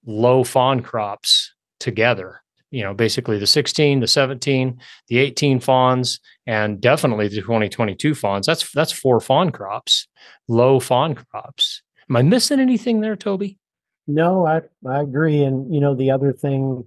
low 0.05 0.43
fawn 0.43 0.81
crops 0.81 1.55
together. 1.79 2.43
You 2.71 2.83
know, 2.83 2.93
basically 2.93 3.39
the 3.39 3.47
16, 3.47 4.01
the 4.01 4.07
17, 4.07 4.79
the 5.09 5.19
18 5.19 5.61
fawns, 5.61 6.21
and 6.47 6.81
definitely 6.81 7.29
the 7.29 7.41
2022 7.41 8.15
fawns. 8.15 8.47
That's 8.47 8.71
that's 8.73 8.93
four 8.93 9.21
fawn 9.21 9.51
crops, 9.51 10.07
low 10.49 10.79
fawn 10.81 11.15
crops. 11.15 11.83
Am 12.11 12.17
I 12.17 12.23
missing 12.23 12.61
anything 12.61 13.01
there, 13.01 13.17
Toby? 13.17 13.59
No, 14.07 14.47
I, 14.47 14.63
I 14.89 15.03
agree. 15.03 15.43
And, 15.43 15.73
you 15.73 15.81
know, 15.81 15.95
the 15.95 16.11
other 16.11 16.33
thing, 16.33 16.85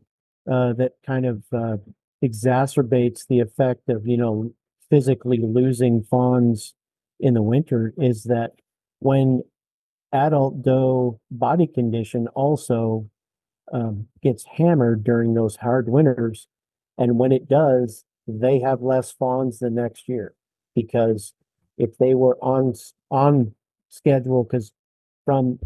uh, 0.51 0.73
that 0.73 0.93
kind 1.05 1.27
of, 1.27 1.43
uh, 1.53 1.77
exacerbates 2.23 3.27
the 3.27 3.39
effect 3.39 3.89
of, 3.89 4.07
you 4.07 4.17
know, 4.17 4.51
physically 4.89 5.39
losing 5.39 6.03
fawns 6.03 6.73
in 7.21 7.33
the 7.33 7.41
winter 7.41 7.93
is 7.97 8.23
that 8.23 8.51
when 8.99 9.43
adult 10.11 10.61
doe 10.61 11.19
body 11.29 11.67
condition 11.67 12.27
also 12.29 13.09
um, 13.71 14.07
gets 14.21 14.45
hammered 14.57 15.03
during 15.03 15.33
those 15.33 15.55
hard 15.55 15.87
winters, 15.87 16.47
and 16.97 17.17
when 17.17 17.31
it 17.31 17.47
does, 17.47 18.03
they 18.27 18.59
have 18.59 18.81
less 18.81 19.11
fawns 19.11 19.59
the 19.59 19.69
next 19.69 20.09
year 20.09 20.33
because 20.75 21.33
if 21.77 21.97
they 21.97 22.13
were 22.13 22.37
on 22.41 22.73
on 23.09 23.53
schedule, 23.89 24.43
because 24.43 24.71
from 25.25 25.59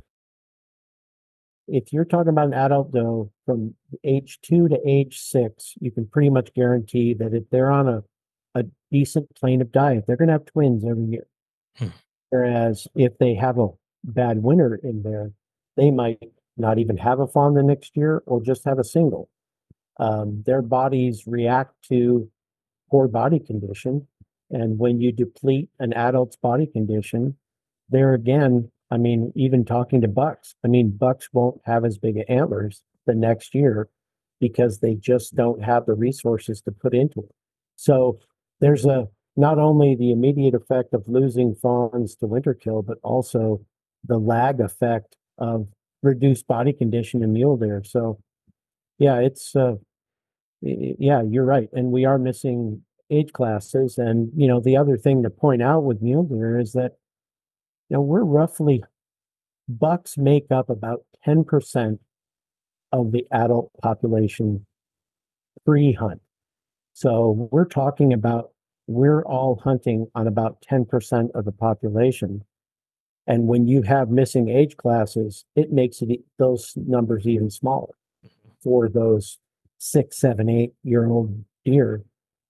if 1.68 1.92
you're 1.92 2.06
talking 2.06 2.30
about 2.30 2.48
an 2.48 2.54
adult 2.54 2.92
doe 2.92 3.32
from 3.46 3.74
age 4.04 4.40
two 4.42 4.68
to 4.68 4.80
age 4.86 5.20
six, 5.20 5.74
you 5.80 5.92
can 5.92 6.06
pretty 6.08 6.30
much 6.30 6.54
guarantee 6.54 7.14
that 7.16 7.34
if 7.34 7.44
they're 7.50 7.72
on 7.72 7.88
a, 7.88 8.04
a 8.54 8.64
decent 8.92 9.34
plane 9.36 9.62
of 9.62 9.72
diet, 9.72 10.06
they're 10.06 10.18
going 10.18 10.28
to 10.28 10.34
have 10.34 10.46
twins 10.46 10.86
every 10.86 11.06
year. 11.06 11.28
Hmm. 11.78 11.88
Whereas 12.30 12.88
if 12.96 13.18
they 13.18 13.36
have 13.36 13.60
a 13.60 13.70
bad 14.04 14.42
winter 14.42 14.76
in 14.76 15.04
there, 15.04 15.32
they 15.78 15.92
might 15.92 16.20
not 16.58 16.80
even 16.80 16.98
have 16.98 17.20
a 17.20 17.28
fawn 17.28 17.54
the 17.54 17.64
next 17.64 17.98
year 17.98 18.24
or 18.26 18.42
just 18.42 18.66
have 18.66 18.80
a 18.80 18.84
single. 18.84 19.30
Um, 19.98 20.44
their 20.46 20.62
bodies 20.62 21.24
react 21.26 21.74
to 21.90 22.30
poor 22.90 23.08
body 23.08 23.40
condition. 23.40 24.08
And 24.52 24.78
when 24.78 25.02
you 25.02 25.12
deplete 25.12 25.70
an 25.80 25.94
adult's 25.94 26.36
body 26.36 26.68
condition, 26.68 27.36
there 27.90 28.14
again, 28.14 28.72
I 28.92 28.98
mean, 28.98 29.32
even 29.36 29.66
talking 29.66 30.02
to 30.02 30.08
bucks, 30.08 30.56
I 30.64 30.68
mean, 30.68 30.96
bucks 30.96 31.30
won't 31.34 31.62
have 31.66 31.86
as 31.86 31.98
big 31.98 32.18
antlers 32.30 32.84
the 33.06 33.16
next 33.16 33.56
year 33.56 33.90
because 34.40 34.80
they 34.80 34.96
just 34.96 35.36
don't 35.36 35.64
have 35.64 35.86
the 35.86 35.94
resources 35.94 36.62
to 36.62 36.72
put 36.72 36.94
into 36.94 37.20
it. 37.22 37.36
So 37.76 38.20
there's 38.60 38.86
a 38.86 39.08
not 39.36 39.60
only 39.60 39.96
the 39.96 40.12
immediate 40.12 40.56
effect 40.56 40.94
of 40.94 41.08
losing 41.08 41.56
fawns 41.56 42.16
to 42.16 42.28
winter 42.28 42.54
kill, 42.54 42.82
but 42.82 42.98
also 43.04 43.62
the 44.08 44.18
lag 44.18 44.60
effect 44.62 45.18
of 45.38 45.68
reduced 46.04 46.48
body 46.48 46.72
condition 46.72 47.24
in 47.24 47.34
mule 47.34 47.58
deer. 47.58 47.84
So 47.84 48.20
yeah, 49.00 49.20
it's 49.20 49.56
uh 49.56 49.76
yeah, 50.62 51.22
you're 51.22 51.46
right. 51.46 51.70
And 51.74 51.92
we 51.92 52.06
are 52.06 52.18
missing 52.18 52.82
age 53.10 53.34
classes. 53.34 53.98
And 53.98 54.32
you 54.36 54.48
know, 54.48 54.60
the 54.60 54.78
other 54.78 54.98
thing 54.98 55.24
to 55.24 55.30
point 55.30 55.62
out 55.62 55.84
with 55.84 56.02
mule 56.02 56.24
deer 56.24 56.60
is 56.60 56.74
that 56.74 56.94
you 57.90 57.98
know, 57.98 58.02
we're 58.02 58.24
roughly 58.24 58.84
bucks 59.68 60.18
make 60.18 60.52
up 60.52 60.70
about 60.70 61.04
10% 61.26 62.00
of 62.92 63.12
the 63.12 63.26
adult 63.32 63.72
population 63.82 64.66
pre-hunt. 65.66 66.22
So 66.94 67.50
we're 67.52 67.66
talking 67.66 68.14
about 68.14 68.52
we're 68.88 69.24
all 69.24 69.60
hunting 69.64 70.08
on 70.16 70.28
about 70.28 70.64
10% 70.70 71.32
of 71.34 71.46
the 71.46 71.52
population. 71.52 72.44
And 73.28 73.48
when 73.48 73.68
you 73.68 73.82
have 73.82 74.10
missing 74.10 74.50
age 74.50 74.78
classes, 74.78 75.46
it 75.56 75.72
makes 75.72 76.02
it 76.02 76.20
those 76.38 76.74
numbers 76.76 77.26
even 77.26 77.50
smaller 77.50 77.94
for 78.62 78.88
those 78.88 79.40
six, 79.78 80.18
seven, 80.18 80.50
eight 80.50 80.74
year 80.84 81.08
old 81.08 81.44
deer. 81.64 82.04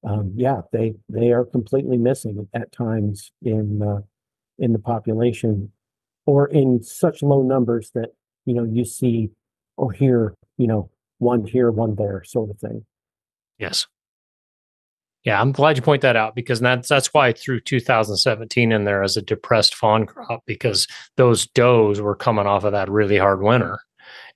Um, 0.03 0.33
yeah, 0.35 0.61
they 0.71 0.93
they 1.09 1.31
are 1.31 1.45
completely 1.45 1.97
missing 1.97 2.47
at 2.53 2.71
times 2.71 3.31
in 3.41 3.81
uh, 3.81 4.01
in 4.59 4.73
the 4.73 4.79
population, 4.79 5.71
or 6.25 6.47
in 6.47 6.83
such 6.83 7.23
low 7.23 7.41
numbers 7.41 7.91
that 7.95 8.09
you 8.45 8.53
know 8.53 8.65
you 8.65 8.85
see 8.85 9.31
or 9.77 9.91
hear 9.91 10.35
you 10.57 10.67
know 10.67 10.89
one 11.17 11.45
here, 11.45 11.71
one 11.71 11.95
there, 11.95 12.23
sort 12.23 12.49
of 12.49 12.59
thing. 12.59 12.85
Yes. 13.57 13.87
Yeah, 15.25 15.41
I'm 15.41 15.51
glad 15.51 15.75
you 15.75 15.81
point 15.81 16.03
that 16.03 16.15
out 16.15 16.35
because 16.35 16.59
that's 16.59 16.87
that's 16.87 17.07
why 17.07 17.27
I 17.27 17.33
threw 17.33 17.59
2017 17.59 18.71
in 18.71 18.85
there 18.85 19.01
as 19.01 19.17
a 19.17 19.23
depressed 19.23 19.73
fawn 19.73 20.05
crop 20.05 20.43
because 20.45 20.87
those 21.17 21.47
does 21.47 21.99
were 21.99 22.15
coming 22.15 22.45
off 22.45 22.63
of 22.63 22.73
that 22.73 22.91
really 22.91 23.17
hard 23.17 23.41
winter, 23.41 23.79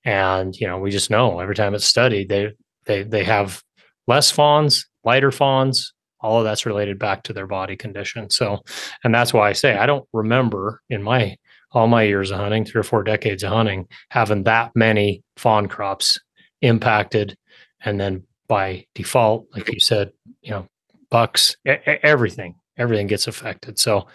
and 0.04 0.54
you 0.56 0.66
know 0.66 0.78
we 0.78 0.90
just 0.90 1.08
know 1.08 1.38
every 1.38 1.54
time 1.54 1.74
it's 1.74 1.86
studied 1.86 2.28
they 2.28 2.52
they 2.86 3.04
they 3.04 3.22
have 3.22 3.62
less 4.08 4.30
fawns, 4.32 4.86
lighter 5.04 5.30
fawns. 5.30 5.92
All 6.22 6.38
of 6.38 6.44
that's 6.44 6.66
related 6.66 6.98
back 6.98 7.22
to 7.22 7.32
their 7.32 7.46
body 7.46 7.76
condition. 7.76 8.28
So, 8.28 8.58
and 9.04 9.14
that's 9.14 9.32
why 9.32 9.48
I 9.48 9.52
say 9.54 9.78
I 9.78 9.86
don't 9.86 10.06
remember 10.12 10.82
in 10.90 11.02
my 11.02 11.36
all 11.72 11.86
my 11.86 12.02
years 12.02 12.32
of 12.32 12.38
hunting, 12.38 12.64
three 12.64 12.80
or 12.80 12.84
four 12.84 13.04
decades 13.04 13.44
of 13.44 13.52
hunting, 13.52 13.86
having 14.10 14.42
that 14.42 14.72
many 14.74 15.22
fawn 15.36 15.68
crops 15.68 16.18
impacted, 16.62 17.36
and 17.84 18.00
then 18.00 18.24
by 18.48 18.84
default, 18.96 19.46
like 19.54 19.72
you 19.72 19.78
said, 19.80 20.10
you 20.42 20.50
know, 20.50 20.66
bucks, 21.10 21.56
everything, 21.64 22.54
everything 22.76 23.06
gets 23.06 23.26
affected. 23.26 23.78
So, 23.78 24.06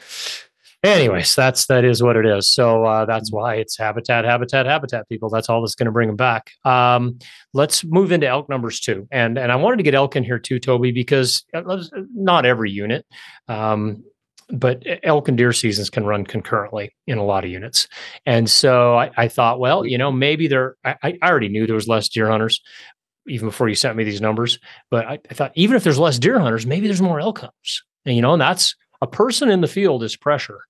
anyways, 0.83 1.35
that's 1.35 1.65
that 1.67 1.83
is 1.83 2.01
what 2.01 2.15
it 2.15 2.25
is. 2.25 2.51
So 2.51 2.85
uh, 2.85 3.05
that's 3.05 3.29
mm-hmm. 3.29 3.37
why 3.37 3.55
it's 3.55 3.77
habitat, 3.77 4.25
habitat, 4.25 4.65
habitat. 4.65 5.07
People, 5.09 5.29
that's 5.29 5.49
all 5.49 5.61
that's 5.61 5.75
going 5.75 5.85
to 5.85 5.91
bring 5.91 6.07
them 6.07 6.15
back. 6.15 6.51
Um, 6.63 7.19
let's 7.53 7.83
move 7.83 8.11
into 8.11 8.27
elk 8.27 8.49
numbers 8.49 8.79
too, 8.79 9.07
and 9.11 9.37
and 9.37 9.51
I 9.51 9.55
wanted 9.55 9.77
to 9.77 9.83
get 9.83 9.95
elk 9.95 10.15
in 10.15 10.23
here 10.23 10.39
too, 10.39 10.59
Toby, 10.59 10.91
because 10.91 11.43
uh, 11.53 11.77
not 12.13 12.45
every 12.45 12.71
unit. 12.71 13.05
Um, 13.47 14.03
but 14.49 14.83
elk 15.03 15.27
and 15.27 15.37
deer 15.37 15.51
seasons 15.51 15.89
can 15.89 16.05
run 16.05 16.23
concurrently 16.23 16.93
in 17.07 17.17
a 17.17 17.23
lot 17.23 17.43
of 17.43 17.49
units. 17.49 17.87
And 18.25 18.49
so 18.49 18.95
I, 18.95 19.09
I 19.17 19.27
thought, 19.27 19.59
well, 19.59 19.85
you 19.85 19.97
know, 19.97 20.11
maybe 20.11 20.47
there, 20.47 20.75
I, 20.83 20.95
I, 21.01 21.17
already 21.23 21.49
knew 21.49 21.65
there 21.65 21.75
was 21.75 21.87
less 21.87 22.09
deer 22.09 22.29
hunters, 22.29 22.61
even 23.27 23.47
before 23.47 23.69
you 23.69 23.75
sent 23.75 23.97
me 23.97 24.03
these 24.03 24.21
numbers. 24.21 24.59
But 24.91 25.05
I, 25.05 25.19
I, 25.29 25.33
thought 25.33 25.51
even 25.55 25.75
if 25.75 25.83
there's 25.83 25.99
less 25.99 26.19
deer 26.19 26.39
hunters, 26.39 26.65
maybe 26.65 26.87
there's 26.87 27.01
more 27.01 27.19
elk 27.19 27.39
hunters. 27.39 27.83
And 28.05 28.15
you 28.15 28.21
know, 28.21 28.33
and 28.33 28.41
that's 28.41 28.75
a 29.01 29.07
person 29.07 29.49
in 29.49 29.61
the 29.61 29.67
field 29.67 30.03
is 30.03 30.15
pressure 30.15 30.61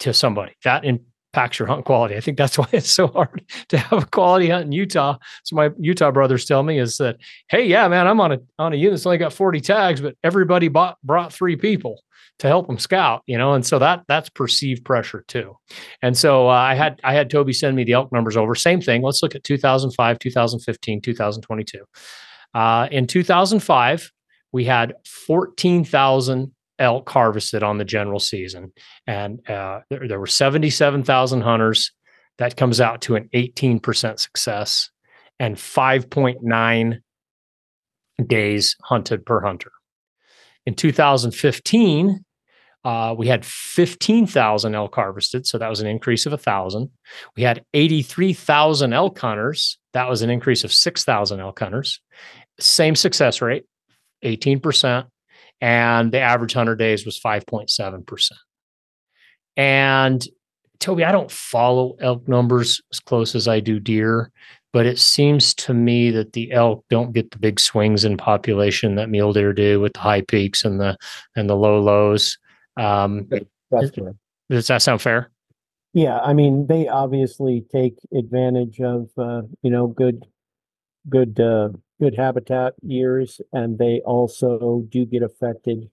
to 0.00 0.12
somebody 0.12 0.54
that 0.64 0.84
impacts 0.84 1.58
your 1.58 1.68
hunt 1.68 1.84
quality. 1.84 2.16
I 2.16 2.20
think 2.20 2.36
that's 2.36 2.58
why 2.58 2.68
it's 2.72 2.90
so 2.90 3.08
hard 3.08 3.42
to 3.68 3.78
have 3.78 4.02
a 4.02 4.06
quality 4.06 4.48
hunt 4.48 4.66
in 4.66 4.72
Utah. 4.72 5.18
So 5.44 5.56
my 5.56 5.70
Utah 5.78 6.10
brothers 6.10 6.44
tell 6.44 6.62
me 6.62 6.78
is 6.78 6.96
that, 6.98 7.16
hey, 7.48 7.66
yeah, 7.66 7.86
man, 7.88 8.06
I'm 8.06 8.20
on 8.20 8.32
a 8.32 8.38
on 8.58 8.72
a 8.72 8.76
unit 8.76 8.92
that's 8.92 9.06
only 9.06 9.18
got 9.18 9.32
40 9.32 9.60
tags, 9.60 10.00
but 10.00 10.16
everybody 10.24 10.68
bought 10.68 10.98
brought 11.02 11.32
three 11.32 11.56
people 11.56 12.02
to 12.40 12.46
help 12.48 12.66
them 12.66 12.78
scout, 12.78 13.22
you 13.26 13.38
know, 13.38 13.52
and 13.52 13.64
so 13.64 13.78
that 13.78 14.02
that's 14.08 14.28
perceived 14.30 14.84
pressure 14.84 15.24
too. 15.28 15.56
And 16.02 16.16
so 16.16 16.48
uh, 16.48 16.52
I 16.52 16.74
had 16.74 17.00
I 17.04 17.14
had 17.14 17.30
Toby 17.30 17.52
send 17.52 17.76
me 17.76 17.84
the 17.84 17.92
elk 17.92 18.12
numbers 18.12 18.36
over. 18.36 18.54
Same 18.54 18.80
thing. 18.80 19.02
Let's 19.02 19.22
look 19.22 19.34
at 19.34 19.44
2005, 19.44 20.18
2015, 20.18 21.00
2022. 21.02 21.84
Uh, 22.52 22.88
in 22.90 23.06
2005, 23.06 24.10
we 24.52 24.64
had 24.64 24.94
14,000 25.06 26.50
elk 26.78 27.08
harvested 27.08 27.62
on 27.62 27.78
the 27.78 27.84
general 27.84 28.18
season, 28.18 28.72
and 29.06 29.48
uh, 29.48 29.80
there, 29.90 30.08
there 30.08 30.20
were 30.20 30.26
77,000 30.26 31.40
hunters. 31.42 31.92
That 32.38 32.56
comes 32.56 32.80
out 32.80 33.02
to 33.02 33.16
an 33.16 33.28
18% 33.34 34.18
success 34.18 34.90
and 35.38 35.56
5.9 35.56 36.98
days 38.26 38.76
hunted 38.82 39.26
per 39.26 39.42
hunter. 39.42 39.70
In 40.64 40.74
2015, 40.74 42.24
uh, 42.84 43.14
we 43.16 43.26
had 43.26 43.44
15,000 43.44 44.74
elk 44.74 44.94
harvested, 44.94 45.46
so 45.46 45.58
that 45.58 45.68
was 45.68 45.80
an 45.80 45.86
increase 45.86 46.26
of 46.26 46.32
1,000. 46.32 46.90
We 47.36 47.42
had 47.42 47.64
83,000 47.74 48.92
elk 48.92 49.18
hunters. 49.18 49.78
That 49.92 50.08
was 50.08 50.22
an 50.22 50.30
increase 50.30 50.64
of 50.64 50.72
6,000 50.72 51.40
elk 51.40 51.58
hunters. 51.58 52.00
Same 52.58 52.94
success 52.94 53.42
rate, 53.42 53.64
18%. 54.24 55.06
And 55.60 56.10
the 56.10 56.20
average 56.20 56.54
hunter 56.54 56.74
days 56.74 57.04
was 57.04 57.20
5.7%. 57.20 58.30
And 59.56 60.26
Toby, 60.78 61.04
I 61.04 61.12
don't 61.12 61.30
follow 61.30 61.96
elk 62.00 62.26
numbers 62.26 62.80
as 62.90 63.00
close 63.00 63.34
as 63.34 63.46
I 63.46 63.60
do 63.60 63.78
deer, 63.78 64.32
but 64.72 64.86
it 64.86 64.98
seems 64.98 65.52
to 65.54 65.74
me 65.74 66.10
that 66.12 66.32
the 66.32 66.50
elk 66.52 66.84
don't 66.88 67.12
get 67.12 67.30
the 67.30 67.38
big 67.38 67.60
swings 67.60 68.06
in 68.06 68.16
population 68.16 68.94
that 68.94 69.10
mule 69.10 69.34
deer 69.34 69.52
do 69.52 69.80
with 69.80 69.92
the 69.92 70.00
high 70.00 70.22
peaks 70.22 70.64
and 70.64 70.80
the 70.80 70.96
and 71.36 71.50
the 71.50 71.56
low 71.56 71.78
lows. 71.78 72.38
Um, 72.76 73.28
That's. 73.70 73.90
Does 74.48 74.66
that 74.66 74.82
sound 74.82 75.00
fair? 75.00 75.30
Yeah, 75.92 76.18
I 76.18 76.34
mean, 76.34 76.66
they 76.66 76.88
obviously 76.88 77.64
take 77.72 77.98
advantage 78.16 78.80
of 78.80 79.10
uh, 79.18 79.42
you 79.62 79.70
know 79.70 79.88
good, 79.88 80.24
good, 81.08 81.40
uh, 81.40 81.70
good 82.00 82.16
habitat 82.16 82.74
years, 82.82 83.40
and 83.52 83.78
they 83.78 84.00
also 84.04 84.84
do 84.88 85.04
get 85.04 85.22
affected 85.22 85.90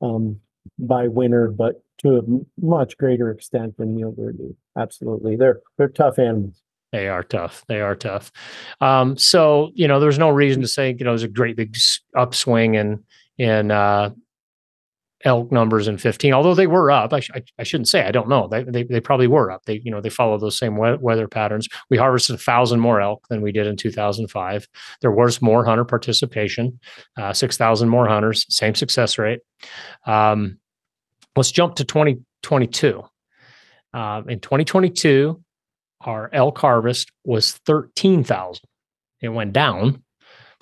um, 0.00 0.40
by 0.78 1.08
winter, 1.08 1.48
but 1.48 1.82
to 1.98 2.18
a 2.18 2.64
much 2.64 2.96
greater 2.98 3.30
extent 3.30 3.76
than 3.78 3.94
mule 3.96 4.12
deer 4.12 4.32
do. 4.32 4.56
Absolutely, 4.76 5.36
they're 5.36 5.60
they're 5.76 5.88
tough 5.88 6.18
animals. 6.18 6.62
They 6.92 7.08
are 7.08 7.22
tough. 7.22 7.64
They 7.68 7.80
are 7.80 7.96
tough. 7.96 8.30
Um, 8.80 9.16
so 9.16 9.72
you 9.74 9.88
know, 9.88 9.98
there's 9.98 10.18
no 10.18 10.30
reason 10.30 10.62
to 10.62 10.68
say 10.68 10.94
you 10.96 11.04
know 11.04 11.12
there's 11.12 11.22
a 11.24 11.28
great 11.28 11.56
big 11.56 11.76
upswing 12.16 12.74
in 12.74 13.02
in 13.38 13.72
uh, 13.72 14.10
elk 15.24 15.52
numbers 15.52 15.88
in 15.88 15.98
15 15.98 16.32
although 16.32 16.54
they 16.54 16.66
were 16.66 16.90
up 16.90 17.12
I, 17.12 17.20
sh- 17.20 17.30
I, 17.58 17.62
shouldn't 17.62 17.88
say 17.88 18.04
i 18.04 18.10
don't 18.10 18.28
know 18.28 18.48
they, 18.48 18.62
they, 18.64 18.82
they 18.82 19.00
probably 19.00 19.26
were 19.26 19.50
up 19.50 19.64
they 19.64 19.80
you 19.84 19.90
know 19.90 20.00
they 20.00 20.08
follow 20.08 20.38
those 20.38 20.58
same 20.58 20.76
we- 20.76 20.96
weather 20.96 21.28
patterns. 21.28 21.68
We 21.90 21.96
harvested 21.96 22.36
a 22.36 22.38
thousand 22.38 22.80
more 22.80 23.00
elk 23.00 23.26
than 23.28 23.42
we 23.42 23.52
did 23.52 23.66
in 23.66 23.76
2005 23.76 24.68
there 25.00 25.12
was 25.12 25.40
more 25.40 25.64
hunter 25.64 25.84
participation 25.84 26.78
uh, 27.18 27.32
6000 27.32 27.88
more 27.88 28.08
hunters 28.08 28.46
same 28.48 28.74
success 28.74 29.18
rate. 29.18 29.40
Um, 30.06 30.58
let's 31.36 31.52
jump 31.52 31.76
to 31.76 31.84
2022 31.84 33.02
uh, 33.94 34.22
in 34.28 34.40
2022 34.40 35.40
our 36.00 36.30
elk 36.32 36.58
harvest 36.58 37.10
was 37.24 37.52
13000 37.66 38.60
it 39.20 39.28
went 39.28 39.52
down 39.52 40.02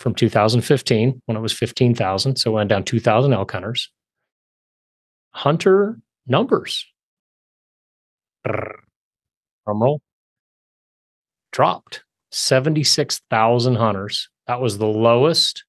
from 0.01 0.15
2015 0.15 1.23
when 1.27 1.37
it 1.37 1.41
was 1.41 1.53
15,000. 1.53 2.37
So 2.37 2.51
it 2.51 2.55
went 2.55 2.71
down 2.71 2.85
2,000 2.85 3.33
elk 3.33 3.53
hunters 3.53 3.91
hunter 5.33 5.99
numbers. 6.27 6.87
Drum 8.45 8.77
roll. 9.67 10.01
Dropped 11.53 12.05
76,000 12.31 13.75
hunters. 13.77 14.29
That 14.47 14.61
was 14.61 14.79
the 14.79 14.87
lowest 14.87 15.65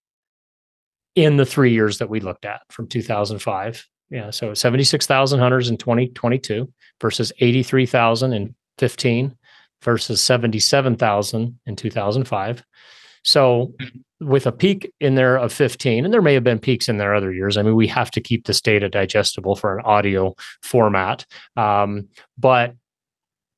in 1.15 1.37
the 1.37 1.45
three 1.45 1.73
years 1.73 1.97
that 1.97 2.09
we 2.09 2.19
looked 2.19 2.45
at 2.45 2.61
from 2.69 2.87
2005. 2.87 3.85
Yeah, 4.09 4.29
so 4.29 4.53
76,000 4.53 5.39
hunters 5.39 5.69
in 5.69 5.77
2022 5.77 6.71
versus 6.99 7.31
83,000 7.39 8.33
in 8.33 8.55
15 8.77 9.35
versus 9.83 10.21
77,000 10.21 11.59
in 11.65 11.75
2005. 11.75 12.63
So 13.23 13.73
with 14.21 14.45
a 14.45 14.51
peak 14.51 14.91
in 14.99 15.15
there 15.15 15.35
of 15.35 15.51
15, 15.51 16.05
and 16.05 16.13
there 16.13 16.21
may 16.21 16.35
have 16.35 16.43
been 16.43 16.59
peaks 16.59 16.87
in 16.87 16.97
there 16.97 17.15
other 17.15 17.33
years. 17.33 17.57
I 17.57 17.63
mean, 17.63 17.75
we 17.75 17.87
have 17.87 18.11
to 18.11 18.21
keep 18.21 18.45
this 18.45 18.61
data 18.61 18.87
digestible 18.87 19.55
for 19.55 19.77
an 19.77 19.83
audio 19.83 20.35
format. 20.61 21.25
Um, 21.57 22.07
but 22.37 22.75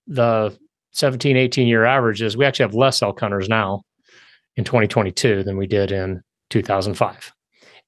the 0.07 0.57
17, 0.93 1.35
18 1.35 1.67
year 1.67 1.85
averages, 1.85 2.37
we 2.37 2.45
actually 2.45 2.63
have 2.63 2.75
less 2.75 3.01
elk 3.01 3.19
hunters 3.19 3.49
now 3.49 3.83
in 4.55 4.63
2022 4.63 5.43
than 5.43 5.57
we 5.57 5.67
did 5.67 5.91
in 5.91 6.21
2005. 6.49 7.33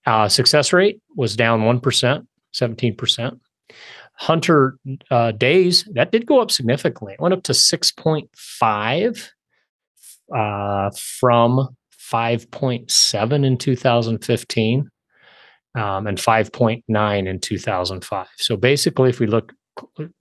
Uh, 0.06 0.28
success 0.28 0.74
rate 0.74 1.02
was 1.16 1.36
down 1.36 1.62
1%, 1.62 2.28
17%. 2.54 3.40
Hunter 4.18 4.78
uh, 5.12 5.32
days, 5.32 5.88
that 5.94 6.12
did 6.12 6.26
go 6.26 6.42
up 6.42 6.52
significantly. 6.52 7.14
It 7.14 7.22
went 7.22 7.34
up 7.34 7.44
to 7.44 7.52
6.5 7.54 9.30
uh, 10.34 10.92
from 10.96 11.76
5.7 12.12 13.46
in 13.46 13.58
2015 13.58 14.90
um, 15.76 16.08
and 16.08 16.18
5.9 16.18 17.28
in 17.28 17.40
2005. 17.40 18.28
So 18.38 18.58
basically, 18.58 19.10
if 19.10 19.20
we 19.20 19.28
look 19.28 19.54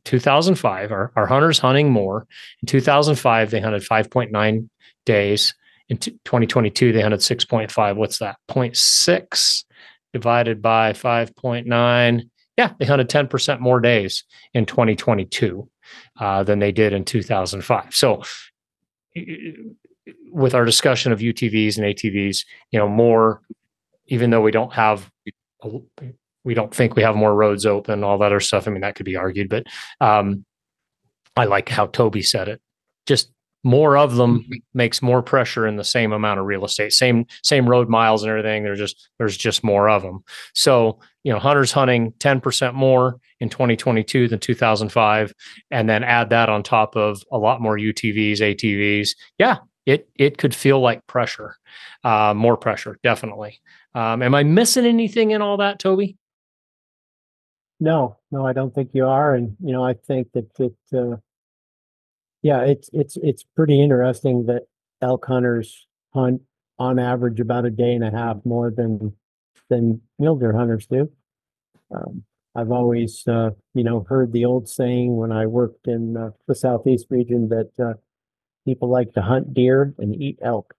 2005, 0.05 0.93
our, 0.93 1.13
our 1.17 1.27
hunters 1.27 1.59
hunting 1.59 1.91
more. 1.91 2.27
In 2.63 2.67
2005, 2.67 3.51
they 3.51 3.61
hunted 3.61 3.83
5.9 3.83 4.69
days. 5.07 5.55
In 5.89 5.99
t- 5.99 6.19
2022, 6.25 6.93
they 6.93 7.03
hunted 7.03 7.21
6.5. 7.21 7.97
What's 7.97 8.19
that? 8.19 8.37
0.6 8.51 9.65
divided 10.13 10.63
by 10.63 10.93
5.9. 10.93 12.31
Yeah, 12.57 12.73
they 12.79 12.87
hunted 12.87 13.09
10% 13.09 13.61
more 13.61 13.81
days 13.81 14.25
in 14.55 14.65
2022 14.67 15.69
uh, 16.21 16.43
than 16.45 16.59
they 16.59 16.73
did 16.73 16.93
in 16.93 17.05
2005. 17.05 17.95
So, 17.95 18.23
with 20.31 20.55
our 20.55 20.65
discussion 20.65 21.13
of 21.13 21.21
UTVs 21.21 21.77
and 21.79 21.87
ATVs, 21.87 22.45
you 22.71 22.79
know, 22.79 22.89
more, 22.89 23.41
even 24.07 24.31
though 24.31 24.43
we 24.43 24.51
don't 24.51 24.73
have 24.73 25.11
we 26.45 26.55
don't 26.55 26.75
think 26.75 26.95
we 26.95 27.03
have 27.03 27.17
more 27.17 27.35
roads 27.35 27.65
open, 27.65 28.05
all 28.05 28.19
that 28.19 28.27
other 28.27 28.41
stuff. 28.41 28.69
I 28.69 28.71
mean, 28.71 28.83
that 28.83 28.95
could 28.95 29.07
be 29.07 29.17
argued, 29.17 29.49
but 29.49 29.67
um, 30.01 30.45
I 31.37 31.47
like 31.47 31.69
how 31.69 31.87
Toby 31.87 32.23
said 32.23 32.49
it. 32.49 32.61
Just 33.07 33.31
more 33.65 33.97
of 33.97 34.17
them 34.17 34.41
mm-hmm. 34.41 34.53
makes 34.75 35.01
more 35.03 35.23
pressure 35.23 35.67
in 35.67 35.77
the 35.77 35.85
same 35.85 36.13
amount 36.13 36.39
of 36.39 36.47
real 36.47 36.65
estate, 36.65 36.93
same 36.93 37.27
same 37.43 37.69
road 37.69 37.89
miles 37.89 38.23
and 38.23 38.31
everything. 38.31 38.63
There's 38.63 38.79
just 38.79 39.09
there's 39.19 39.37
just 39.37 39.65
more 39.65 39.89
of 39.89 40.03
them. 40.03 40.23
So 40.55 41.01
you 41.25 41.33
know, 41.33 41.39
hunters 41.39 41.73
hunting 41.73 42.13
10% 42.19 42.75
more 42.75 43.19
in 43.41 43.49
2022 43.49 44.29
than 44.29 44.39
2005, 44.39 45.33
and 45.71 45.89
then 45.89 46.05
add 46.05 46.29
that 46.29 46.51
on 46.51 46.63
top 46.63 46.97
of 46.97 47.23
a 47.33 47.39
lot 47.39 47.63
more 47.63 47.79
UTVs, 47.79 48.41
ATVs. 48.41 49.17
Yeah, 49.39 49.57
it 49.87 50.09
it 50.17 50.39
could 50.39 50.55
feel 50.55 50.81
like 50.81 51.07
pressure, 51.07 51.57
uh, 52.05 52.35
more 52.35 52.57
pressure, 52.57 52.99
definitely. 53.03 53.61
Um, 53.95 54.23
am 54.23 54.35
I 54.35 54.43
missing 54.43 54.87
anything 54.87 55.31
in 55.31 55.43
all 55.43 55.59
that, 55.59 55.79
Toby? 55.79 56.17
No, 57.81 58.17
no, 58.31 58.47
I 58.47 58.53
don't 58.53 58.75
think 58.75 58.91
you 58.93 59.07
are. 59.07 59.35
And, 59.35 59.57
you 59.63 59.73
know, 59.73 59.85
I 59.85 59.95
think 59.95 60.29
that 60.33 60.49
it, 60.59 60.75
uh, 60.97 61.17
yeah, 62.43 62.63
it's, 62.63 62.89
it's, 62.93 63.17
it's 63.19 63.45
pretty 63.57 63.83
interesting 63.83 64.47
that 64.47 64.63
elk 65.03 65.27
hunters 65.27 65.87
hunt 66.15 66.41
on 66.79 66.99
average 66.99 67.41
about 67.41 67.67
a 67.67 67.71
day 67.71 67.93
and 67.93 68.05
a 68.05 68.11
half 68.11 68.39
more 68.45 68.71
than, 68.71 69.15
than 69.69 70.01
deer 70.19 70.53
hunters 70.57 70.87
do. 70.87 71.11
Um, 71.95 72.25
I've 72.55 72.71
always, 72.71 73.27
uh, 73.27 73.51
you 73.75 73.83
know, 73.83 74.07
heard 74.09 74.33
the 74.33 74.45
old 74.45 74.69
saying 74.69 75.17
when 75.17 75.33
I 75.33 75.47
worked 75.47 75.89
in 75.89 76.17
uh, 76.17 76.31
the 76.47 76.55
southeast 76.55 77.07
region 77.11 77.49
that 77.49 77.71
uh, 77.79 77.95
people 78.65 78.89
like 78.89 79.13
to 79.15 79.23
hunt 79.23 79.55
deer 79.55 79.95
and 79.99 80.15
eat 80.15 80.39
elk. 80.43 80.75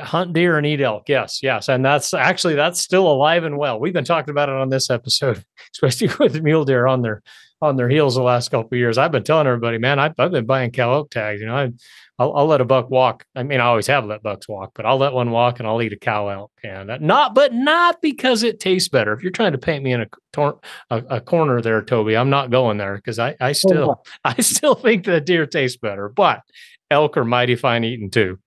Hunt 0.00 0.32
deer 0.32 0.58
and 0.58 0.66
eat 0.66 0.80
elk 0.80 1.08
yes 1.08 1.40
yes 1.40 1.68
and 1.68 1.84
that's 1.84 2.12
actually 2.12 2.56
that's 2.56 2.80
still 2.80 3.10
alive 3.10 3.44
and 3.44 3.58
well. 3.58 3.78
We've 3.78 3.92
been 3.92 4.04
talking 4.04 4.30
about 4.30 4.48
it 4.48 4.56
on 4.56 4.68
this 4.68 4.90
episode 4.90 5.44
especially 5.72 6.10
with 6.18 6.42
mule 6.42 6.64
deer 6.64 6.86
on 6.86 7.02
their 7.02 7.22
on 7.62 7.76
their 7.76 7.88
heels 7.88 8.16
the 8.16 8.22
last 8.22 8.50
couple 8.50 8.76
years. 8.76 8.98
I've 8.98 9.12
been 9.12 9.22
telling 9.22 9.46
everybody 9.46 9.78
man 9.78 10.00
I've, 10.00 10.14
I've 10.18 10.32
been 10.32 10.46
buying 10.46 10.72
cow 10.72 10.92
elk 10.92 11.10
tags 11.10 11.40
you 11.40 11.46
know 11.46 11.56
I, 11.56 11.70
I'll, 12.18 12.36
I'll, 12.36 12.46
let 12.46 12.60
a 12.60 12.64
buck 12.64 12.90
walk 12.90 13.24
i 13.34 13.42
mean 13.42 13.60
i 13.60 13.64
always 13.64 13.86
have 13.88 14.04
let 14.04 14.22
bucks 14.22 14.48
walk 14.48 14.72
but 14.74 14.86
i'll 14.86 14.98
let 14.98 15.12
one 15.12 15.30
walk 15.30 15.58
and 15.58 15.66
i'll 15.68 15.82
eat 15.82 15.92
a 15.92 15.98
cow 15.98 16.28
elk 16.28 16.52
and 16.62 16.90
not 17.00 17.34
but 17.34 17.52
not 17.52 18.00
because 18.00 18.42
it 18.42 18.60
tastes 18.60 18.88
better 18.88 19.12
if 19.12 19.22
you're 19.22 19.32
trying 19.32 19.52
to 19.52 19.58
paint 19.58 19.82
me 19.82 19.92
in 19.92 20.02
a, 20.02 20.06
tor- 20.32 20.60
a, 20.90 21.02
a 21.10 21.20
corner 21.20 21.60
there 21.60 21.82
toby 21.82 22.16
i'm 22.16 22.30
not 22.30 22.50
going 22.50 22.78
there 22.78 22.96
because 22.96 23.18
i 23.18 23.34
i 23.40 23.52
still 23.52 23.96
oh. 23.98 24.10
i 24.24 24.40
still 24.40 24.74
think 24.74 25.04
that 25.04 25.26
deer 25.26 25.46
tastes 25.46 25.78
better 25.78 26.08
but 26.08 26.42
elk 26.90 27.16
are 27.16 27.24
mighty 27.24 27.56
fine 27.56 27.84
eating 27.84 28.10
too 28.10 28.38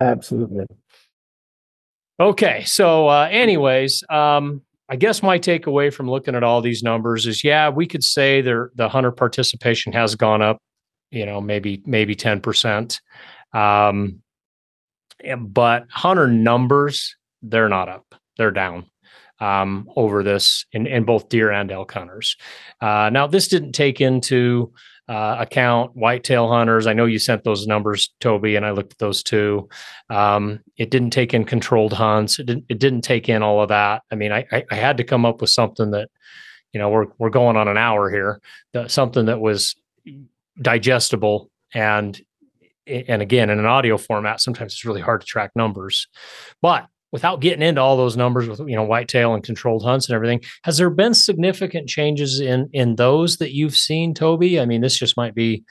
Absolutely. 0.00 0.66
Okay. 2.20 2.64
So, 2.64 3.08
uh, 3.08 3.28
anyways, 3.30 4.02
um, 4.10 4.62
I 4.88 4.96
guess 4.96 5.22
my 5.22 5.38
takeaway 5.38 5.92
from 5.92 6.08
looking 6.08 6.34
at 6.34 6.44
all 6.44 6.60
these 6.60 6.82
numbers 6.82 7.26
is, 7.26 7.42
yeah, 7.42 7.68
we 7.68 7.86
could 7.86 8.04
say 8.04 8.40
there 8.40 8.70
the 8.74 8.88
hunter 8.88 9.10
participation 9.10 9.92
has 9.92 10.14
gone 10.14 10.42
up, 10.42 10.58
you 11.10 11.26
know, 11.26 11.40
maybe 11.40 11.82
maybe 11.86 12.14
ten 12.14 12.40
percent, 12.40 13.00
um, 13.52 14.22
but 15.38 15.86
hunter 15.90 16.28
numbers 16.28 17.16
they're 17.42 17.68
not 17.68 17.88
up; 17.88 18.14
they're 18.36 18.50
down 18.50 18.90
um, 19.40 19.88
over 19.96 20.22
this 20.22 20.66
in, 20.72 20.86
in 20.86 21.04
both 21.04 21.28
deer 21.28 21.50
and 21.50 21.70
elk 21.70 21.92
hunters. 21.92 22.36
Uh, 22.80 23.10
now, 23.12 23.26
this 23.26 23.48
didn't 23.48 23.72
take 23.72 24.00
into 24.00 24.72
uh, 25.08 25.36
account, 25.38 25.92
whitetail 25.94 26.48
hunters. 26.48 26.86
I 26.86 26.92
know 26.92 27.04
you 27.04 27.18
sent 27.18 27.44
those 27.44 27.66
numbers, 27.66 28.12
Toby, 28.20 28.56
and 28.56 28.66
I 28.66 28.72
looked 28.72 28.94
at 28.94 28.98
those 28.98 29.22
too. 29.22 29.68
Um, 30.10 30.60
it 30.76 30.90
didn't 30.90 31.10
take 31.10 31.32
in 31.32 31.44
controlled 31.44 31.92
hunts. 31.92 32.38
It 32.38 32.46
didn't. 32.46 32.64
It 32.68 32.78
didn't 32.78 33.02
take 33.02 33.28
in 33.28 33.42
all 33.42 33.62
of 33.62 33.68
that. 33.68 34.02
I 34.10 34.16
mean, 34.16 34.32
I, 34.32 34.44
I, 34.50 34.64
I 34.70 34.74
had 34.74 34.96
to 34.96 35.04
come 35.04 35.24
up 35.24 35.40
with 35.40 35.50
something 35.50 35.92
that, 35.92 36.08
you 36.72 36.80
know, 36.80 36.88
we're 36.88 37.06
we're 37.18 37.30
going 37.30 37.56
on 37.56 37.68
an 37.68 37.76
hour 37.76 38.10
here. 38.10 38.40
That, 38.72 38.90
something 38.90 39.26
that 39.26 39.40
was 39.40 39.76
digestible 40.60 41.50
and 41.74 42.20
and 42.86 43.20
again 43.20 43.50
in 43.50 43.58
an 43.58 43.66
audio 43.66 43.98
format. 43.98 44.40
Sometimes 44.40 44.72
it's 44.72 44.84
really 44.84 45.00
hard 45.00 45.20
to 45.20 45.26
track 45.26 45.50
numbers, 45.54 46.06
but 46.62 46.86
without 47.12 47.40
getting 47.40 47.62
into 47.62 47.80
all 47.80 47.96
those 47.96 48.16
numbers 48.16 48.48
with 48.48 48.60
you 48.60 48.76
know 48.76 48.84
whitetail 48.84 49.34
and 49.34 49.42
controlled 49.42 49.84
hunts 49.84 50.08
and 50.08 50.14
everything 50.14 50.40
has 50.64 50.76
there 50.76 50.90
been 50.90 51.14
significant 51.14 51.88
changes 51.88 52.40
in 52.40 52.68
in 52.72 52.96
those 52.96 53.38
that 53.38 53.52
you've 53.52 53.76
seen 53.76 54.14
toby? 54.14 54.60
I 54.60 54.66
mean 54.66 54.80
this 54.80 54.98
just 54.98 55.16
might 55.16 55.34
be 55.34 55.64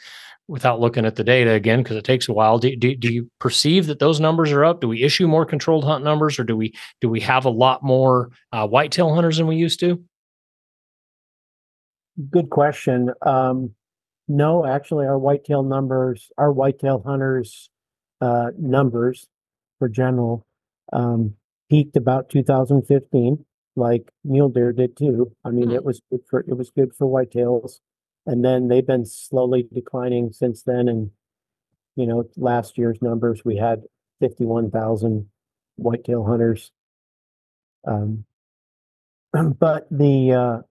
without 0.48 0.80
looking 0.80 1.06
at 1.06 1.16
the 1.16 1.24
data 1.24 1.52
again 1.52 1.82
because 1.82 1.98
it 1.98 2.04
takes 2.04 2.30
a 2.30 2.34
while. 2.34 2.60
Do, 2.60 2.76
do, 2.76 2.96
do 2.96 3.12
you 3.12 3.30
perceive 3.40 3.88
that 3.88 4.00
those 4.00 4.20
numbers 4.20 4.52
are 4.52 4.64
up? 4.64 4.80
Do 4.82 4.88
we 4.88 5.04
issue 5.04 5.28
more 5.28 5.46
controlled 5.46 5.84
hunt 5.84 6.04
numbers 6.04 6.38
or 6.38 6.44
do 6.44 6.56
we 6.56 6.74
do 7.02 7.10
we 7.10 7.20
have 7.22 7.46
a 7.46 7.50
lot 7.50 7.84
more 7.84 8.30
uh, 8.52 8.68
whitetail 8.68 9.14
hunters 9.14 9.38
than 9.38 9.48
we 9.48 9.56
used 9.56 9.80
to? 9.80 10.04
Good 12.30 12.50
question. 12.50 13.10
Um, 13.26 13.74
no 14.28 14.66
actually 14.66 15.06
our 15.06 15.18
whitetail 15.20 15.64
numbers 15.64 16.32
our 16.38 16.52
whitetail 16.52 17.02
hunters 17.06 17.70
uh, 18.22 18.52
numbers 18.58 19.28
for 19.80 19.90
general 19.90 20.46
um, 20.94 21.36
peaked 21.70 21.98
about 21.98 22.30
2015, 22.30 23.44
like 23.76 24.12
mule 24.24 24.50
deer 24.50 24.72
did 24.72 24.96
too. 24.96 25.32
I 25.44 25.50
mean, 25.50 25.70
Mhm. 25.70 25.76
it 25.76 25.84
was 25.84 26.02
good 26.10 26.22
for, 26.28 26.42
it 26.42 26.54
was 26.56 26.70
good 26.70 26.94
for 26.96 27.08
whitetails. 27.08 27.80
And 28.26 28.46
then 28.46 28.68
they've 28.68 28.86
been 28.86 29.06
slowly 29.06 29.64
declining 29.64 30.32
since 30.32 30.64
then. 30.64 30.88
And, 30.88 31.12
you 31.96 32.08
know, 32.08 32.26
last 32.38 32.78
year's 32.78 33.02
numbers, 33.02 33.44
we 33.46 33.58
had 33.58 33.84
fifty-one 34.20 34.72
thousand 34.72 35.30
whitetail 35.78 36.24
hunters. 36.24 36.72
Um, 37.86 38.26
but 39.60 39.88
the, 39.92 40.34
uh, 40.34 40.62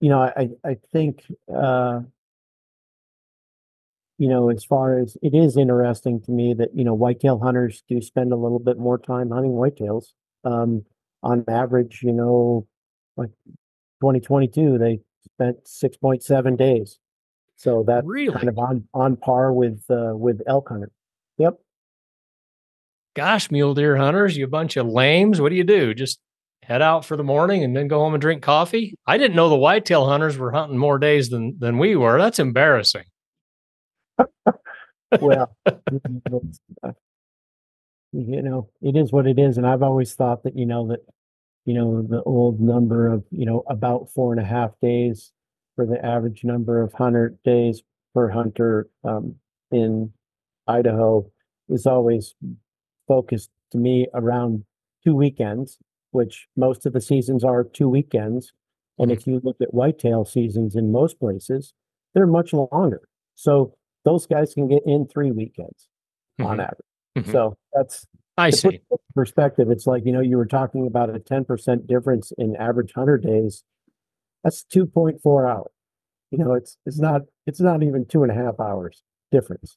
you 0.00 0.08
know, 0.08 0.20
I, 0.20 0.50
I 0.64 0.76
think, 0.92 1.24
uh, 1.54 2.00
you 4.20 4.28
know, 4.28 4.50
as 4.50 4.62
far 4.66 4.98
as 4.98 5.16
it 5.22 5.34
is 5.34 5.56
interesting 5.56 6.20
to 6.20 6.30
me 6.30 6.52
that, 6.52 6.68
you 6.74 6.84
know, 6.84 6.92
whitetail 6.92 7.38
hunters 7.38 7.82
do 7.88 8.02
spend 8.02 8.34
a 8.34 8.36
little 8.36 8.58
bit 8.58 8.78
more 8.78 8.98
time 8.98 9.30
hunting 9.30 9.52
whitetails. 9.52 10.08
Um, 10.44 10.84
on 11.22 11.42
average, 11.48 12.00
you 12.02 12.12
know, 12.12 12.66
like 13.16 13.30
2022, 14.02 14.76
they 14.76 15.00
spent 15.24 15.64
6.7 15.64 16.58
days. 16.58 16.98
So 17.56 17.82
that's 17.86 18.06
really 18.06 18.34
kind 18.34 18.50
of 18.50 18.58
on, 18.58 18.86
on 18.92 19.16
par 19.16 19.54
with, 19.54 19.82
uh, 19.88 20.12
with 20.14 20.42
elk 20.46 20.68
hunter. 20.68 20.90
Yep. 21.38 21.58
Gosh, 23.16 23.50
mule 23.50 23.72
deer 23.72 23.96
hunters, 23.96 24.36
you 24.36 24.46
bunch 24.46 24.76
of 24.76 24.86
lames. 24.86 25.40
What 25.40 25.48
do 25.48 25.56
you 25.56 25.64
do? 25.64 25.94
Just 25.94 26.20
head 26.62 26.82
out 26.82 27.06
for 27.06 27.16
the 27.16 27.24
morning 27.24 27.64
and 27.64 27.74
then 27.74 27.88
go 27.88 28.00
home 28.00 28.12
and 28.12 28.20
drink 28.20 28.42
coffee? 28.42 28.98
I 29.06 29.16
didn't 29.16 29.34
know 29.34 29.48
the 29.48 29.56
whitetail 29.56 30.06
hunters 30.06 30.36
were 30.36 30.52
hunting 30.52 30.76
more 30.76 30.98
days 30.98 31.30
than 31.30 31.56
than 31.58 31.78
we 31.78 31.96
were. 31.96 32.18
That's 32.18 32.38
embarrassing. 32.38 33.04
well, 35.20 35.56
you 38.12 38.42
know, 38.42 38.68
it 38.82 38.96
is 38.96 39.12
what 39.12 39.26
it 39.26 39.38
is. 39.38 39.56
And 39.56 39.66
I've 39.66 39.82
always 39.82 40.14
thought 40.14 40.42
that, 40.44 40.56
you 40.56 40.66
know, 40.66 40.88
that, 40.88 41.00
you 41.64 41.74
know, 41.74 42.02
the 42.02 42.22
old 42.22 42.60
number 42.60 43.08
of, 43.08 43.24
you 43.30 43.46
know, 43.46 43.62
about 43.68 44.10
four 44.12 44.32
and 44.32 44.40
a 44.40 44.44
half 44.44 44.72
days 44.82 45.32
for 45.76 45.86
the 45.86 46.04
average 46.04 46.44
number 46.44 46.82
of 46.82 46.92
hunter 46.92 47.36
days 47.44 47.82
per 48.14 48.28
hunter 48.30 48.88
um, 49.04 49.36
in 49.70 50.12
Idaho 50.66 51.30
is 51.68 51.86
always 51.86 52.34
focused 53.06 53.50
to 53.72 53.78
me 53.78 54.08
around 54.14 54.64
two 55.04 55.14
weekends, 55.14 55.78
which 56.10 56.48
most 56.56 56.86
of 56.86 56.92
the 56.92 57.00
seasons 57.00 57.44
are 57.44 57.64
two 57.64 57.88
weekends. 57.88 58.52
And 58.98 59.10
if 59.10 59.26
you 59.26 59.40
look 59.42 59.56
at 59.60 59.72
whitetail 59.72 60.24
seasons 60.24 60.74
in 60.74 60.92
most 60.92 61.18
places, 61.18 61.72
they're 62.14 62.26
much 62.26 62.52
longer. 62.52 63.02
So 63.34 63.74
those 64.04 64.26
guys 64.26 64.54
can 64.54 64.68
get 64.68 64.82
in 64.86 65.06
three 65.06 65.30
weekends 65.30 65.88
on 66.40 66.58
Mhm. 66.58 66.64
average. 66.64 66.86
Mhm. 67.18 67.32
So 67.32 67.56
that's 67.72 68.06
I 68.38 68.50
see. 68.50 68.80
perspective. 69.14 69.70
It's 69.70 69.86
like, 69.86 70.04
you 70.06 70.12
know, 70.12 70.20
you 70.20 70.36
were 70.38 70.46
talking 70.46 70.86
about 70.86 71.14
a 71.14 71.18
ten 71.18 71.44
percent 71.44 71.86
difference 71.86 72.32
in 72.38 72.56
average 72.56 72.92
hunter 72.94 73.18
days. 73.18 73.64
That's 74.44 74.64
two 74.64 74.86
point 74.86 75.20
four 75.20 75.46
hours. 75.46 75.72
You 76.30 76.38
know, 76.38 76.54
it's, 76.54 76.78
it's 76.86 76.98
not, 76.98 77.22
it's 77.46 77.60
not 77.60 77.82
even 77.82 78.06
two 78.06 78.22
and 78.22 78.30
a 78.32 78.34
half 78.34 78.58
hours 78.60 79.02
difference. 79.30 79.76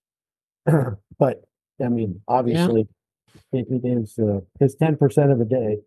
But, 1.19 1.43
I 1.83 1.89
mean, 1.89 2.21
obviously, 2.27 2.87
it, 3.51 3.67
it 3.69 3.81
is, 3.83 4.17
uh, 4.19 4.41
it's 4.59 4.75
ten 4.75 4.95
percent 4.95 5.31
of 5.31 5.41
a 5.41 5.45
day. 5.45 5.79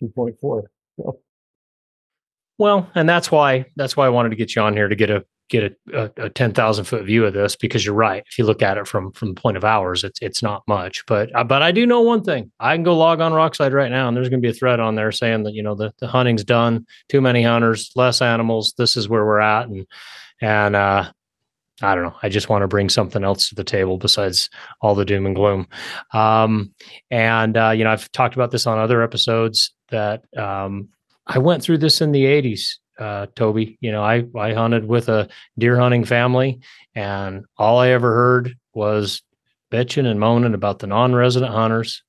Two 0.00 0.08
point 0.08 0.36
four. 0.40 0.70
So, 0.98 1.20
Well, 2.58 2.88
and 2.94 3.06
that's 3.06 3.30
why 3.30 3.66
that's 3.76 3.96
why 3.98 4.06
I 4.06 4.08
wanted 4.08 4.30
to 4.30 4.36
get 4.36 4.56
you 4.56 4.62
on 4.62 4.72
here 4.72 4.88
to 4.88 4.96
get 4.96 5.10
a 5.10 5.26
get 5.48 5.76
a, 5.92 6.02
a, 6.18 6.24
a 6.24 6.30
ten 6.30 6.52
thousand 6.52 6.84
foot 6.84 7.04
view 7.04 7.24
of 7.24 7.34
this 7.34 7.56
because 7.56 7.84
you're 7.84 7.94
right. 7.94 8.24
If 8.26 8.38
you 8.38 8.44
look 8.44 8.62
at 8.62 8.78
it 8.78 8.86
from 8.86 9.12
from 9.12 9.34
the 9.34 9.40
point 9.40 9.56
of 9.56 9.64
hours, 9.64 10.04
it's 10.04 10.18
it's 10.22 10.42
not 10.42 10.62
much. 10.66 11.04
But 11.06 11.34
uh, 11.34 11.44
but 11.44 11.62
I 11.62 11.72
do 11.72 11.86
know 11.86 12.00
one 12.00 12.22
thing. 12.22 12.50
I 12.60 12.74
can 12.74 12.84
go 12.84 12.96
log 12.96 13.20
on 13.20 13.32
Rokslide 13.32 13.72
right 13.72 13.90
now, 13.90 14.08
and 14.08 14.16
there's 14.16 14.28
going 14.28 14.40
to 14.40 14.46
be 14.46 14.50
a 14.50 14.58
thread 14.58 14.80
on 14.80 14.94
there 14.94 15.12
saying 15.12 15.44
that 15.44 15.54
you 15.54 15.62
know 15.62 15.74
the 15.74 15.92
the 15.98 16.08
hunting's 16.08 16.44
done, 16.44 16.86
too 17.08 17.20
many 17.20 17.42
hunters, 17.42 17.90
less 17.96 18.20
animals. 18.20 18.74
This 18.76 18.96
is 18.96 19.08
where 19.08 19.24
we're 19.24 19.40
at, 19.40 19.68
and 19.68 19.86
and 20.40 20.76
uh, 20.76 21.10
I 21.82 21.94
don't 21.94 22.04
know. 22.04 22.16
I 22.22 22.28
just 22.28 22.48
want 22.48 22.62
to 22.62 22.68
bring 22.68 22.88
something 22.88 23.22
else 23.22 23.48
to 23.48 23.54
the 23.54 23.64
table 23.64 23.98
besides 23.98 24.48
all 24.80 24.94
the 24.94 25.04
doom 25.04 25.26
and 25.26 25.36
gloom. 25.36 25.66
Um, 26.14 26.72
and 27.10 27.56
uh, 27.56 27.70
you 27.70 27.84
know, 27.84 27.90
I've 27.90 28.10
talked 28.12 28.34
about 28.34 28.50
this 28.50 28.66
on 28.66 28.78
other 28.78 29.02
episodes 29.02 29.72
that 29.90 30.24
um, 30.36 30.88
I 31.26 31.38
went 31.38 31.62
through 31.62 31.78
this 31.78 32.00
in 32.00 32.12
the 32.12 32.24
'80s, 32.24 32.76
uh, 32.98 33.26
Toby. 33.34 33.78
You 33.80 33.92
know, 33.92 34.02
I 34.02 34.24
I 34.36 34.52
hunted 34.52 34.86
with 34.86 35.08
a 35.08 35.28
deer 35.58 35.78
hunting 35.78 36.04
family, 36.04 36.60
and 36.94 37.44
all 37.56 37.78
I 37.78 37.88
ever 37.88 38.14
heard 38.14 38.56
was 38.74 39.22
bitching 39.70 40.06
and 40.06 40.20
moaning 40.20 40.54
about 40.54 40.78
the 40.78 40.86
non-resident 40.86 41.52
hunters 41.52 42.02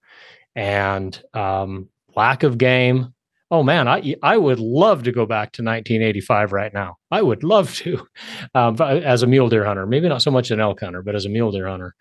and 0.56 1.22
um, 1.34 1.90
lack 2.16 2.44
of 2.44 2.58
game. 2.58 3.14
Oh 3.50 3.64
man, 3.64 3.88
I 3.88 4.16
I 4.22 4.38
would 4.38 4.60
love 4.60 5.04
to 5.04 5.12
go 5.12 5.26
back 5.26 5.54
to 5.54 5.64
1985 5.64 6.52
right 6.52 6.74
now. 6.74 6.98
I 7.12 7.22
would 7.22 7.44
love 7.44 7.74
to, 7.76 8.06
um, 8.56 8.80
as 8.82 9.24
a 9.24 9.28
mule 9.28 9.50
deer 9.50 9.66
hunter. 9.66 9.86
Maybe 9.86 10.10
not 10.10 10.22
so 10.22 10.32
much 10.32 10.52
an 10.52 10.60
elk 10.60 10.82
hunter, 10.82 11.02
but 11.02 11.16
as 11.16 11.26
a 11.26 11.30
mule 11.30 11.52
deer 11.52 11.68
hunter. 11.68 11.96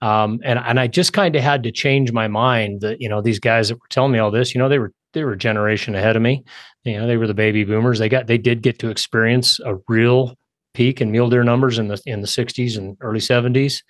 Um, 0.00 0.40
and 0.44 0.58
and 0.58 0.78
I 0.78 0.86
just 0.86 1.12
kind 1.12 1.36
of 1.36 1.42
had 1.42 1.62
to 1.64 1.72
change 1.72 2.12
my 2.12 2.28
mind 2.28 2.80
that 2.80 3.00
you 3.00 3.08
know 3.08 3.20
these 3.20 3.40
guys 3.40 3.68
that 3.68 3.76
were 3.76 3.88
telling 3.90 4.12
me 4.12 4.18
all 4.18 4.30
this, 4.30 4.54
you 4.54 4.58
know, 4.58 4.68
they 4.68 4.78
were 4.78 4.92
they 5.12 5.24
were 5.24 5.32
a 5.32 5.38
generation 5.38 5.94
ahead 5.94 6.16
of 6.16 6.22
me. 6.22 6.44
You 6.84 6.98
know, 6.98 7.06
they 7.06 7.16
were 7.16 7.26
the 7.26 7.34
baby 7.34 7.64
boomers. 7.64 7.98
They 7.98 8.08
got 8.08 8.26
they 8.26 8.38
did 8.38 8.62
get 8.62 8.78
to 8.80 8.90
experience 8.90 9.60
a 9.60 9.76
real 9.88 10.34
peak 10.74 11.00
in 11.00 11.10
mule 11.10 11.30
deer 11.30 11.44
numbers 11.44 11.78
in 11.78 11.88
the 11.88 12.00
in 12.06 12.20
the 12.20 12.26
60s 12.26 12.76
and 12.76 12.96
early 13.00 13.20
70s. 13.20 13.82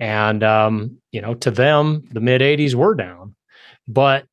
And 0.00 0.42
um, 0.42 0.98
you 1.12 1.20
know, 1.20 1.34
to 1.34 1.50
them, 1.50 2.02
the 2.12 2.20
mid 2.20 2.40
80s 2.40 2.74
were 2.74 2.94
down. 2.94 3.34
But 3.86 4.26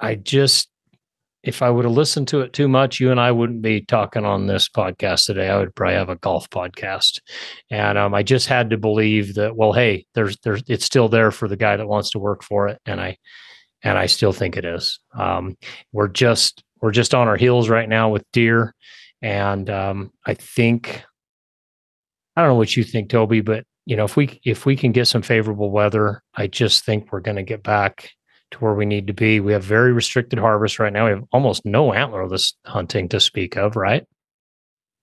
I 0.00 0.14
just 0.16 0.68
if 1.42 1.62
I 1.62 1.70
would 1.70 1.86
have 1.86 1.94
listened 1.94 2.28
to 2.28 2.40
it 2.42 2.52
too 2.52 2.68
much, 2.68 3.00
you 3.00 3.10
and 3.10 3.18
I 3.18 3.32
wouldn't 3.32 3.62
be 3.62 3.80
talking 3.80 4.26
on 4.26 4.46
this 4.46 4.68
podcast 4.68 5.24
today. 5.24 5.48
I 5.48 5.56
would 5.56 5.74
probably 5.74 5.94
have 5.94 6.10
a 6.10 6.16
golf 6.16 6.50
podcast. 6.50 7.20
And 7.70 7.96
um, 7.96 8.12
I 8.12 8.22
just 8.22 8.46
had 8.46 8.70
to 8.70 8.76
believe 8.76 9.34
that, 9.34 9.56
well, 9.56 9.72
hey, 9.72 10.04
there's 10.14 10.36
there's 10.44 10.62
it's 10.68 10.84
still 10.84 11.08
there 11.08 11.30
for 11.30 11.48
the 11.48 11.56
guy 11.56 11.76
that 11.76 11.88
wants 11.88 12.10
to 12.10 12.18
work 12.18 12.42
for 12.42 12.68
it. 12.68 12.78
And 12.84 13.00
I 13.00 13.16
and 13.82 13.98
I 13.98 14.06
still 14.06 14.32
think 14.32 14.56
it 14.56 14.64
is. 14.64 14.98
Um, 15.14 15.56
we're 15.92 16.08
just 16.08 16.62
we're 16.80 16.92
just 16.92 17.14
on 17.14 17.28
our 17.28 17.36
heels 17.36 17.68
right 17.68 17.88
now 17.88 18.08
with 18.08 18.24
deer, 18.32 18.74
and 19.22 19.68
um, 19.68 20.12
I 20.26 20.34
think 20.34 21.02
I 22.36 22.42
don't 22.42 22.50
know 22.50 22.56
what 22.56 22.76
you 22.76 22.84
think, 22.84 23.10
Toby, 23.10 23.40
but 23.40 23.64
you 23.86 23.96
know 23.96 24.04
if 24.04 24.16
we 24.16 24.40
if 24.44 24.66
we 24.66 24.76
can 24.76 24.92
get 24.92 25.06
some 25.06 25.22
favorable 25.22 25.70
weather, 25.70 26.22
I 26.34 26.46
just 26.46 26.84
think 26.84 27.12
we're 27.12 27.20
going 27.20 27.36
to 27.36 27.42
get 27.42 27.62
back 27.62 28.10
to 28.52 28.58
where 28.58 28.74
we 28.74 28.86
need 28.86 29.06
to 29.06 29.12
be. 29.12 29.40
We 29.40 29.52
have 29.52 29.62
very 29.62 29.92
restricted 29.92 30.38
harvest 30.38 30.78
right 30.78 30.92
now. 30.92 31.04
We 31.06 31.12
have 31.12 31.24
almost 31.32 31.64
no 31.64 31.90
antlerless 31.90 32.54
hunting 32.66 33.08
to 33.10 33.20
speak 33.20 33.56
of, 33.56 33.76
right? 33.76 34.04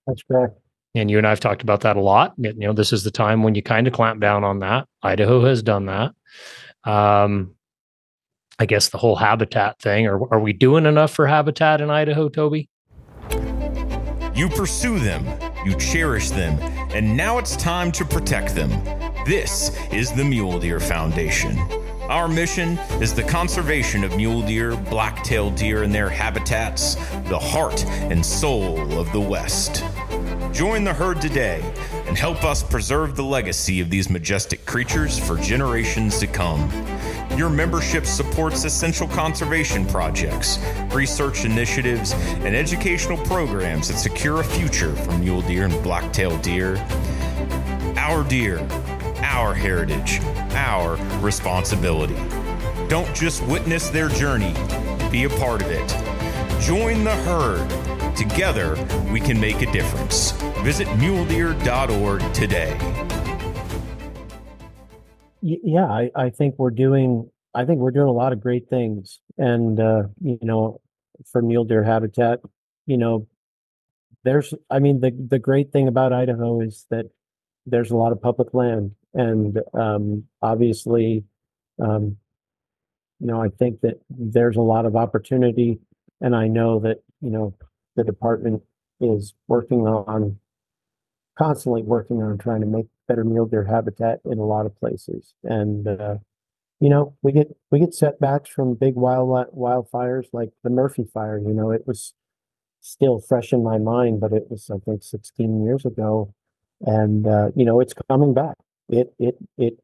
that's 0.08 0.24
correct. 0.24 0.58
And 0.96 1.12
you 1.12 1.18
and 1.18 1.28
I 1.28 1.30
have 1.30 1.40
talked 1.40 1.62
about 1.62 1.82
that 1.82 1.98
a 1.98 2.02
lot. 2.02 2.34
You 2.38 2.54
know, 2.54 2.74
this 2.74 2.92
is 2.92 3.04
the 3.04 3.12
time 3.12 3.44
when 3.44 3.54
you 3.54 3.62
kind 3.62 3.86
of 3.88 3.94
clamp 3.94 4.20
down 4.20 4.44
on 4.44 4.60
that. 4.60 4.88
Idaho 5.04 5.46
has 5.46 5.62
done 5.62 5.86
that. 5.88 6.14
Um, 6.90 7.56
I 8.60 8.66
guess 8.66 8.90
the 8.90 8.98
whole 8.98 9.16
habitat 9.16 9.80
thing. 9.80 10.08
Are 10.08 10.34
are 10.34 10.40
we 10.40 10.52
doing 10.52 10.86
enough 10.86 11.12
for 11.12 11.28
habitat 11.28 11.80
in 11.80 11.92
Idaho, 11.92 12.28
Toby? 12.28 12.70
You 14.34 14.50
pursue 14.50 15.00
them, 15.00 15.26
you 15.66 15.76
cherish 15.76 16.32
them, 16.32 16.60
and 16.92 17.16
now 17.16 17.38
it's 17.38 17.56
time 17.56 17.92
to 17.94 18.06
protect 18.06 18.56
them. 18.56 18.70
This 19.26 19.78
is 19.92 20.12
the 20.12 20.24
Mule 20.24 20.60
Deer 20.60 20.80
Foundation. 20.80 21.58
Our 22.10 22.28
mission 22.28 22.78
is 23.02 23.14
the 23.14 23.24
conservation 23.24 24.04
of 24.04 24.16
mule 24.16 24.42
deer, 24.42 24.78
black-tailed 24.90 25.56
deer, 25.56 25.84
and 25.84 25.94
their 25.94 26.10
habitats, 26.10 26.96
the 27.28 27.38
heart 27.38 27.84
and 27.86 28.26
soul 28.26 28.98
of 28.98 29.12
the 29.12 29.20
West. 29.20 29.84
Join 30.54 30.84
the 30.84 30.94
herd 30.94 31.20
today 31.20 31.62
and 32.08 32.18
help 32.18 32.44
us 32.46 32.64
preserve 32.64 33.16
the 33.16 33.24
legacy 33.24 33.82
of 33.82 33.90
these 33.90 34.10
majestic 34.10 34.66
creatures 34.66 35.20
for 35.20 35.36
generations 35.38 36.18
to 36.20 36.28
come. 36.28 36.70
Your 37.38 37.52
membership 37.52 38.08
supports 38.08 38.64
essential 38.64 39.08
conservation 39.08 39.86
projects, 39.86 40.58
research 40.92 41.46
initiatives, 41.46 42.14
and 42.14 42.56
educational 42.56 43.18
programs 43.26 43.90
that 43.90 43.98
secure 43.98 44.42
a 44.42 44.44
future 44.44 44.96
for 44.96 45.12
mule 45.20 45.44
deer 45.44 45.66
and 45.66 45.84
black-tailed 45.84 46.42
deer. 46.42 46.78
Our 47.96 48.24
deer, 48.24 48.68
our 49.22 49.54
heritage, 49.54 50.20
our 50.56 50.96
responsibility. 51.22 52.16
Don't 52.88 53.14
just 53.16 53.46
witness 53.46 53.90
their 53.90 54.10
journey, 54.10 54.56
be 55.12 55.26
a 55.26 55.30
part 55.30 55.62
of 55.62 55.70
it. 55.70 55.88
Join 56.60 57.04
the 57.04 57.16
herd. 57.18 58.16
Together, 58.16 58.76
we 59.12 59.20
can 59.20 59.40
make 59.40 59.62
a 59.62 59.72
difference. 59.72 60.32
Visit 60.64 60.88
muledeer.org 60.88 62.34
today. 62.34 62.76
Yeah, 65.50 65.86
I, 65.86 66.12
I 66.16 66.30
think 66.30 66.56
we're 66.58 66.72
doing 66.72 67.30
I 67.54 67.66
think 67.66 67.80
we're 67.80 67.92
doing 67.92 68.08
a 68.10 68.12
lot 68.12 68.34
of 68.34 68.42
great 68.42 68.70
things. 68.70 69.20
And 69.38 69.80
uh, 69.80 70.04
you 70.22 70.38
know, 70.42 70.82
for 71.32 71.42
mule 71.42 71.64
deer 71.64 71.84
habitat, 71.84 72.40
you 72.86 72.98
know, 72.98 73.28
there's 74.24 74.54
I 74.70 74.80
mean 74.80 75.02
the 75.02 75.12
the 75.30 75.40
great 75.40 75.72
thing 75.72 75.88
about 75.88 76.14
Idaho 76.14 76.62
is 76.62 76.86
that 76.92 77.08
there's 77.66 77.92
a 77.92 77.98
lot 77.98 78.12
of 78.14 78.22
public 78.22 78.54
land 78.54 78.94
and 79.14 79.60
um 79.74 80.26
obviously 80.42 81.24
um 81.82 82.18
you 83.20 83.28
know, 83.28 83.42
I 83.42 83.50
think 83.50 83.82
that 83.82 84.00
there's 84.10 84.58
a 84.58 84.62
lot 84.62 84.86
of 84.86 84.96
opportunity 84.96 85.80
and 86.22 86.36
I 86.36 86.48
know 86.48 86.80
that, 86.82 86.98
you 87.22 87.30
know, 87.32 87.56
the 87.96 88.04
department 88.04 88.62
is 89.00 89.34
working 89.48 89.88
on 89.88 90.38
constantly 91.38 91.84
working 91.84 92.22
on 92.22 92.38
trying 92.38 92.62
to 92.62 92.68
make 92.68 92.88
better 93.08 93.24
mule 93.24 93.46
deer 93.46 93.64
habitat 93.64 94.20
in 94.26 94.38
a 94.40 94.46
lot 94.46 94.66
of 94.66 94.78
places. 94.80 95.34
And 95.44 95.88
uh, 95.88 96.18
you 96.80 96.90
know, 96.90 97.16
we 97.22 97.32
get 97.32 97.48
we 97.72 97.80
get 97.80 97.94
setbacks 97.94 98.50
from 98.50 98.76
big 98.76 98.96
wild 98.96 99.30
wildfires 99.56 100.26
like 100.34 100.50
the 100.64 100.70
Murphy 100.70 101.06
fire. 101.12 101.40
You 101.40 101.54
know, 101.54 101.72
it 101.72 101.88
was 101.88 102.14
still 102.82 103.20
fresh 103.20 103.52
in 103.52 103.64
my 103.64 103.78
mind, 103.78 104.20
but 104.20 104.34
it 104.34 104.50
was 104.50 104.70
I 104.70 104.78
think 104.78 105.04
16 105.04 105.64
years 105.64 105.86
ago, 105.86 106.34
and 106.82 107.26
uh, 107.28 107.50
you 107.56 107.66
know, 107.66 107.80
it's 107.80 107.94
coming 108.10 108.34
back. 108.34 108.56
It 108.90 109.14
it 109.18 109.38
it 109.58 109.80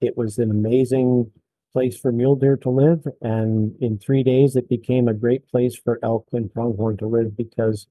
it 0.00 0.16
was 0.16 0.38
an 0.38 0.50
amazing 0.50 1.30
place 1.72 1.98
for 1.98 2.12
mule 2.12 2.36
deer 2.36 2.56
to 2.58 2.70
live, 2.70 3.06
and 3.20 3.74
in 3.80 3.98
three 3.98 4.22
days, 4.22 4.56
it 4.56 4.68
became 4.68 5.08
a 5.08 5.14
great 5.14 5.48
place 5.48 5.76
for 5.76 5.98
elk 6.02 6.28
and 6.32 6.52
pronghorn 6.52 6.96
to 6.98 7.06
live 7.06 7.36
because 7.36 7.88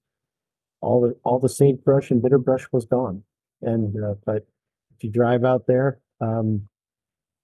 all 0.82 1.02
the 1.02 1.16
all 1.24 1.40
the 1.40 1.50
sagebrush 1.50 2.12
and 2.12 2.22
bitterbrush 2.22 2.66
was 2.72 2.86
gone. 2.86 3.24
And 3.62 4.02
uh, 4.02 4.16
but 4.26 4.46
if 4.98 5.04
you 5.04 5.12
drive 5.12 5.44
out 5.44 5.68
there 5.68 6.00
um, 6.22 6.68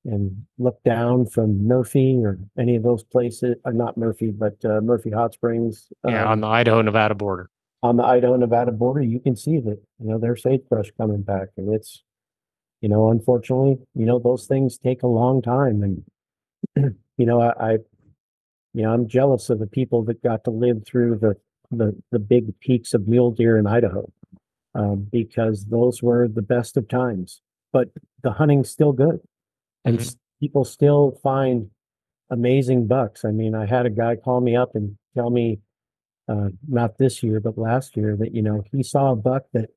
and 0.06 0.46
look 0.58 0.82
down 0.84 1.26
from 1.26 1.66
Murphy 1.66 2.20
or 2.24 2.40
any 2.58 2.76
of 2.76 2.84
those 2.84 3.04
places, 3.04 3.56
uh, 3.66 3.72
not 3.72 3.98
Murphy, 3.98 4.32
but 4.32 4.58
uh, 4.66 4.82
Murphy 4.82 5.12
Hot 5.12 5.34
Springs 5.34 5.88
Yeah, 6.06 6.24
um, 6.24 6.28
on 6.30 6.42
the 6.42 6.48
Idaho 6.48 6.82
Nevada 6.82 7.16
border. 7.16 7.50
on 7.82 7.98
the 7.98 8.04
Idaho 8.04 8.36
Nevada 8.36 8.72
border, 8.72 9.02
you 9.02 9.20
can 9.20 9.36
see 9.36 9.60
that 9.60 9.80
you 10.00 10.10
know 10.10 10.18
there's 10.18 10.42
sagebrush 10.42 10.92
coming 10.98 11.22
back, 11.22 11.50
and 11.58 11.74
it's 11.74 12.04
you 12.82 12.90
know, 12.90 13.10
unfortunately, 13.12 13.78
you 13.96 14.06
know, 14.06 14.20
those 14.20 14.46
things 14.46 14.78
take 14.78 15.04
a 15.04 15.08
long 15.08 15.42
time 15.42 15.84
and, 15.84 16.96
you 17.18 17.26
know, 17.26 17.40
I, 17.40 17.54
I, 17.58 17.72
you 18.74 18.84
know, 18.84 18.94
I'm 18.94 19.08
jealous 19.08 19.50
of 19.50 19.60
the 19.60 19.68
people 19.68 20.04
that 20.04 20.22
got 20.22 20.44
to 20.44 20.50
live 20.52 20.84
through 20.86 21.20
the, 21.20 21.38
the, 21.72 21.96
the 22.12 22.20
big 22.20 22.60
peaks 22.60 22.94
of 22.94 23.08
mule 23.08 23.32
deer 23.32 23.58
in 23.58 23.68
Idaho. 23.68 24.12
Um, 24.76 25.08
because 25.12 25.66
those 25.66 26.02
were 26.02 26.28
the 26.28 26.42
best 26.42 26.78
of 26.78 26.88
times, 26.88 27.42
but 27.72 27.90
the 28.24 28.32
hunting's 28.32 28.72
still 28.72 28.92
good. 28.92 29.20
And 29.86 30.00
Mhm. 30.00 30.16
people 30.40 30.66
still 30.66 31.12
find 31.22 31.70
amazing 32.32 32.88
bucks. 32.88 33.24
I 33.24 33.32
mean, 33.32 33.54
I 33.54 33.68
had 33.68 33.86
a 33.86 33.92
guy 33.92 34.16
call 34.16 34.42
me 34.42 34.56
up 34.56 34.74
and 34.76 34.98
tell 35.14 35.30
me, 35.30 35.60
uh, 36.28 36.50
not 36.68 36.98
this 36.98 37.22
year, 37.22 37.40
but 37.40 37.58
last 37.58 37.96
year 37.96 38.16
that, 38.18 38.34
you 38.34 38.42
know, 38.42 38.64
he 38.72 38.82
saw 38.82 39.12
a 39.12 39.16
buck 39.16 39.46
that, 39.52 39.70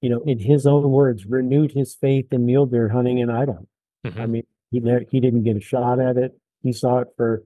you 0.00 0.08
know, 0.08 0.20
in 0.20 0.38
his 0.38 0.66
own 0.66 0.90
words, 0.92 1.26
renewed 1.26 1.72
his 1.72 1.94
faith 1.96 2.32
in 2.32 2.46
mule 2.46 2.66
deer 2.66 2.90
hunting 2.90 3.18
in 3.18 3.28
Idaho. 3.28 3.66
I 4.04 4.08
Mhm. 4.10 4.30
mean, 4.30 4.46
he 4.70 4.80
he 5.10 5.18
didn't 5.20 5.42
get 5.42 5.56
a 5.56 5.60
shot 5.60 5.98
at 5.98 6.16
it. 6.16 6.38
He 6.62 6.72
saw 6.72 6.98
it 6.98 7.08
for 7.16 7.42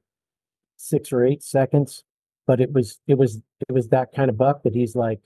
six 0.76 1.12
or 1.12 1.24
eight 1.24 1.42
seconds, 1.42 2.04
but 2.46 2.60
it 2.60 2.72
was 2.72 3.00
it 3.06 3.16
was 3.16 3.40
it 3.68 3.72
was 3.72 3.88
that 3.88 4.12
kind 4.12 4.28
of 4.28 4.36
buck 4.36 4.62
that 4.64 4.74
he's 4.74 4.94
like, 4.94 5.20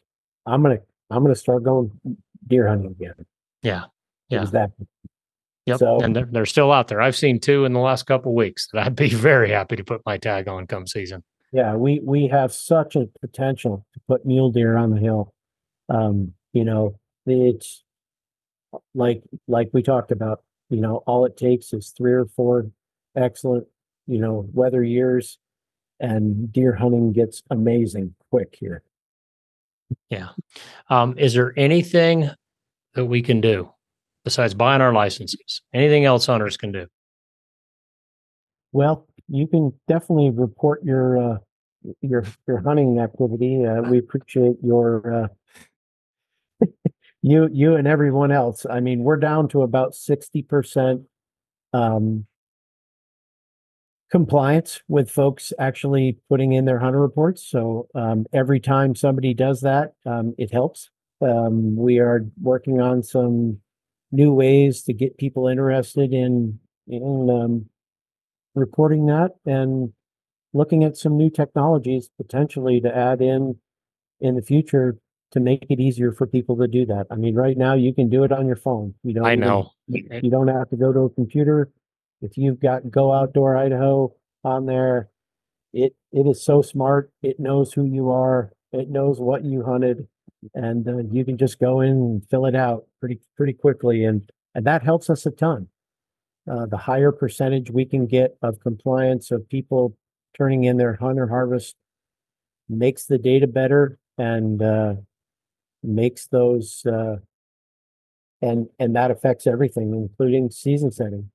I'm 0.46 0.62
gonna 0.62 0.80
I'm 1.10 1.22
gonna 1.22 1.34
start 1.34 1.62
going 1.64 1.90
deer 2.46 2.68
hunting 2.68 2.90
again. 2.92 3.14
Yeah. 3.62 3.84
Yeah. 4.28 4.44
that 4.52 4.72
Yep. 5.66 5.78
So- 5.78 6.00
and 6.00 6.16
they're, 6.16 6.24
they're 6.26 6.46
still 6.46 6.72
out 6.72 6.88
there. 6.88 7.00
I've 7.00 7.16
seen 7.16 7.38
two 7.38 7.64
in 7.64 7.72
the 7.72 7.80
last 7.80 8.04
couple 8.04 8.34
weeks 8.34 8.68
that 8.72 8.86
I'd 8.86 8.96
be 8.96 9.08
very 9.14 9.50
happy 9.50 9.76
to 9.76 9.84
put 9.84 10.00
my 10.06 10.16
tag 10.16 10.48
on 10.48 10.66
come 10.66 10.86
season. 10.86 11.22
Yeah, 11.52 11.74
we 11.74 12.00
we 12.00 12.28
have 12.28 12.52
such 12.52 12.94
a 12.96 13.08
potential 13.20 13.84
to 13.94 14.00
put 14.06 14.24
mule 14.24 14.52
deer 14.52 14.76
on 14.76 14.90
the 14.90 15.00
hill. 15.00 15.34
Um, 15.88 16.32
you 16.52 16.64
know, 16.64 16.98
it's 17.26 17.82
like 18.94 19.22
like 19.48 19.68
we 19.72 19.82
talked 19.82 20.12
about, 20.12 20.44
you 20.68 20.80
know, 20.80 21.02
all 21.06 21.24
it 21.24 21.36
takes 21.36 21.72
is 21.72 21.92
three 21.96 22.12
or 22.12 22.26
four 22.26 22.70
excellent, 23.16 23.66
you 24.06 24.20
know, 24.20 24.48
weather 24.52 24.84
years 24.84 25.38
and 25.98 26.52
deer 26.52 26.74
hunting 26.74 27.12
gets 27.12 27.42
amazing 27.50 28.14
quick 28.30 28.56
here. 28.58 28.82
Um, 30.88 31.16
is 31.18 31.34
there 31.34 31.54
anything 31.56 32.30
that 32.94 33.04
we 33.04 33.22
can 33.22 33.40
do 33.40 33.70
besides 34.24 34.54
buying 34.54 34.82
our 34.82 34.92
licenses? 34.92 35.62
Anything 35.72 36.04
else 36.04 36.26
hunters 36.26 36.56
can 36.56 36.72
do? 36.72 36.86
Well, 38.72 39.06
you 39.28 39.46
can 39.46 39.72
definitely 39.88 40.30
report 40.30 40.82
your 40.84 41.18
uh 41.18 41.38
your 42.00 42.24
your 42.46 42.58
hunting 42.58 42.98
activity. 42.98 43.64
Uh, 43.64 43.82
we 43.82 43.98
appreciate 43.98 44.56
your 44.62 45.30
uh 46.60 46.66
you 47.22 47.48
you 47.52 47.76
and 47.76 47.86
everyone 47.86 48.32
else. 48.32 48.66
I 48.68 48.80
mean, 48.80 49.00
we're 49.00 49.16
down 49.16 49.48
to 49.48 49.62
about 49.62 49.92
60% 49.92 51.04
um 51.72 52.26
compliance 54.10 54.82
with 54.88 55.10
folks 55.10 55.52
actually 55.58 56.18
putting 56.28 56.52
in 56.52 56.64
their 56.64 56.78
hunter 56.78 57.00
reports. 57.00 57.42
So 57.48 57.88
um 57.94 58.26
every 58.32 58.60
time 58.60 58.94
somebody 58.94 59.34
does 59.34 59.60
that, 59.62 59.92
um 60.06 60.34
it 60.38 60.52
helps. 60.52 60.90
Um 61.20 61.76
we 61.76 61.98
are 61.98 62.26
working 62.40 62.80
on 62.80 63.02
some 63.02 63.58
new 64.12 64.32
ways 64.32 64.82
to 64.84 64.92
get 64.92 65.18
people 65.18 65.46
interested 65.48 66.12
in 66.12 66.58
in 66.88 67.30
um 67.30 67.66
reporting 68.54 69.06
that 69.06 69.30
and 69.46 69.92
looking 70.52 70.82
at 70.82 70.96
some 70.96 71.16
new 71.16 71.30
technologies 71.30 72.10
potentially 72.16 72.80
to 72.80 72.94
add 72.96 73.20
in 73.22 73.56
in 74.20 74.34
the 74.34 74.42
future 74.42 74.98
to 75.30 75.38
make 75.38 75.64
it 75.70 75.78
easier 75.78 76.10
for 76.10 76.26
people 76.26 76.56
to 76.56 76.66
do 76.66 76.84
that. 76.84 77.06
I 77.08 77.14
mean, 77.14 77.36
right 77.36 77.56
now 77.56 77.74
you 77.74 77.94
can 77.94 78.08
do 78.10 78.24
it 78.24 78.32
on 78.32 78.48
your 78.48 78.56
phone. 78.56 78.94
You 79.04 79.14
don't 79.14 79.24
I 79.24 79.34
even- 79.34 79.40
know. 79.46 79.70
you 79.86 80.28
don't 80.28 80.48
have 80.48 80.68
to 80.70 80.76
go 80.76 80.92
to 80.92 81.00
a 81.00 81.10
computer. 81.10 81.70
If 82.22 82.36
you've 82.36 82.60
got 82.60 82.90
Go 82.90 83.12
Outdoor 83.12 83.56
Idaho 83.56 84.14
on 84.44 84.66
there, 84.66 85.08
it 85.72 85.94
it 86.12 86.26
is 86.26 86.44
so 86.44 86.62
smart. 86.62 87.10
It 87.22 87.40
knows 87.40 87.72
who 87.72 87.84
you 87.84 88.10
are. 88.10 88.52
It 88.72 88.88
knows 88.88 89.20
what 89.20 89.44
you 89.44 89.64
hunted, 89.64 90.06
and 90.54 90.86
uh, 90.88 90.98
you 91.10 91.24
can 91.24 91.38
just 91.38 91.58
go 91.58 91.80
in 91.80 91.90
and 91.90 92.28
fill 92.28 92.46
it 92.46 92.54
out 92.54 92.86
pretty 93.00 93.20
pretty 93.36 93.52
quickly, 93.52 94.04
and 94.04 94.30
and 94.54 94.66
that 94.66 94.82
helps 94.82 95.08
us 95.08 95.26
a 95.26 95.30
ton. 95.30 95.68
Uh, 96.50 96.66
the 96.66 96.76
higher 96.76 97.12
percentage 97.12 97.70
we 97.70 97.84
can 97.84 98.06
get 98.06 98.36
of 98.42 98.60
compliance 98.60 99.30
of 99.30 99.48
people 99.48 99.96
turning 100.36 100.64
in 100.64 100.76
their 100.76 100.96
hunter 100.96 101.28
harvest 101.28 101.76
makes 102.68 103.06
the 103.06 103.18
data 103.18 103.46
better 103.46 103.98
and 104.18 104.62
uh, 104.62 104.94
makes 105.82 106.26
those 106.28 106.84
uh, 106.86 107.16
and 108.42 108.68
and 108.78 108.96
that 108.96 109.10
affects 109.10 109.46
everything, 109.46 109.94
including 109.94 110.50
season 110.50 110.90
setting. 110.90 111.30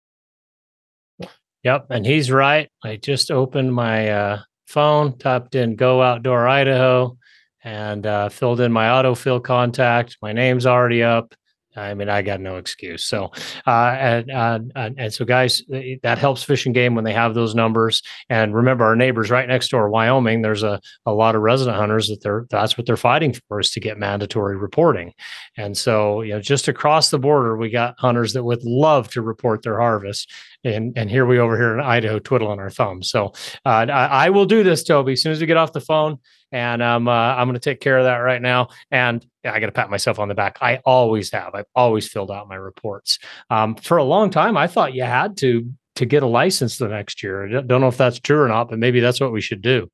Yep. 1.65 1.87
And 1.89 2.05
he's 2.05 2.29
right. 2.29 2.69
I 2.83 2.97
just 2.97 3.31
opened 3.31 3.73
my 3.73 4.09
uh, 4.09 4.41
phone, 4.67 5.17
typed 5.17 5.55
in 5.55 5.75
Go 5.75 5.99
Outdoor 5.99 6.47
Idaho, 6.47 7.17
and 7.63 8.05
uh, 8.05 8.29
filled 8.29 8.61
in 8.61 8.71
my 8.71 8.85
autofill 8.85 9.43
contact. 9.43 10.15
My 10.21 10.31
name's 10.31 10.67
already 10.67 11.01
up. 11.01 11.33
I 11.75 11.93
mean, 11.93 12.09
I 12.09 12.21
got 12.21 12.39
no 12.39 12.57
excuse. 12.57 13.05
So, 13.05 13.31
uh, 13.67 13.95
and, 13.99 14.31
uh, 14.31 14.59
and 14.75 15.13
so, 15.13 15.25
guys, 15.25 15.63
that 16.03 16.17
helps 16.17 16.43
Fish 16.43 16.65
and 16.65 16.75
Game 16.75 16.95
when 16.95 17.03
they 17.03 17.13
have 17.13 17.33
those 17.33 17.55
numbers. 17.55 18.01
And 18.29 18.55
remember, 18.55 18.85
our 18.85 18.95
neighbors 18.95 19.29
right 19.29 19.47
next 19.47 19.69
door, 19.69 19.89
Wyoming, 19.89 20.41
there's 20.41 20.63
a 20.63 20.79
a 21.05 21.13
lot 21.13 21.35
of 21.35 21.41
resident 21.41 21.77
hunters 21.77 22.07
that 22.07 22.21
they're 22.21 22.45
that's 22.49 22.77
what 22.77 22.85
they're 22.85 22.97
fighting 22.97 23.33
for 23.47 23.59
is 23.59 23.71
to 23.71 23.79
get 23.79 23.97
mandatory 23.97 24.57
reporting. 24.57 25.13
And 25.57 25.77
so, 25.77 26.21
you 26.21 26.33
know, 26.33 26.41
just 26.41 26.67
across 26.67 27.09
the 27.09 27.19
border, 27.19 27.57
we 27.57 27.69
got 27.69 27.95
hunters 27.99 28.33
that 28.33 28.43
would 28.43 28.63
love 28.63 29.09
to 29.09 29.21
report 29.21 29.63
their 29.63 29.79
harvest 29.79 30.31
and 30.65 30.97
and 30.97 31.09
here 31.09 31.25
we 31.25 31.39
over 31.39 31.55
here 31.55 31.73
in 31.73 31.79
Idaho 31.79 32.19
twiddling 32.19 32.59
our 32.59 32.69
thumbs. 32.69 33.09
So 33.09 33.27
uh, 33.65 33.85
I, 33.89 34.25
I 34.25 34.29
will 34.31 34.45
do 34.45 34.63
this, 34.63 34.83
Toby, 34.83 35.13
as 35.13 35.21
soon 35.21 35.31
as 35.31 35.39
we 35.39 35.47
get 35.47 35.57
off 35.57 35.71
the 35.71 35.81
phone, 35.81 36.17
and 36.51 36.81
um, 36.81 37.07
uh, 37.07 37.11
I'm 37.11 37.47
going 37.47 37.53
to 37.53 37.59
take 37.59 37.79
care 37.79 37.97
of 37.97 38.05
that 38.05 38.17
right 38.17 38.41
now. 38.41 38.69
And 38.91 39.25
I 39.45 39.59
got 39.59 39.67
to 39.67 39.71
pat 39.71 39.89
myself 39.89 40.19
on 40.19 40.27
the 40.27 40.35
back. 40.35 40.57
I 40.61 40.77
always 40.85 41.31
have. 41.31 41.53
I've 41.55 41.65
always 41.75 42.07
filled 42.07 42.31
out 42.31 42.47
my 42.47 42.55
reports. 42.55 43.19
Um, 43.49 43.75
for 43.75 43.97
a 43.97 44.03
long 44.03 44.29
time, 44.29 44.57
I 44.57 44.67
thought 44.67 44.93
you 44.93 45.03
had 45.03 45.37
to 45.37 45.69
to 45.95 46.05
get 46.05 46.23
a 46.23 46.27
license 46.27 46.77
the 46.77 46.87
next 46.89 47.23
year. 47.23 47.57
I 47.57 47.61
don't 47.61 47.79
know 47.81 47.87
if 47.87 47.97
that's 47.97 48.19
true 48.19 48.41
or 48.41 48.47
not, 48.49 48.69
but 48.69 48.79
maybe 48.79 48.99
that's 48.99 49.21
what 49.21 49.31
we 49.31 49.39
should 49.41 49.61
do. 49.61 49.89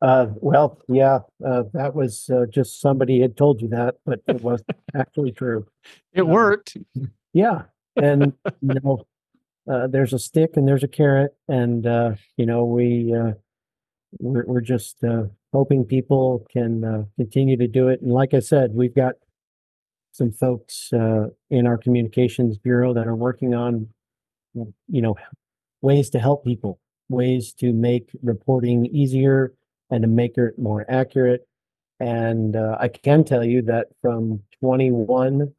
Uh, 0.00 0.28
well, 0.36 0.80
yeah, 0.88 1.20
uh, 1.46 1.62
that 1.74 1.94
was 1.94 2.28
uh, 2.30 2.46
just 2.50 2.80
somebody 2.80 3.20
had 3.20 3.36
told 3.36 3.60
you 3.62 3.68
that, 3.68 3.94
but 4.04 4.20
it 4.26 4.40
was 4.42 4.62
actually 4.94 5.32
true. 5.32 5.66
It 6.12 6.22
Um, 6.22 6.28
worked. 6.28 6.76
Yeah, 7.32 7.62
and 7.96 8.32
you 8.60 8.74
know, 8.82 9.06
uh, 9.70 9.86
there's 9.86 10.12
a 10.12 10.18
stick 10.18 10.56
and 10.56 10.66
there's 10.66 10.82
a 10.82 10.88
carrot, 10.88 11.36
and 11.48 11.86
uh, 11.86 12.14
you 12.36 12.46
know, 12.46 12.64
we 12.64 13.14
uh, 13.14 13.32
we're 14.18 14.44
we're 14.46 14.60
just 14.60 15.02
uh, 15.04 15.24
hoping 15.52 15.84
people 15.84 16.46
can 16.50 16.84
uh, 16.84 17.04
continue 17.16 17.56
to 17.56 17.68
do 17.68 17.88
it. 17.88 18.00
And 18.00 18.12
like 18.12 18.34
I 18.34 18.40
said, 18.40 18.70
we've 18.72 18.94
got 18.94 19.14
some 20.12 20.32
folks 20.32 20.92
uh, 20.92 21.28
in 21.50 21.66
our 21.66 21.78
communications 21.78 22.58
bureau 22.58 22.94
that 22.94 23.06
are 23.06 23.16
working 23.16 23.54
on, 23.54 23.88
you 24.54 25.02
know, 25.02 25.16
ways 25.80 26.10
to 26.10 26.18
help 26.18 26.44
people, 26.44 26.78
ways 27.08 27.52
to 27.54 27.72
make 27.72 28.10
reporting 28.22 28.86
easier 28.86 29.54
and 29.90 30.02
to 30.02 30.08
make 30.08 30.38
it 30.38 30.58
more 30.58 30.84
accurate. 30.88 31.46
And 32.00 32.56
uh, 32.56 32.76
I 32.80 32.88
can 32.88 33.24
tell 33.24 33.44
you 33.44 33.62
that 33.62 33.88
from 34.00 34.42
21 34.60 35.52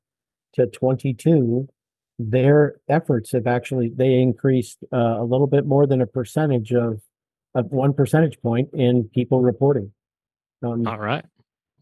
to 0.54 0.68
22, 0.68 1.68
their 2.20 2.76
efforts 2.90 3.32
have 3.32 3.48
actually 3.48 3.90
they 3.90 4.20
increased 4.20 4.84
uh, 4.94 5.16
a 5.20 5.24
little 5.24 5.48
bit 5.48 5.66
more 5.66 5.88
than 5.88 6.02
a 6.02 6.08
percentage 6.08 6.74
of 6.74 7.02
of 7.56 7.72
one 7.72 7.94
percentage 7.94 8.40
point 8.42 8.70
in 8.74 9.10
people 9.14 9.42
reporting. 9.42 9.92
Um, 10.64 10.88
All 10.88 10.98
right. 10.98 11.26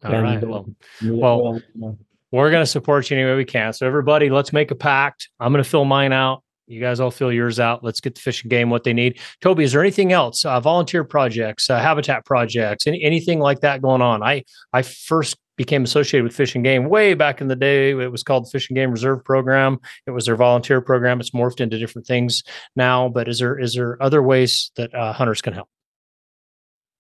All 0.04 0.14
and, 0.14 0.24
right. 0.24 0.44
uh, 0.44 0.48
Well, 0.48 0.66
yeah, 1.02 1.12
well, 1.12 1.62
well, 1.76 1.92
uh, 1.92 1.94
we're 2.32 2.52
going 2.52 2.64
to 2.64 2.68
support 2.70 3.10
you 3.10 3.18
any 3.18 3.26
way 3.26 3.36
we 3.36 3.46
can. 3.46 3.74
So 3.74 3.86
everybody, 3.86 4.30
let's 4.30 4.54
make 4.54 4.72
a 4.72 4.76
pact. 4.76 5.30
I'm 5.40 5.52
going 5.52 5.64
to 5.64 5.70
fill 5.70 5.86
mine 5.86 6.14
out. 6.14 6.44
You 6.68 6.80
guys 6.80 7.02
all 7.02 7.12
fill 7.12 7.34
yours 7.34 7.60
out. 7.60 7.84
Let's 7.84 8.00
get 8.00 8.16
the 8.16 8.22
Fish 8.22 8.44
and 8.44 8.50
Game 8.50 8.70
what 8.70 8.86
they 8.86 8.94
need. 8.94 9.20
Toby, 9.42 9.66
is 9.66 9.74
there 9.74 9.82
anything 9.82 10.14
else? 10.14 10.46
Uh, 10.46 10.58
volunteer 10.62 11.04
projects, 11.04 11.70
uh, 11.70 11.80
habitat 11.80 12.24
projects, 12.24 12.88
any, 12.88 13.04
anything 13.04 13.40
like 13.40 13.60
that 13.60 13.82
going 13.82 14.02
on? 14.02 14.24
I 14.24 14.46
I 14.72 14.82
first 14.82 15.38
became 15.58 15.84
associated 15.84 16.24
with 16.24 16.36
Fish 16.36 16.56
and 16.56 16.64
Game 16.64 16.90
way 16.90 17.14
back 17.14 17.42
in 17.42 17.48
the 17.48 17.56
day. 17.56 17.92
It 17.92 18.12
was 18.12 18.24
called 18.24 18.46
the 18.46 18.50
Fish 18.50 18.70
and 18.70 18.76
Game 18.76 18.92
Reserve 18.92 19.24
Program. 19.24 19.80
It 20.08 20.12
was 20.12 20.26
their 20.26 20.36
volunteer 20.36 20.82
program. 20.82 21.20
It's 21.20 21.32
morphed 21.32 21.62
into 21.62 21.78
different 21.78 22.08
things 22.08 22.44
now. 22.76 23.10
But 23.10 23.28
is 23.28 23.40
there 23.40 23.60
is 23.60 23.74
there 23.76 24.02
other 24.02 24.24
ways 24.24 24.72
that 24.76 24.94
uh, 24.96 25.14
hunters 25.14 25.42
can 25.42 25.54
help? 25.54 25.70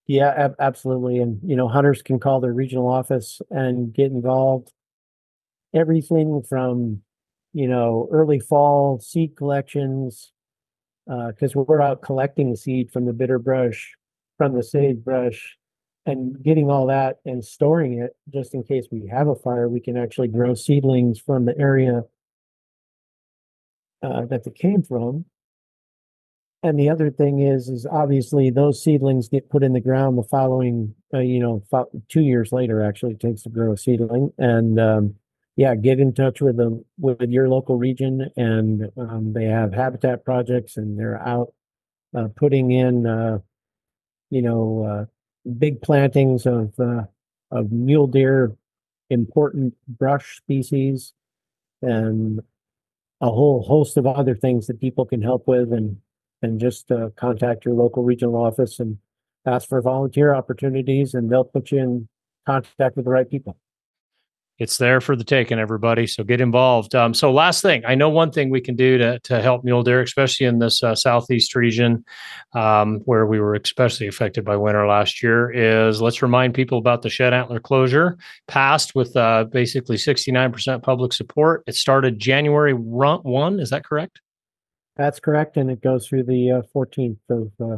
Yeah, 0.08 0.34
ab- 0.36 0.56
absolutely. 0.60 1.20
And, 1.20 1.40
you 1.44 1.56
know, 1.56 1.68
hunters 1.70 2.02
can 2.02 2.20
call 2.20 2.42
their 2.42 2.54
regional 2.54 2.90
office 2.90 3.42
and 3.50 3.94
get 3.94 4.12
involved. 4.12 4.74
Everything 5.74 6.42
from, 6.50 7.02
you 7.54 7.68
know, 7.68 8.10
early 8.12 8.40
fall 8.40 9.00
seed 9.00 9.38
collections, 9.38 10.34
uh, 11.10 11.32
cause 11.40 11.56
we're 11.56 11.82
out 11.82 12.02
collecting 12.02 12.56
seed 12.58 12.92
from 12.92 13.06
the 13.06 13.14
bitter 13.14 13.40
brush, 13.40 13.96
from 14.38 14.54
the 14.54 14.64
sagebrush, 14.64 15.56
and 16.06 16.42
getting 16.44 16.70
all 16.70 16.88
that 16.88 17.18
and 17.26 17.44
storing 17.44 18.00
it 18.00 18.16
just 18.34 18.54
in 18.54 18.64
case 18.64 18.88
we 18.92 19.08
have 19.08 19.28
a 19.28 19.36
fire, 19.36 19.70
we 19.70 19.80
can 19.80 19.98
actually 19.98 20.28
grow 20.28 20.54
seedlings 20.54 21.20
from 21.20 21.46
the 21.46 21.58
area 21.60 22.02
uh, 24.04 24.26
that 24.26 24.44
they 24.44 24.52
came 24.52 24.82
from. 24.82 25.26
And 26.64 26.80
the 26.80 26.90
other 26.90 27.10
thing 27.10 27.40
is, 27.40 27.70
is 27.70 27.88
obviously 27.92 28.52
those 28.52 28.84
seedlings 28.84 29.30
get 29.30 29.50
put 29.50 29.64
in 29.64 29.74
the 29.74 29.80
ground 29.80 30.18
the 30.18 30.24
following, 30.24 30.94
uh, 31.14 31.20
you 31.20 31.40
know, 31.40 31.64
two 32.08 32.22
years 32.22 32.52
later, 32.52 32.84
actually 32.84 33.14
it 33.14 33.20
takes 33.20 33.44
to 33.44 33.50
grow 33.50 33.74
a 33.74 33.78
seedling. 33.78 34.32
And, 34.38 34.80
um, 34.80 35.16
yeah, 35.56 35.76
get 35.76 36.00
in 36.00 36.14
touch 36.14 36.40
with 36.40 36.58
them, 36.58 36.86
with 37.00 37.22
your 37.30 37.50
local 37.50 37.78
region 37.78 38.30
and, 38.38 38.90
um, 38.98 39.34
they 39.34 39.46
have 39.46 39.74
habitat 39.74 40.24
projects 40.24 40.78
and 40.78 40.98
they're 40.98 41.22
out, 41.28 41.54
uh, 42.16 42.28
putting 42.36 42.72
in, 42.72 43.06
uh, 43.08 43.40
you 44.30 44.42
know, 44.42 44.86
uh, 44.86 45.06
big 45.58 45.82
plantings 45.82 46.46
of, 46.46 46.74
uh, 46.80 47.04
of 47.52 47.72
mule 47.72 48.08
deer, 48.08 48.56
important 49.10 49.74
brush 49.88 50.38
species, 50.38 51.14
and 51.82 52.40
a 53.22 53.30
whole 53.30 53.62
host 53.64 53.98
of 53.98 54.08
other 54.08 54.36
things 54.36 54.68
that 54.68 54.80
people 54.80 55.06
can 55.06 55.22
help 55.22 55.48
with 55.48 55.74
and, 55.74 55.98
and 56.42 56.60
just, 56.60 56.92
uh, 56.92 57.10
contact 57.16 57.66
your 57.66 57.74
local 57.74 58.04
regional 58.04 58.36
office 58.36 58.80
and 58.80 58.98
ask 59.46 59.68
for 59.68 59.82
volunteer 59.82 60.34
opportunities 60.34 61.14
and 61.14 61.30
they'll 61.30 61.44
put 61.44 61.72
you 61.72 61.80
in 61.80 62.08
contact 62.46 62.96
with 62.96 63.06
the 63.06 63.12
right 63.12 63.30
people. 63.30 63.58
It's 64.62 64.78
there 64.78 65.02
for 65.02 65.16
the 65.16 65.24
taking, 65.24 65.58
everybody. 65.58 66.06
So 66.06 66.24
get 66.24 66.40
involved. 66.40 66.94
Um, 66.94 67.16
so 67.16 67.34
last 67.34 67.64
thing, 67.64 67.84
I 67.84 67.96
know 67.96 68.10
one 68.10 68.32
thing 68.32 68.52
we 68.52 68.62
can 68.62 68.76
do 68.76 68.96
to 69.00 69.18
to 69.22 69.42
help 69.42 69.64
mule 69.64 69.82
deer, 69.82 70.04
especially 70.04 70.46
in 70.46 70.60
this 70.60 70.84
uh, 70.84 70.94
southeast 70.94 71.56
region, 71.56 72.06
um, 72.54 73.00
where 73.06 73.26
we 73.26 73.40
were 73.40 73.56
especially 73.56 74.06
affected 74.06 74.46
by 74.46 74.56
winter 74.56 74.86
last 74.86 75.24
year, 75.24 75.50
is 75.50 76.00
let's 76.00 76.22
remind 76.22 76.54
people 76.54 76.78
about 76.78 77.02
the 77.02 77.10
shed 77.10 77.34
antler 77.34 77.60
closure, 77.60 78.20
passed 78.48 78.94
with 78.94 79.18
uh, 79.18 79.46
basically 79.46 79.98
sixty 79.98 80.32
nine 80.32 80.52
percent 80.52 80.84
public 80.84 81.12
support. 81.12 81.64
It 81.66 81.74
started 81.74 82.20
January 82.20 82.76
one. 82.76 83.60
Is 83.60 83.72
that 83.72 83.84
correct? 83.84 84.22
That's 84.96 85.20
correct, 85.20 85.58
and 85.58 85.72
it 85.72 85.82
goes 85.82 86.08
through 86.08 86.26
the 86.26 86.62
fourteenth 86.72 87.18
of 87.32 87.52
uh, 87.60 87.78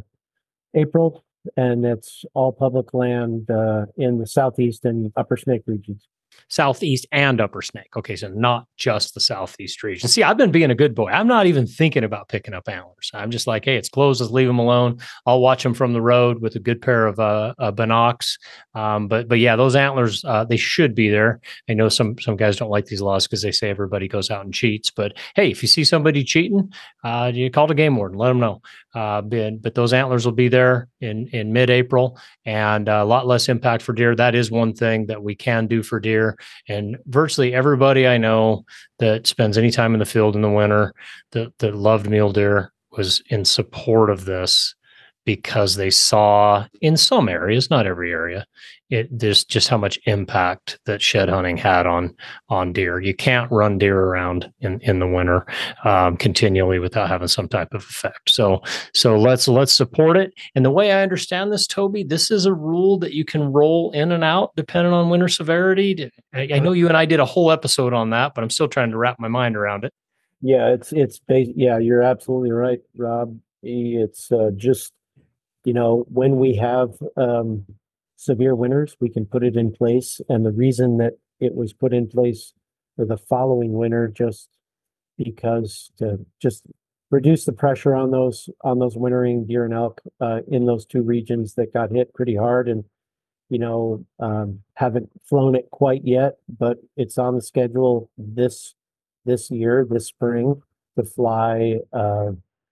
April, 0.73 1.23
and 1.55 1.85
it's 1.85 2.25
all 2.33 2.51
public 2.51 2.93
land 2.93 3.49
uh, 3.49 3.85
in 3.95 4.17
the 4.19 4.27
southeast 4.27 4.83
and 4.83 5.13
upper 5.15 5.37
Snake 5.37 5.63
regions. 5.65 6.09
Southeast 6.49 7.05
and 7.11 7.41
Upper 7.41 7.61
Snake. 7.61 7.95
Okay, 7.97 8.15
so 8.15 8.27
not 8.29 8.67
just 8.77 9.13
the 9.13 9.19
Southeast 9.19 9.83
region. 9.83 10.07
See, 10.09 10.23
I've 10.23 10.37
been 10.37 10.51
being 10.51 10.71
a 10.71 10.75
good 10.75 10.93
boy. 10.95 11.09
I'm 11.09 11.27
not 11.27 11.47
even 11.47 11.65
thinking 11.65 12.03
about 12.03 12.29
picking 12.29 12.53
up 12.53 12.69
antlers. 12.69 13.11
I'm 13.13 13.31
just 13.31 13.47
like, 13.47 13.65
hey, 13.65 13.75
it's 13.75 13.89
closed. 13.89 14.21
Let's 14.21 14.31
leave 14.31 14.47
them 14.47 14.59
alone. 14.59 14.99
I'll 15.25 15.41
watch 15.41 15.63
them 15.63 15.73
from 15.73 15.93
the 15.93 16.01
road 16.01 16.41
with 16.41 16.55
a 16.55 16.59
good 16.59 16.81
pair 16.81 17.07
of 17.07 17.19
uh, 17.19 17.53
uh 17.57 17.71
binocs. 17.71 18.37
Um, 18.75 19.07
but 19.07 19.27
but 19.27 19.39
yeah, 19.39 19.55
those 19.55 19.75
antlers 19.75 20.23
uh, 20.25 20.43
they 20.43 20.57
should 20.57 20.95
be 20.95 21.09
there. 21.09 21.41
I 21.69 21.73
know 21.73 21.89
some 21.89 22.17
some 22.19 22.35
guys 22.35 22.57
don't 22.57 22.69
like 22.69 22.85
these 22.85 23.01
laws 23.01 23.27
because 23.27 23.41
they 23.41 23.51
say 23.51 23.69
everybody 23.69 24.07
goes 24.07 24.29
out 24.29 24.45
and 24.45 24.53
cheats. 24.53 24.91
But 24.91 25.13
hey, 25.35 25.51
if 25.51 25.61
you 25.61 25.67
see 25.67 25.83
somebody 25.83 26.23
cheating, 26.23 26.71
uh, 27.03 27.31
you 27.33 27.49
call 27.49 27.67
the 27.67 27.75
game 27.75 27.95
warden, 27.95 28.17
let 28.17 28.27
them 28.27 28.39
know. 28.39 28.61
Uh, 28.93 29.21
but, 29.21 29.61
but 29.61 29.75
those 29.75 29.91
antlers 29.91 30.25
will 30.25 30.33
be 30.33 30.49
there 30.49 30.87
in 31.01 31.27
in 31.29 31.51
mid-April, 31.51 32.19
and 32.45 32.87
a 32.87 33.03
lot 33.03 33.25
less 33.25 33.49
impact 33.49 33.81
for 33.83 33.93
deer. 33.93 34.15
That 34.15 34.35
is 34.35 34.51
one 34.51 34.73
thing 34.73 35.07
that 35.07 35.23
we 35.23 35.35
can 35.35 35.67
do 35.67 35.81
for 35.81 35.99
deer. 35.99 36.37
And 36.67 36.97
virtually 37.07 37.53
everybody 37.53 38.07
I 38.07 38.17
know 38.17 38.65
that 38.99 39.25
spends 39.25 39.57
any 39.57 39.71
time 39.71 39.93
in 39.93 39.99
the 39.99 40.05
field 40.05 40.35
in 40.35 40.41
the 40.41 40.49
winter 40.49 40.93
that 41.31 41.57
that 41.57 41.75
loved 41.75 42.09
mule 42.09 42.31
deer 42.31 42.71
was 42.91 43.23
in 43.29 43.45
support 43.45 44.09
of 44.09 44.25
this 44.25 44.75
because 45.25 45.75
they 45.75 45.89
saw 45.89 46.65
in 46.81 46.97
some 46.97 47.29
areas, 47.29 47.69
not 47.69 47.87
every 47.87 48.11
area, 48.11 48.45
it 48.93 49.07
there's 49.11 49.43
just 49.43 49.69
how 49.69 49.77
much 49.77 49.99
impact 50.05 50.79
that 50.85 51.01
shed 51.01 51.27
hunting 51.27 51.57
had 51.57 51.87
on 51.87 52.15
on 52.49 52.73
deer. 52.73 52.99
You 52.99 53.15
can't 53.15 53.51
run 53.51 53.77
deer 53.77 53.99
around 53.99 54.51
in 54.59 54.79
in 54.81 54.99
the 54.99 55.07
winter 55.07 55.47
um, 55.83 56.15
continually 56.17 56.79
without 56.79 57.09
having 57.09 57.27
some 57.27 57.47
type 57.47 57.73
of 57.73 57.81
effect. 57.81 58.29
So 58.29 58.61
so 58.93 59.17
let's 59.17 59.47
let's 59.47 59.73
support 59.73 60.15
it. 60.17 60.33
And 60.53 60.63
the 60.63 60.71
way 60.71 60.91
I 60.91 61.01
understand 61.01 61.51
this, 61.51 61.65
Toby, 61.65 62.03
this 62.03 62.29
is 62.29 62.45
a 62.45 62.53
rule 62.53 62.99
that 62.99 63.13
you 63.13 63.25
can 63.25 63.51
roll 63.51 63.91
in 63.91 64.11
and 64.11 64.23
out 64.23 64.51
depending 64.55 64.93
on 64.93 65.09
winter 65.09 65.27
severity. 65.27 66.11
I, 66.33 66.49
I 66.53 66.59
know 66.59 66.73
you 66.73 66.87
and 66.87 66.97
I 66.97 67.05
did 67.05 67.19
a 67.19 67.25
whole 67.25 67.51
episode 67.51 67.93
on 67.93 68.11
that, 68.11 68.35
but 68.35 68.43
I'm 68.43 68.51
still 68.51 68.67
trying 68.67 68.91
to 68.91 68.97
wrap 68.97 69.19
my 69.19 69.27
mind 69.27 69.55
around 69.55 69.85
it. 69.85 69.93
Yeah, 70.41 70.73
it's 70.73 70.91
it's 70.93 71.19
yeah, 71.27 71.79
you're 71.79 72.03
absolutely 72.03 72.51
right, 72.51 72.79
Rob. 72.95 73.39
It's 73.63 74.31
uh, 74.31 74.51
just 74.55 74.91
you 75.63 75.73
know, 75.73 76.05
when 76.09 76.37
we 76.37 76.55
have 76.55 76.91
um, 77.17 77.65
severe 78.15 78.55
winters, 78.55 78.95
we 78.99 79.09
can 79.09 79.25
put 79.25 79.43
it 79.43 79.55
in 79.55 79.71
place. 79.71 80.21
And 80.29 80.45
the 80.45 80.51
reason 80.51 80.97
that 80.97 81.13
it 81.39 81.55
was 81.55 81.73
put 81.73 81.93
in 81.93 82.07
place 82.07 82.53
for 82.95 83.05
the 83.05 83.17
following 83.17 83.73
winter, 83.73 84.07
just 84.07 84.49
because 85.17 85.91
to 85.97 86.25
just 86.41 86.63
reduce 87.13 87.45
the 87.45 87.53
pressure 87.53 87.95
on 87.95 88.09
those 88.09 88.49
on 88.63 88.79
those 88.79 88.97
wintering 88.97 89.45
deer 89.45 89.65
and 89.65 89.73
elk 89.73 90.01
uh, 90.19 90.39
in 90.47 90.65
those 90.65 90.85
two 90.85 91.03
regions 91.03 91.53
that 91.53 91.71
got 91.71 91.91
hit 91.91 92.13
pretty 92.13 92.35
hard 92.35 92.67
and 92.67 92.83
you 93.49 93.59
know 93.59 94.03
um, 94.19 94.59
haven't 94.73 95.09
flown 95.23 95.53
it 95.53 95.69
quite 95.69 96.01
yet 96.03 96.37
but 96.57 96.79
it's 96.97 97.19
on 97.19 97.35
the 97.35 97.41
schedule 97.41 98.09
this 98.17 98.73
this 99.25 99.51
year 99.51 99.85
this 99.87 100.07
spring 100.07 100.59
to 100.97 101.03
fly 101.03 101.75
uh, 101.93 102.31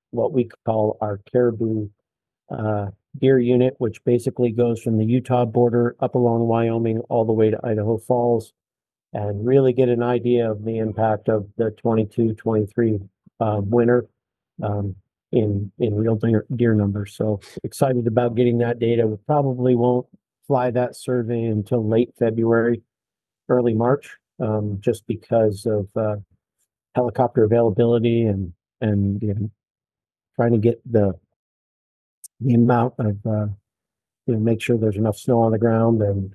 what 0.09 0.33
we 0.33 0.49
call 0.65 0.97
our 1.01 1.19
caribou 1.31 1.87
uh, 2.51 2.87
deer 3.17 3.39
unit, 3.39 3.75
which 3.79 4.03
basically 4.03 4.51
goes 4.51 4.81
from 4.81 4.97
the 4.97 5.05
Utah 5.05 5.45
border 5.45 5.95
up 5.99 6.15
along 6.15 6.47
Wyoming 6.47 6.99
all 7.09 7.25
the 7.25 7.33
way 7.33 7.49
to 7.49 7.59
Idaho 7.63 7.97
Falls 7.97 8.53
and 9.13 9.45
really 9.45 9.73
get 9.73 9.89
an 9.89 10.01
idea 10.01 10.49
of 10.49 10.63
the 10.63 10.77
impact 10.77 11.27
of 11.27 11.47
the 11.57 11.71
22 11.71 12.33
23 12.33 12.99
uh, 13.39 13.61
winter 13.63 14.07
um, 14.63 14.95
in 15.31 15.71
in 15.79 15.95
real 15.95 16.15
deer, 16.15 16.45
deer 16.55 16.73
numbers. 16.73 17.15
So 17.15 17.39
excited 17.63 18.07
about 18.07 18.35
getting 18.35 18.57
that 18.59 18.79
data. 18.79 19.07
We 19.07 19.17
probably 19.25 19.75
won't 19.75 20.07
fly 20.47 20.71
that 20.71 20.95
survey 20.95 21.45
until 21.45 21.87
late 21.87 22.13
February, 22.17 22.81
early 23.49 23.73
March, 23.73 24.17
um, 24.39 24.77
just 24.79 25.05
because 25.07 25.65
of 25.65 25.87
uh, 25.95 26.17
helicopter 26.95 27.43
availability 27.43 28.23
and 28.23 28.53
and 28.81 29.21
you 29.21 29.33
know, 29.33 29.49
trying 30.35 30.53
to 30.53 30.57
get 30.57 30.81
the 30.89 31.13
the 32.41 32.55
amount 32.55 32.93
of, 32.99 33.17
uh, 33.25 33.47
you 34.25 34.33
know, 34.33 34.39
make 34.39 34.61
sure 34.61 34.77
there's 34.77 34.97
enough 34.97 35.17
snow 35.17 35.41
on 35.41 35.51
the 35.51 35.57
ground 35.57 36.01
and, 36.01 36.33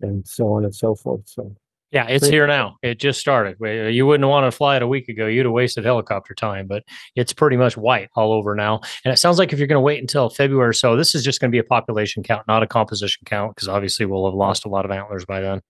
and 0.00 0.26
so 0.26 0.52
on 0.54 0.64
and 0.64 0.74
so 0.74 0.94
forth. 0.94 1.22
So, 1.26 1.54
Yeah, 1.90 2.06
it's 2.08 2.26
here 2.26 2.46
now. 2.46 2.76
It 2.82 2.98
just 2.98 3.20
started. 3.20 3.56
You 3.60 4.06
wouldn't 4.06 4.28
want 4.28 4.50
to 4.50 4.56
fly 4.56 4.76
it 4.76 4.82
a 4.82 4.86
week 4.86 5.08
ago. 5.08 5.26
You'd 5.26 5.46
have 5.46 5.52
wasted 5.52 5.84
helicopter 5.84 6.34
time, 6.34 6.66
but 6.66 6.82
it's 7.14 7.32
pretty 7.32 7.56
much 7.56 7.76
white 7.76 8.08
all 8.16 8.32
over 8.32 8.54
now. 8.54 8.80
And 9.04 9.12
it 9.12 9.16
sounds 9.16 9.38
like 9.38 9.52
if 9.52 9.58
you're 9.58 9.68
going 9.68 9.76
to 9.76 9.80
wait 9.80 10.00
until 10.00 10.28
February 10.28 10.70
or 10.70 10.72
so, 10.72 10.96
this 10.96 11.14
is 11.14 11.22
just 11.22 11.40
going 11.40 11.50
to 11.50 11.54
be 11.54 11.60
a 11.60 11.64
population 11.64 12.22
count, 12.22 12.46
not 12.48 12.62
a 12.62 12.66
composition 12.66 13.22
count, 13.26 13.54
because 13.54 13.68
obviously 13.68 14.06
we'll 14.06 14.26
have 14.26 14.34
lost 14.34 14.64
a 14.64 14.68
lot 14.68 14.84
of 14.84 14.90
antlers 14.90 15.24
by 15.24 15.40
then. 15.40 15.60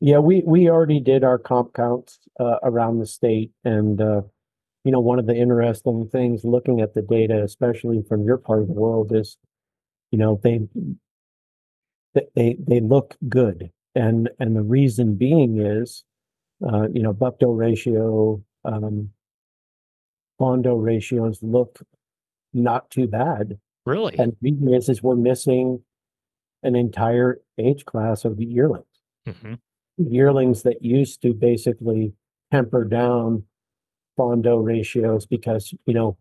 yeah, 0.00 0.18
we, 0.18 0.42
we 0.46 0.70
already 0.70 1.00
did 1.00 1.24
our 1.24 1.38
comp 1.38 1.74
counts, 1.74 2.18
uh, 2.38 2.58
around 2.62 2.98
the 3.00 3.06
state 3.06 3.50
and, 3.64 4.00
uh, 4.00 4.22
you 4.86 4.92
know, 4.92 5.00
one 5.00 5.18
of 5.18 5.26
the 5.26 5.34
interesting 5.34 6.08
things 6.12 6.44
looking 6.44 6.80
at 6.80 6.94
the 6.94 7.02
data, 7.02 7.42
especially 7.42 8.04
from 8.08 8.22
your 8.24 8.38
part 8.38 8.62
of 8.62 8.68
the 8.68 8.72
world 8.72 9.12
is, 9.12 9.36
you 10.12 10.18
know, 10.18 10.38
they, 10.44 10.60
they- 12.36 12.56
they, 12.66 12.80
look 12.80 13.16
good. 13.28 13.70
And, 13.96 14.30
and 14.38 14.54
the 14.54 14.62
reason 14.62 15.16
being 15.16 15.58
is, 15.58 16.04
uh, 16.64 16.86
you 16.92 17.02
know, 17.02 17.12
buck 17.12 17.40
doe 17.40 17.50
ratio, 17.50 18.42
um, 18.64 19.10
doe 20.38 20.76
ratios 20.76 21.42
look 21.42 21.80
not 22.54 22.88
too 22.90 23.08
bad. 23.08 23.58
Really? 23.86 24.16
And 24.18 24.36
the 24.40 24.52
reason 24.52 24.74
is, 24.74 24.88
is 24.88 25.02
we're 25.02 25.16
missing 25.16 25.82
an 26.62 26.76
entire 26.76 27.40
age 27.58 27.84
class 27.86 28.24
of 28.24 28.40
yearlings. 28.40 28.86
hmm 29.26 29.54
Yearlings 29.98 30.62
that 30.62 30.84
used 30.84 31.22
to 31.22 31.32
basically 31.34 32.12
temper 32.52 32.84
down 32.84 33.44
fawn 34.16 34.42
doe 34.42 34.58
ratios 34.58 35.26
because, 35.26 35.74
you 35.86 35.94
know, 35.94 36.16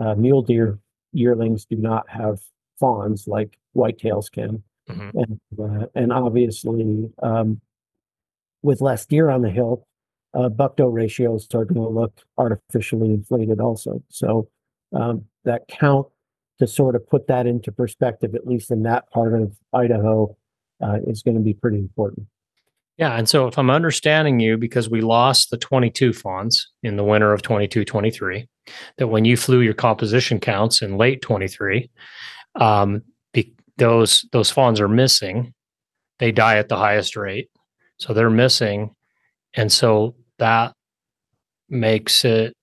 uh, 0.00 0.14
mule 0.16 0.42
deer 0.42 0.78
yearlings 1.12 1.64
do 1.66 1.76
not 1.76 2.08
have 2.10 2.40
fawns 2.80 3.28
like 3.28 3.58
whitetails 3.76 4.30
can. 4.32 4.62
Mhm. 4.90 5.12
And, 5.14 5.40
uh, 5.82 5.86
and 5.94 6.12
obviously, 6.12 7.10
um, 7.22 7.60
with 8.62 8.80
less 8.80 9.06
deer 9.06 9.30
on 9.30 9.42
the 9.42 9.50
hill, 9.50 9.86
uh, 10.34 10.48
buck 10.48 10.76
doe 10.76 10.88
ratios 10.88 11.46
are 11.54 11.64
going 11.64 11.80
to 11.82 11.88
look 11.88 12.20
artificially 12.38 13.10
inflated 13.12 13.60
also. 13.60 14.02
So, 14.08 14.48
um, 14.92 15.24
that 15.44 15.68
count 15.68 16.06
to 16.58 16.66
sort 16.66 16.96
of 16.96 17.06
put 17.08 17.26
that 17.26 17.46
into 17.46 17.72
perspective, 17.72 18.34
at 18.34 18.46
least 18.46 18.70
in 18.70 18.82
that 18.84 19.10
part 19.10 19.34
of 19.34 19.56
Idaho, 19.72 20.36
uh, 20.80 20.98
is 21.06 21.22
going 21.22 21.36
to 21.36 21.42
be 21.42 21.54
pretty 21.54 21.78
important. 21.78 22.26
Yeah. 22.96 23.16
And 23.16 23.28
so 23.28 23.46
if 23.48 23.58
I'm 23.58 23.70
understanding 23.70 24.38
you, 24.40 24.56
because 24.56 24.88
we 24.88 25.00
lost 25.00 25.50
the 25.50 25.56
22 25.56 26.12
fawns 26.12 26.70
in 26.82 26.96
the 26.96 27.04
winter 27.04 27.32
of 27.32 27.42
22 27.42 27.84
23, 27.84 28.48
that 28.98 29.08
when 29.08 29.24
you 29.24 29.36
flew 29.36 29.60
your 29.60 29.74
composition 29.74 30.38
counts 30.38 30.80
in 30.80 30.96
late 30.96 31.20
23, 31.22 31.90
um, 32.60 33.02
be, 33.32 33.52
those 33.78 34.24
those 34.32 34.50
fawns 34.50 34.80
are 34.80 34.88
missing. 34.88 35.52
They 36.18 36.30
die 36.30 36.58
at 36.58 36.68
the 36.68 36.76
highest 36.76 37.16
rate, 37.16 37.50
so 37.98 38.14
they're 38.14 38.30
missing, 38.30 38.94
and 39.54 39.72
so 39.72 40.14
that 40.38 40.74
makes 41.68 42.24
it 42.24 42.56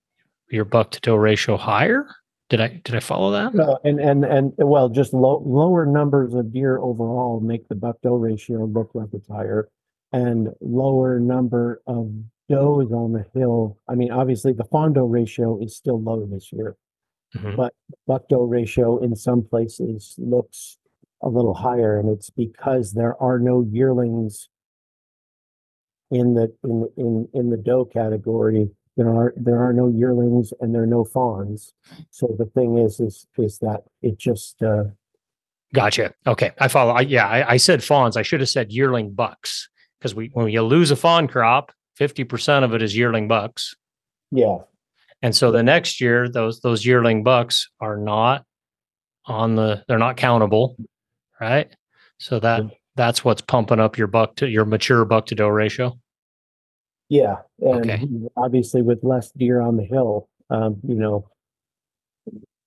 your 0.49 0.65
buck 0.65 0.91
to 0.91 1.01
doe 1.01 1.15
ratio 1.15 1.57
higher. 1.57 2.07
Did 2.49 2.61
I 2.61 2.82
did 2.84 2.95
I 2.95 2.99
follow 2.99 3.32
that? 3.32 3.53
No, 3.53 3.79
and, 3.84 3.99
and, 3.99 4.25
and, 4.25 4.53
well, 4.57 4.89
just 4.89 5.13
low, 5.13 5.41
lower 5.45 5.86
numbers 5.86 6.34
of 6.34 6.51
deer 6.53 6.77
overall 6.77 7.39
make 7.39 7.67
the 7.67 7.75
buck 7.75 7.97
doe 8.01 8.15
ratio 8.15 8.65
look 8.65 8.91
like 8.93 9.09
it's 9.13 9.27
higher. 9.27 9.69
And 10.14 10.49
lower 10.59 11.20
number 11.20 11.82
of 11.88 12.12
does 12.49 12.91
on 12.91 13.14
the 13.14 13.26
hill, 13.34 13.78
I 13.88 13.95
mean, 13.95 14.12
obviously 14.12 14.51
the 14.53 14.66
fawn 14.66 14.93
doe 14.93 15.05
ratio 15.05 15.57
is 15.62 15.76
still 15.76 16.01
low 16.01 16.26
this 16.26 16.51
year. 16.51 16.76
Mhm. 17.36 17.55
But 17.55 17.74
buck 18.07 18.28
doe 18.28 18.43
ratio 18.43 18.97
in 18.97 19.16
some 19.16 19.41
places 19.43 20.16
looks 20.18 20.78
a 21.22 21.30
little 21.30 21.53
higher 21.53 21.97
and 21.97 22.09
it's 22.09 22.30
because 22.30 22.91
there 22.91 23.22
are 23.22 23.39
no 23.39 23.62
yearlings 23.62 24.49
in 26.09 26.34
the, 26.34 26.53
in, 26.64 26.89
in, 26.97 27.30
in 27.34 27.49
the 27.51 27.57
doe 27.57 27.86
category. 27.86 28.70
There 28.97 29.09
are, 29.09 29.34
there 29.38 29.64
are 29.64 29.72
no 29.72 29.88
yearlings 29.88 30.51
and 30.59 30.76
there 30.76 30.84
are 30.84 30.88
no 30.88 31.05
fawns. 31.05 31.74
So 32.09 32.36
the 32.38 32.47
thing 32.47 32.78
is, 32.78 32.99
is, 32.99 33.28
is 33.38 33.59
that 33.59 33.84
it 34.01 34.18
just, 34.18 34.62
uh, 34.62 34.86
Gotcha. 35.74 36.14
Okay, 36.28 36.51
I 36.59 36.68
follow. 36.68 36.91
I, 36.91 36.99
yeah, 36.99 37.26
I, 37.26 37.51
I 37.51 37.57
said 37.57 37.82
fawns. 37.82 38.18
I 38.18 38.24
should 38.24 38.41
have 38.41 38.49
said 38.49 38.74
yearling 38.74 39.14
bucks 39.14 39.70
because 40.02 40.16
we 40.16 40.32
when 40.34 40.49
you 40.49 40.64
lose 40.64 40.89
a 40.89 40.95
fawn 40.95 41.28
crop, 41.28 41.72
fifty 41.95 42.24
percent 42.24 42.66
of 42.66 42.74
it 42.74 42.82
is 42.82 42.97
yearling 42.97 43.28
bucks, 43.28 43.76
yeah, 44.32 44.58
and 45.22 45.36
so 45.36 45.52
the 45.52 45.62
next 45.62 46.02
year 46.02 46.28
those 46.28 46.60
those 46.62 46.84
yearling 46.86 47.24
bucks 47.24 47.70
are 47.80 47.97
not 47.97 48.43
on 49.26 49.56
the. 49.56 49.84
They're 49.88 49.99
not 49.99 50.18
countable, 50.18 50.76
right? 51.39 51.72
So 52.18 52.39
that 52.39 52.64
that's 52.95 53.24
what's 53.24 53.41
pumping 53.41 53.80
up 53.80 53.97
your 53.97 54.08
buck 54.08 54.36
to 54.38 54.49
your 54.49 54.66
mature 54.66 55.06
buck 55.06 55.28
to 55.28 55.36
doe 55.36 55.47
ratio. 55.47 55.97
yeah. 57.10 57.38
And 57.60 57.89
Okay. 57.89 58.08
obviously 58.36 58.82
with 58.82 58.99
less 59.04 59.32
deer 59.32 59.62
on 59.62 59.78
the 59.78 59.84
hill, 59.84 60.28
um, 60.49 60.80
you 60.84 60.95
know, 60.95 61.30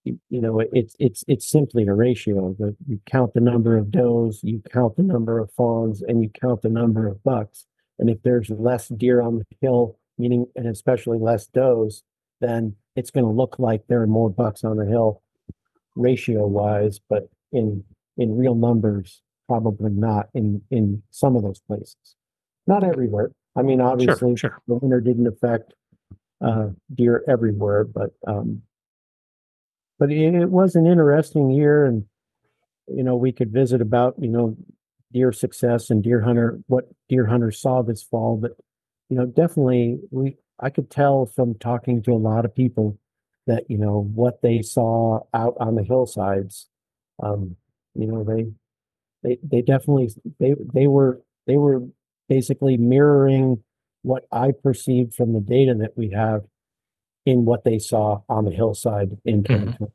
you, 0.05 0.19
you 0.31 0.41
know, 0.41 0.61
it's, 0.73 0.95
it's, 0.99 1.25
it's 1.29 1.49
simply 1.49 1.87
a 1.87 1.95
ratio 1.95 2.55
that 2.59 2.77
you 2.87 3.01
count 3.07 3.35
the 3.35 3.41
number 3.41 3.77
of 3.77 3.91
does, 3.91 4.41
you 4.43 4.63
count 4.73 4.97
the 4.97 5.03
number 5.03 5.39
of 5.39 5.51
fawns 5.53 6.03
and 6.03 6.23
you 6.23 6.31
count 6.41 6.63
the 6.63 6.69
number 6.69 7.07
of 7.07 7.23
bucks. 7.25 7.67
And 7.99 8.11
if 8.11 8.23
there's 8.23 8.51
less 8.51 8.89
deer 8.89 9.21
on 9.23 9.39
the 9.39 9.45
hill, 9.61 9.99
meaning, 10.19 10.47
and 10.57 10.67
especially 10.67 11.19
less 11.19 11.47
does, 11.47 12.03
then 12.41 12.75
it's 12.97 13.11
going 13.11 13.25
to 13.25 13.31
look 13.31 13.59
like 13.59 13.83
there 13.89 14.03
are 14.03 14.07
more 14.07 14.31
bucks 14.31 14.65
on 14.65 14.77
the 14.77 14.87
hill 14.87 15.23
ratio 15.97 16.47
wise, 16.47 17.01
but 17.09 17.29
in, 17.53 17.83
in 18.17 18.37
real 18.37 18.55
numbers, 18.55 19.23
probably 19.49 19.91
not 19.91 20.29
in, 20.35 20.61
in 20.71 21.03
some 21.11 21.37
of 21.37 21.43
those 21.43 21.61
places. 21.61 22.17
Not 22.67 22.83
everywhere. 22.85 23.31
I 23.57 23.63
mean, 23.63 23.81
obviously, 23.81 24.37
Sure, 24.37 24.51
sure. 24.51 24.63
the 24.67 24.75
winter 24.75 25.01
didn't 25.01 25.27
affect 25.27 25.75
uh 26.45 26.71
deer 26.93 27.23
everywhere, 27.29 27.85
but 27.85 28.11
um 28.27 28.61
but 29.99 30.11
it, 30.11 30.35
it 30.35 30.51
was 30.51 30.75
an 30.75 30.87
interesting 30.87 31.51
year 31.51 31.85
and 31.85 32.05
you 32.89 33.03
know, 33.03 33.17
we 33.17 33.33
could 33.33 33.53
visit 33.53 33.81
about, 33.81 34.15
you 34.19 34.29
know, 34.29 34.57
deer 35.13 35.33
success 35.33 35.91
and 35.91 36.03
deer 36.03 36.21
hunter, 36.21 36.59
what 36.67 36.85
deer 37.09 37.27
hunters 37.27 37.61
saw 37.61 37.83
this 37.83 38.03
fall, 38.03 38.37
but 38.37 38.53
you 39.09 39.17
know, 39.17 39.27
definitely 39.27 39.99
we 40.11 40.37
I 40.61 40.71
could 40.71 40.91
tell 40.91 41.27
from 41.27 41.55
talking 41.55 42.03
to 42.03 42.13
a 42.13 42.17
lot 42.17 42.45
of 42.45 42.55
people 42.55 42.99
that, 43.47 43.65
you 43.69 43.79
know, 43.79 44.11
what 44.15 44.41
they 44.43 44.63
saw 44.63 45.21
out 45.35 45.55
on 45.61 45.75
the 45.75 45.83
hillsides. 45.83 46.69
Um, 47.23 47.57
you 47.95 48.07
know, 48.07 48.25
they 48.25 48.47
they 49.23 49.39
they 49.43 49.63
definitely 49.63 50.11
they 50.41 50.55
they 50.73 50.87
were 50.87 51.21
they 51.47 51.57
were 51.57 51.83
basically 52.29 52.77
mirroring 52.77 53.63
what 54.03 54.25
I 54.33 54.53
perceived 54.53 55.15
from 55.15 55.33
the 55.33 55.41
data 55.41 55.75
that 55.75 55.97
we 55.97 56.11
have 56.11 56.43
in 57.27 57.45
what 57.45 57.65
they 57.65 57.79
saw 57.79 58.21
on 58.29 58.45
the 58.45 58.51
hillside 58.51 59.17
in 59.25 59.43
Mhm. 59.45 59.91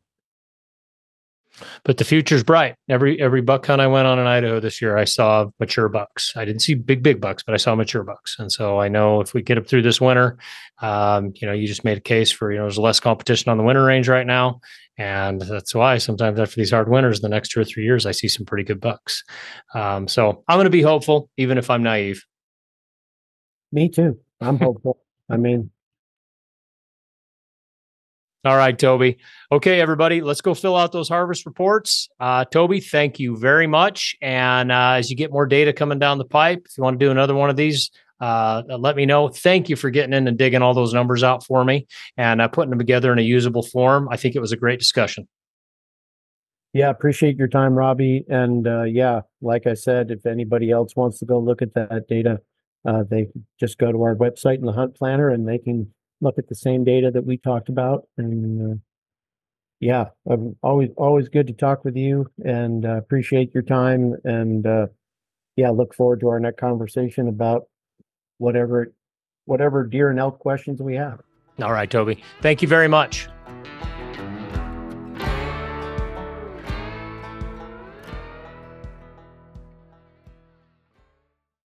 But 1.84 1.98
the 1.98 2.06
future's 2.06 2.44
bright. 2.44 2.76
Every 2.88 3.20
every 3.20 3.42
buck 3.42 3.66
hunt 3.66 3.82
I 3.82 3.88
went 3.88 4.08
on 4.08 4.20
in 4.20 4.28
Idaho 4.28 4.60
this 4.60 4.82
year, 4.82 4.98
I 4.98 5.04
saw 5.04 5.50
mature 5.60 5.90
bucks. 5.90 6.34
I 6.36 6.46
didn't 6.46 6.62
see 6.62 6.74
big 6.74 7.04
big 7.04 7.20
bucks, 7.20 7.44
but 7.44 7.54
I 7.54 7.58
saw 7.58 7.76
mature 7.76 8.04
bucks. 8.04 8.38
And 8.40 8.52
so 8.52 8.80
I 8.80 8.88
know 8.88 9.20
if 9.20 9.34
we 9.34 9.42
get 9.42 9.58
up 9.58 9.68
through 9.68 9.82
this 9.82 10.00
winter, 10.00 10.38
um, 10.82 11.34
you 11.36 11.48
know, 11.48 11.54
you 11.54 11.68
just 11.68 11.84
made 11.84 11.98
a 11.98 12.02
case 12.02 12.32
for 12.32 12.52
you 12.52 12.58
know 12.58 12.64
there's 12.64 12.78
less 12.78 13.00
competition 13.00 13.52
on 13.52 13.58
the 13.58 13.64
winter 13.64 13.84
range 13.84 14.08
right 14.08 14.28
now, 14.28 14.62
and 14.98 15.42
that's 15.42 15.76
why 15.76 15.98
sometimes 15.98 16.40
after 16.40 16.56
these 16.56 16.72
hard 16.72 16.90
winters, 16.90 17.20
the 17.20 17.30
next 17.30 17.50
two 17.50 17.60
or 17.60 17.66
three 17.66 17.84
years, 17.84 18.06
I 18.06 18.12
see 18.12 18.28
some 18.28 18.46
pretty 18.46 18.64
good 18.64 18.80
bucks. 18.80 19.24
Um, 19.74 20.08
so 20.08 20.44
I'm 20.48 20.58
going 20.58 20.66
to 20.66 20.70
be 20.70 20.82
hopeful, 20.82 21.30
even 21.38 21.58
if 21.58 21.70
I'm 21.70 21.84
naive. 21.84 22.24
Me 23.72 23.90
too. 23.90 24.20
I'm 24.42 24.58
hopeful. 24.58 25.00
I 25.30 25.38
mean, 25.38 25.72
All 28.46 28.56
right, 28.56 28.78
Toby. 28.78 29.18
Okay, 29.52 29.82
everybody, 29.82 30.22
let's 30.22 30.40
go 30.40 30.54
fill 30.54 30.78
out 30.78 30.94
those 30.94 31.10
harvest 31.10 31.46
reports. 31.46 32.08
Uh, 32.22 32.46
Toby, 32.46 32.80
thank 32.80 33.20
you 33.20 33.36
very 33.36 33.68
much. 33.68 34.16
And 34.22 34.72
uh, 34.72 34.92
as 34.92 35.10
you 35.10 35.18
get 35.18 35.32
more 35.32 35.46
data 35.46 35.74
coming 35.74 36.00
down 36.00 36.20
the 36.20 36.26
pipe, 36.26 36.62
if 36.66 36.78
you 36.78 36.84
want 36.84 36.98
to 36.98 37.06
do 37.06 37.12
another 37.12 37.36
one 37.36 37.50
of 37.50 37.58
these, 37.58 37.92
uh, 38.22 38.64
let 38.68 38.96
me 38.96 39.06
know. 39.06 39.28
Thank 39.28 39.68
you 39.68 39.76
for 39.76 39.90
getting 39.90 40.14
in 40.14 40.26
and 40.26 40.38
digging 40.38 40.62
all 40.62 40.74
those 40.74 40.94
numbers 40.94 41.22
out 41.22 41.46
for 41.46 41.66
me 41.66 41.86
and 42.16 42.40
uh, 42.40 42.48
putting 42.48 42.70
them 42.70 42.80
together 42.80 43.12
in 43.12 43.20
a 43.20 43.24
usable 43.24 43.64
form. 43.64 44.08
I 44.10 44.16
think 44.16 44.36
it 44.36 44.40
was 44.40 44.54
a 44.54 44.58
great 44.58 44.80
discussion. 44.80 45.28
yeah, 46.74 46.90
appreciate 46.90 47.38
your 47.38 47.48
time, 47.50 47.74
Robby. 47.76 48.24
And 48.30 48.68
uh, 48.68 48.84
yeah, 48.84 49.22
like 49.42 49.68
I 49.68 49.74
said, 49.74 50.12
if 50.12 50.26
anybody 50.26 50.72
else 50.72 50.96
wants 50.96 51.20
to 51.20 51.26
go 51.26 51.40
look 51.40 51.62
at 51.62 51.74
that 51.74 52.08
data, 52.08 52.40
uh, 52.88 53.04
they 53.10 53.28
just 53.60 53.78
go 53.78 53.92
to 53.92 54.02
our 54.04 54.16
website 54.16 54.60
in 54.60 54.66
the 54.66 54.72
Hunt 54.72 54.96
Planner 54.96 55.30
and 55.30 55.48
they 55.48 55.58
can 55.58 55.94
look 56.22 56.38
at 56.38 56.48
the 56.48 56.56
same 56.56 56.84
data 56.84 57.12
that 57.12 57.26
we 57.26 57.38
talked 57.38 57.70
about. 57.70 58.08
And 58.18 58.74
uh, 58.74 58.76
yeah, 59.80 60.06
um, 60.30 60.56
always 60.62 60.90
always 60.98 61.30
good 61.30 61.48
to 61.48 61.54
talk 61.54 61.86
with 61.86 61.96
you 61.96 62.30
and 62.44 62.86
uh, 62.86 62.98
appreciate 62.98 63.54
your 63.54 63.64
time. 63.64 64.16
And 64.24 64.66
uh, 64.66 64.88
yeah, 65.56 65.70
look 65.70 65.94
forward 65.94 66.20
to 66.22 66.30
our 66.30 66.40
next 66.40 66.60
conversation 66.60 67.28
about 67.28 67.64
whatever 68.38 68.94
whatever 69.46 69.86
deer 69.86 70.10
and 70.10 70.20
elk 70.20 70.40
questions 70.40 70.82
we 70.82 70.96
have. 70.96 71.22
All 71.62 71.74
right, 71.74 71.90
Toby. 71.90 72.24
Thank 72.42 72.62
you 72.62 72.68
very 72.68 72.88
much. 72.88 73.28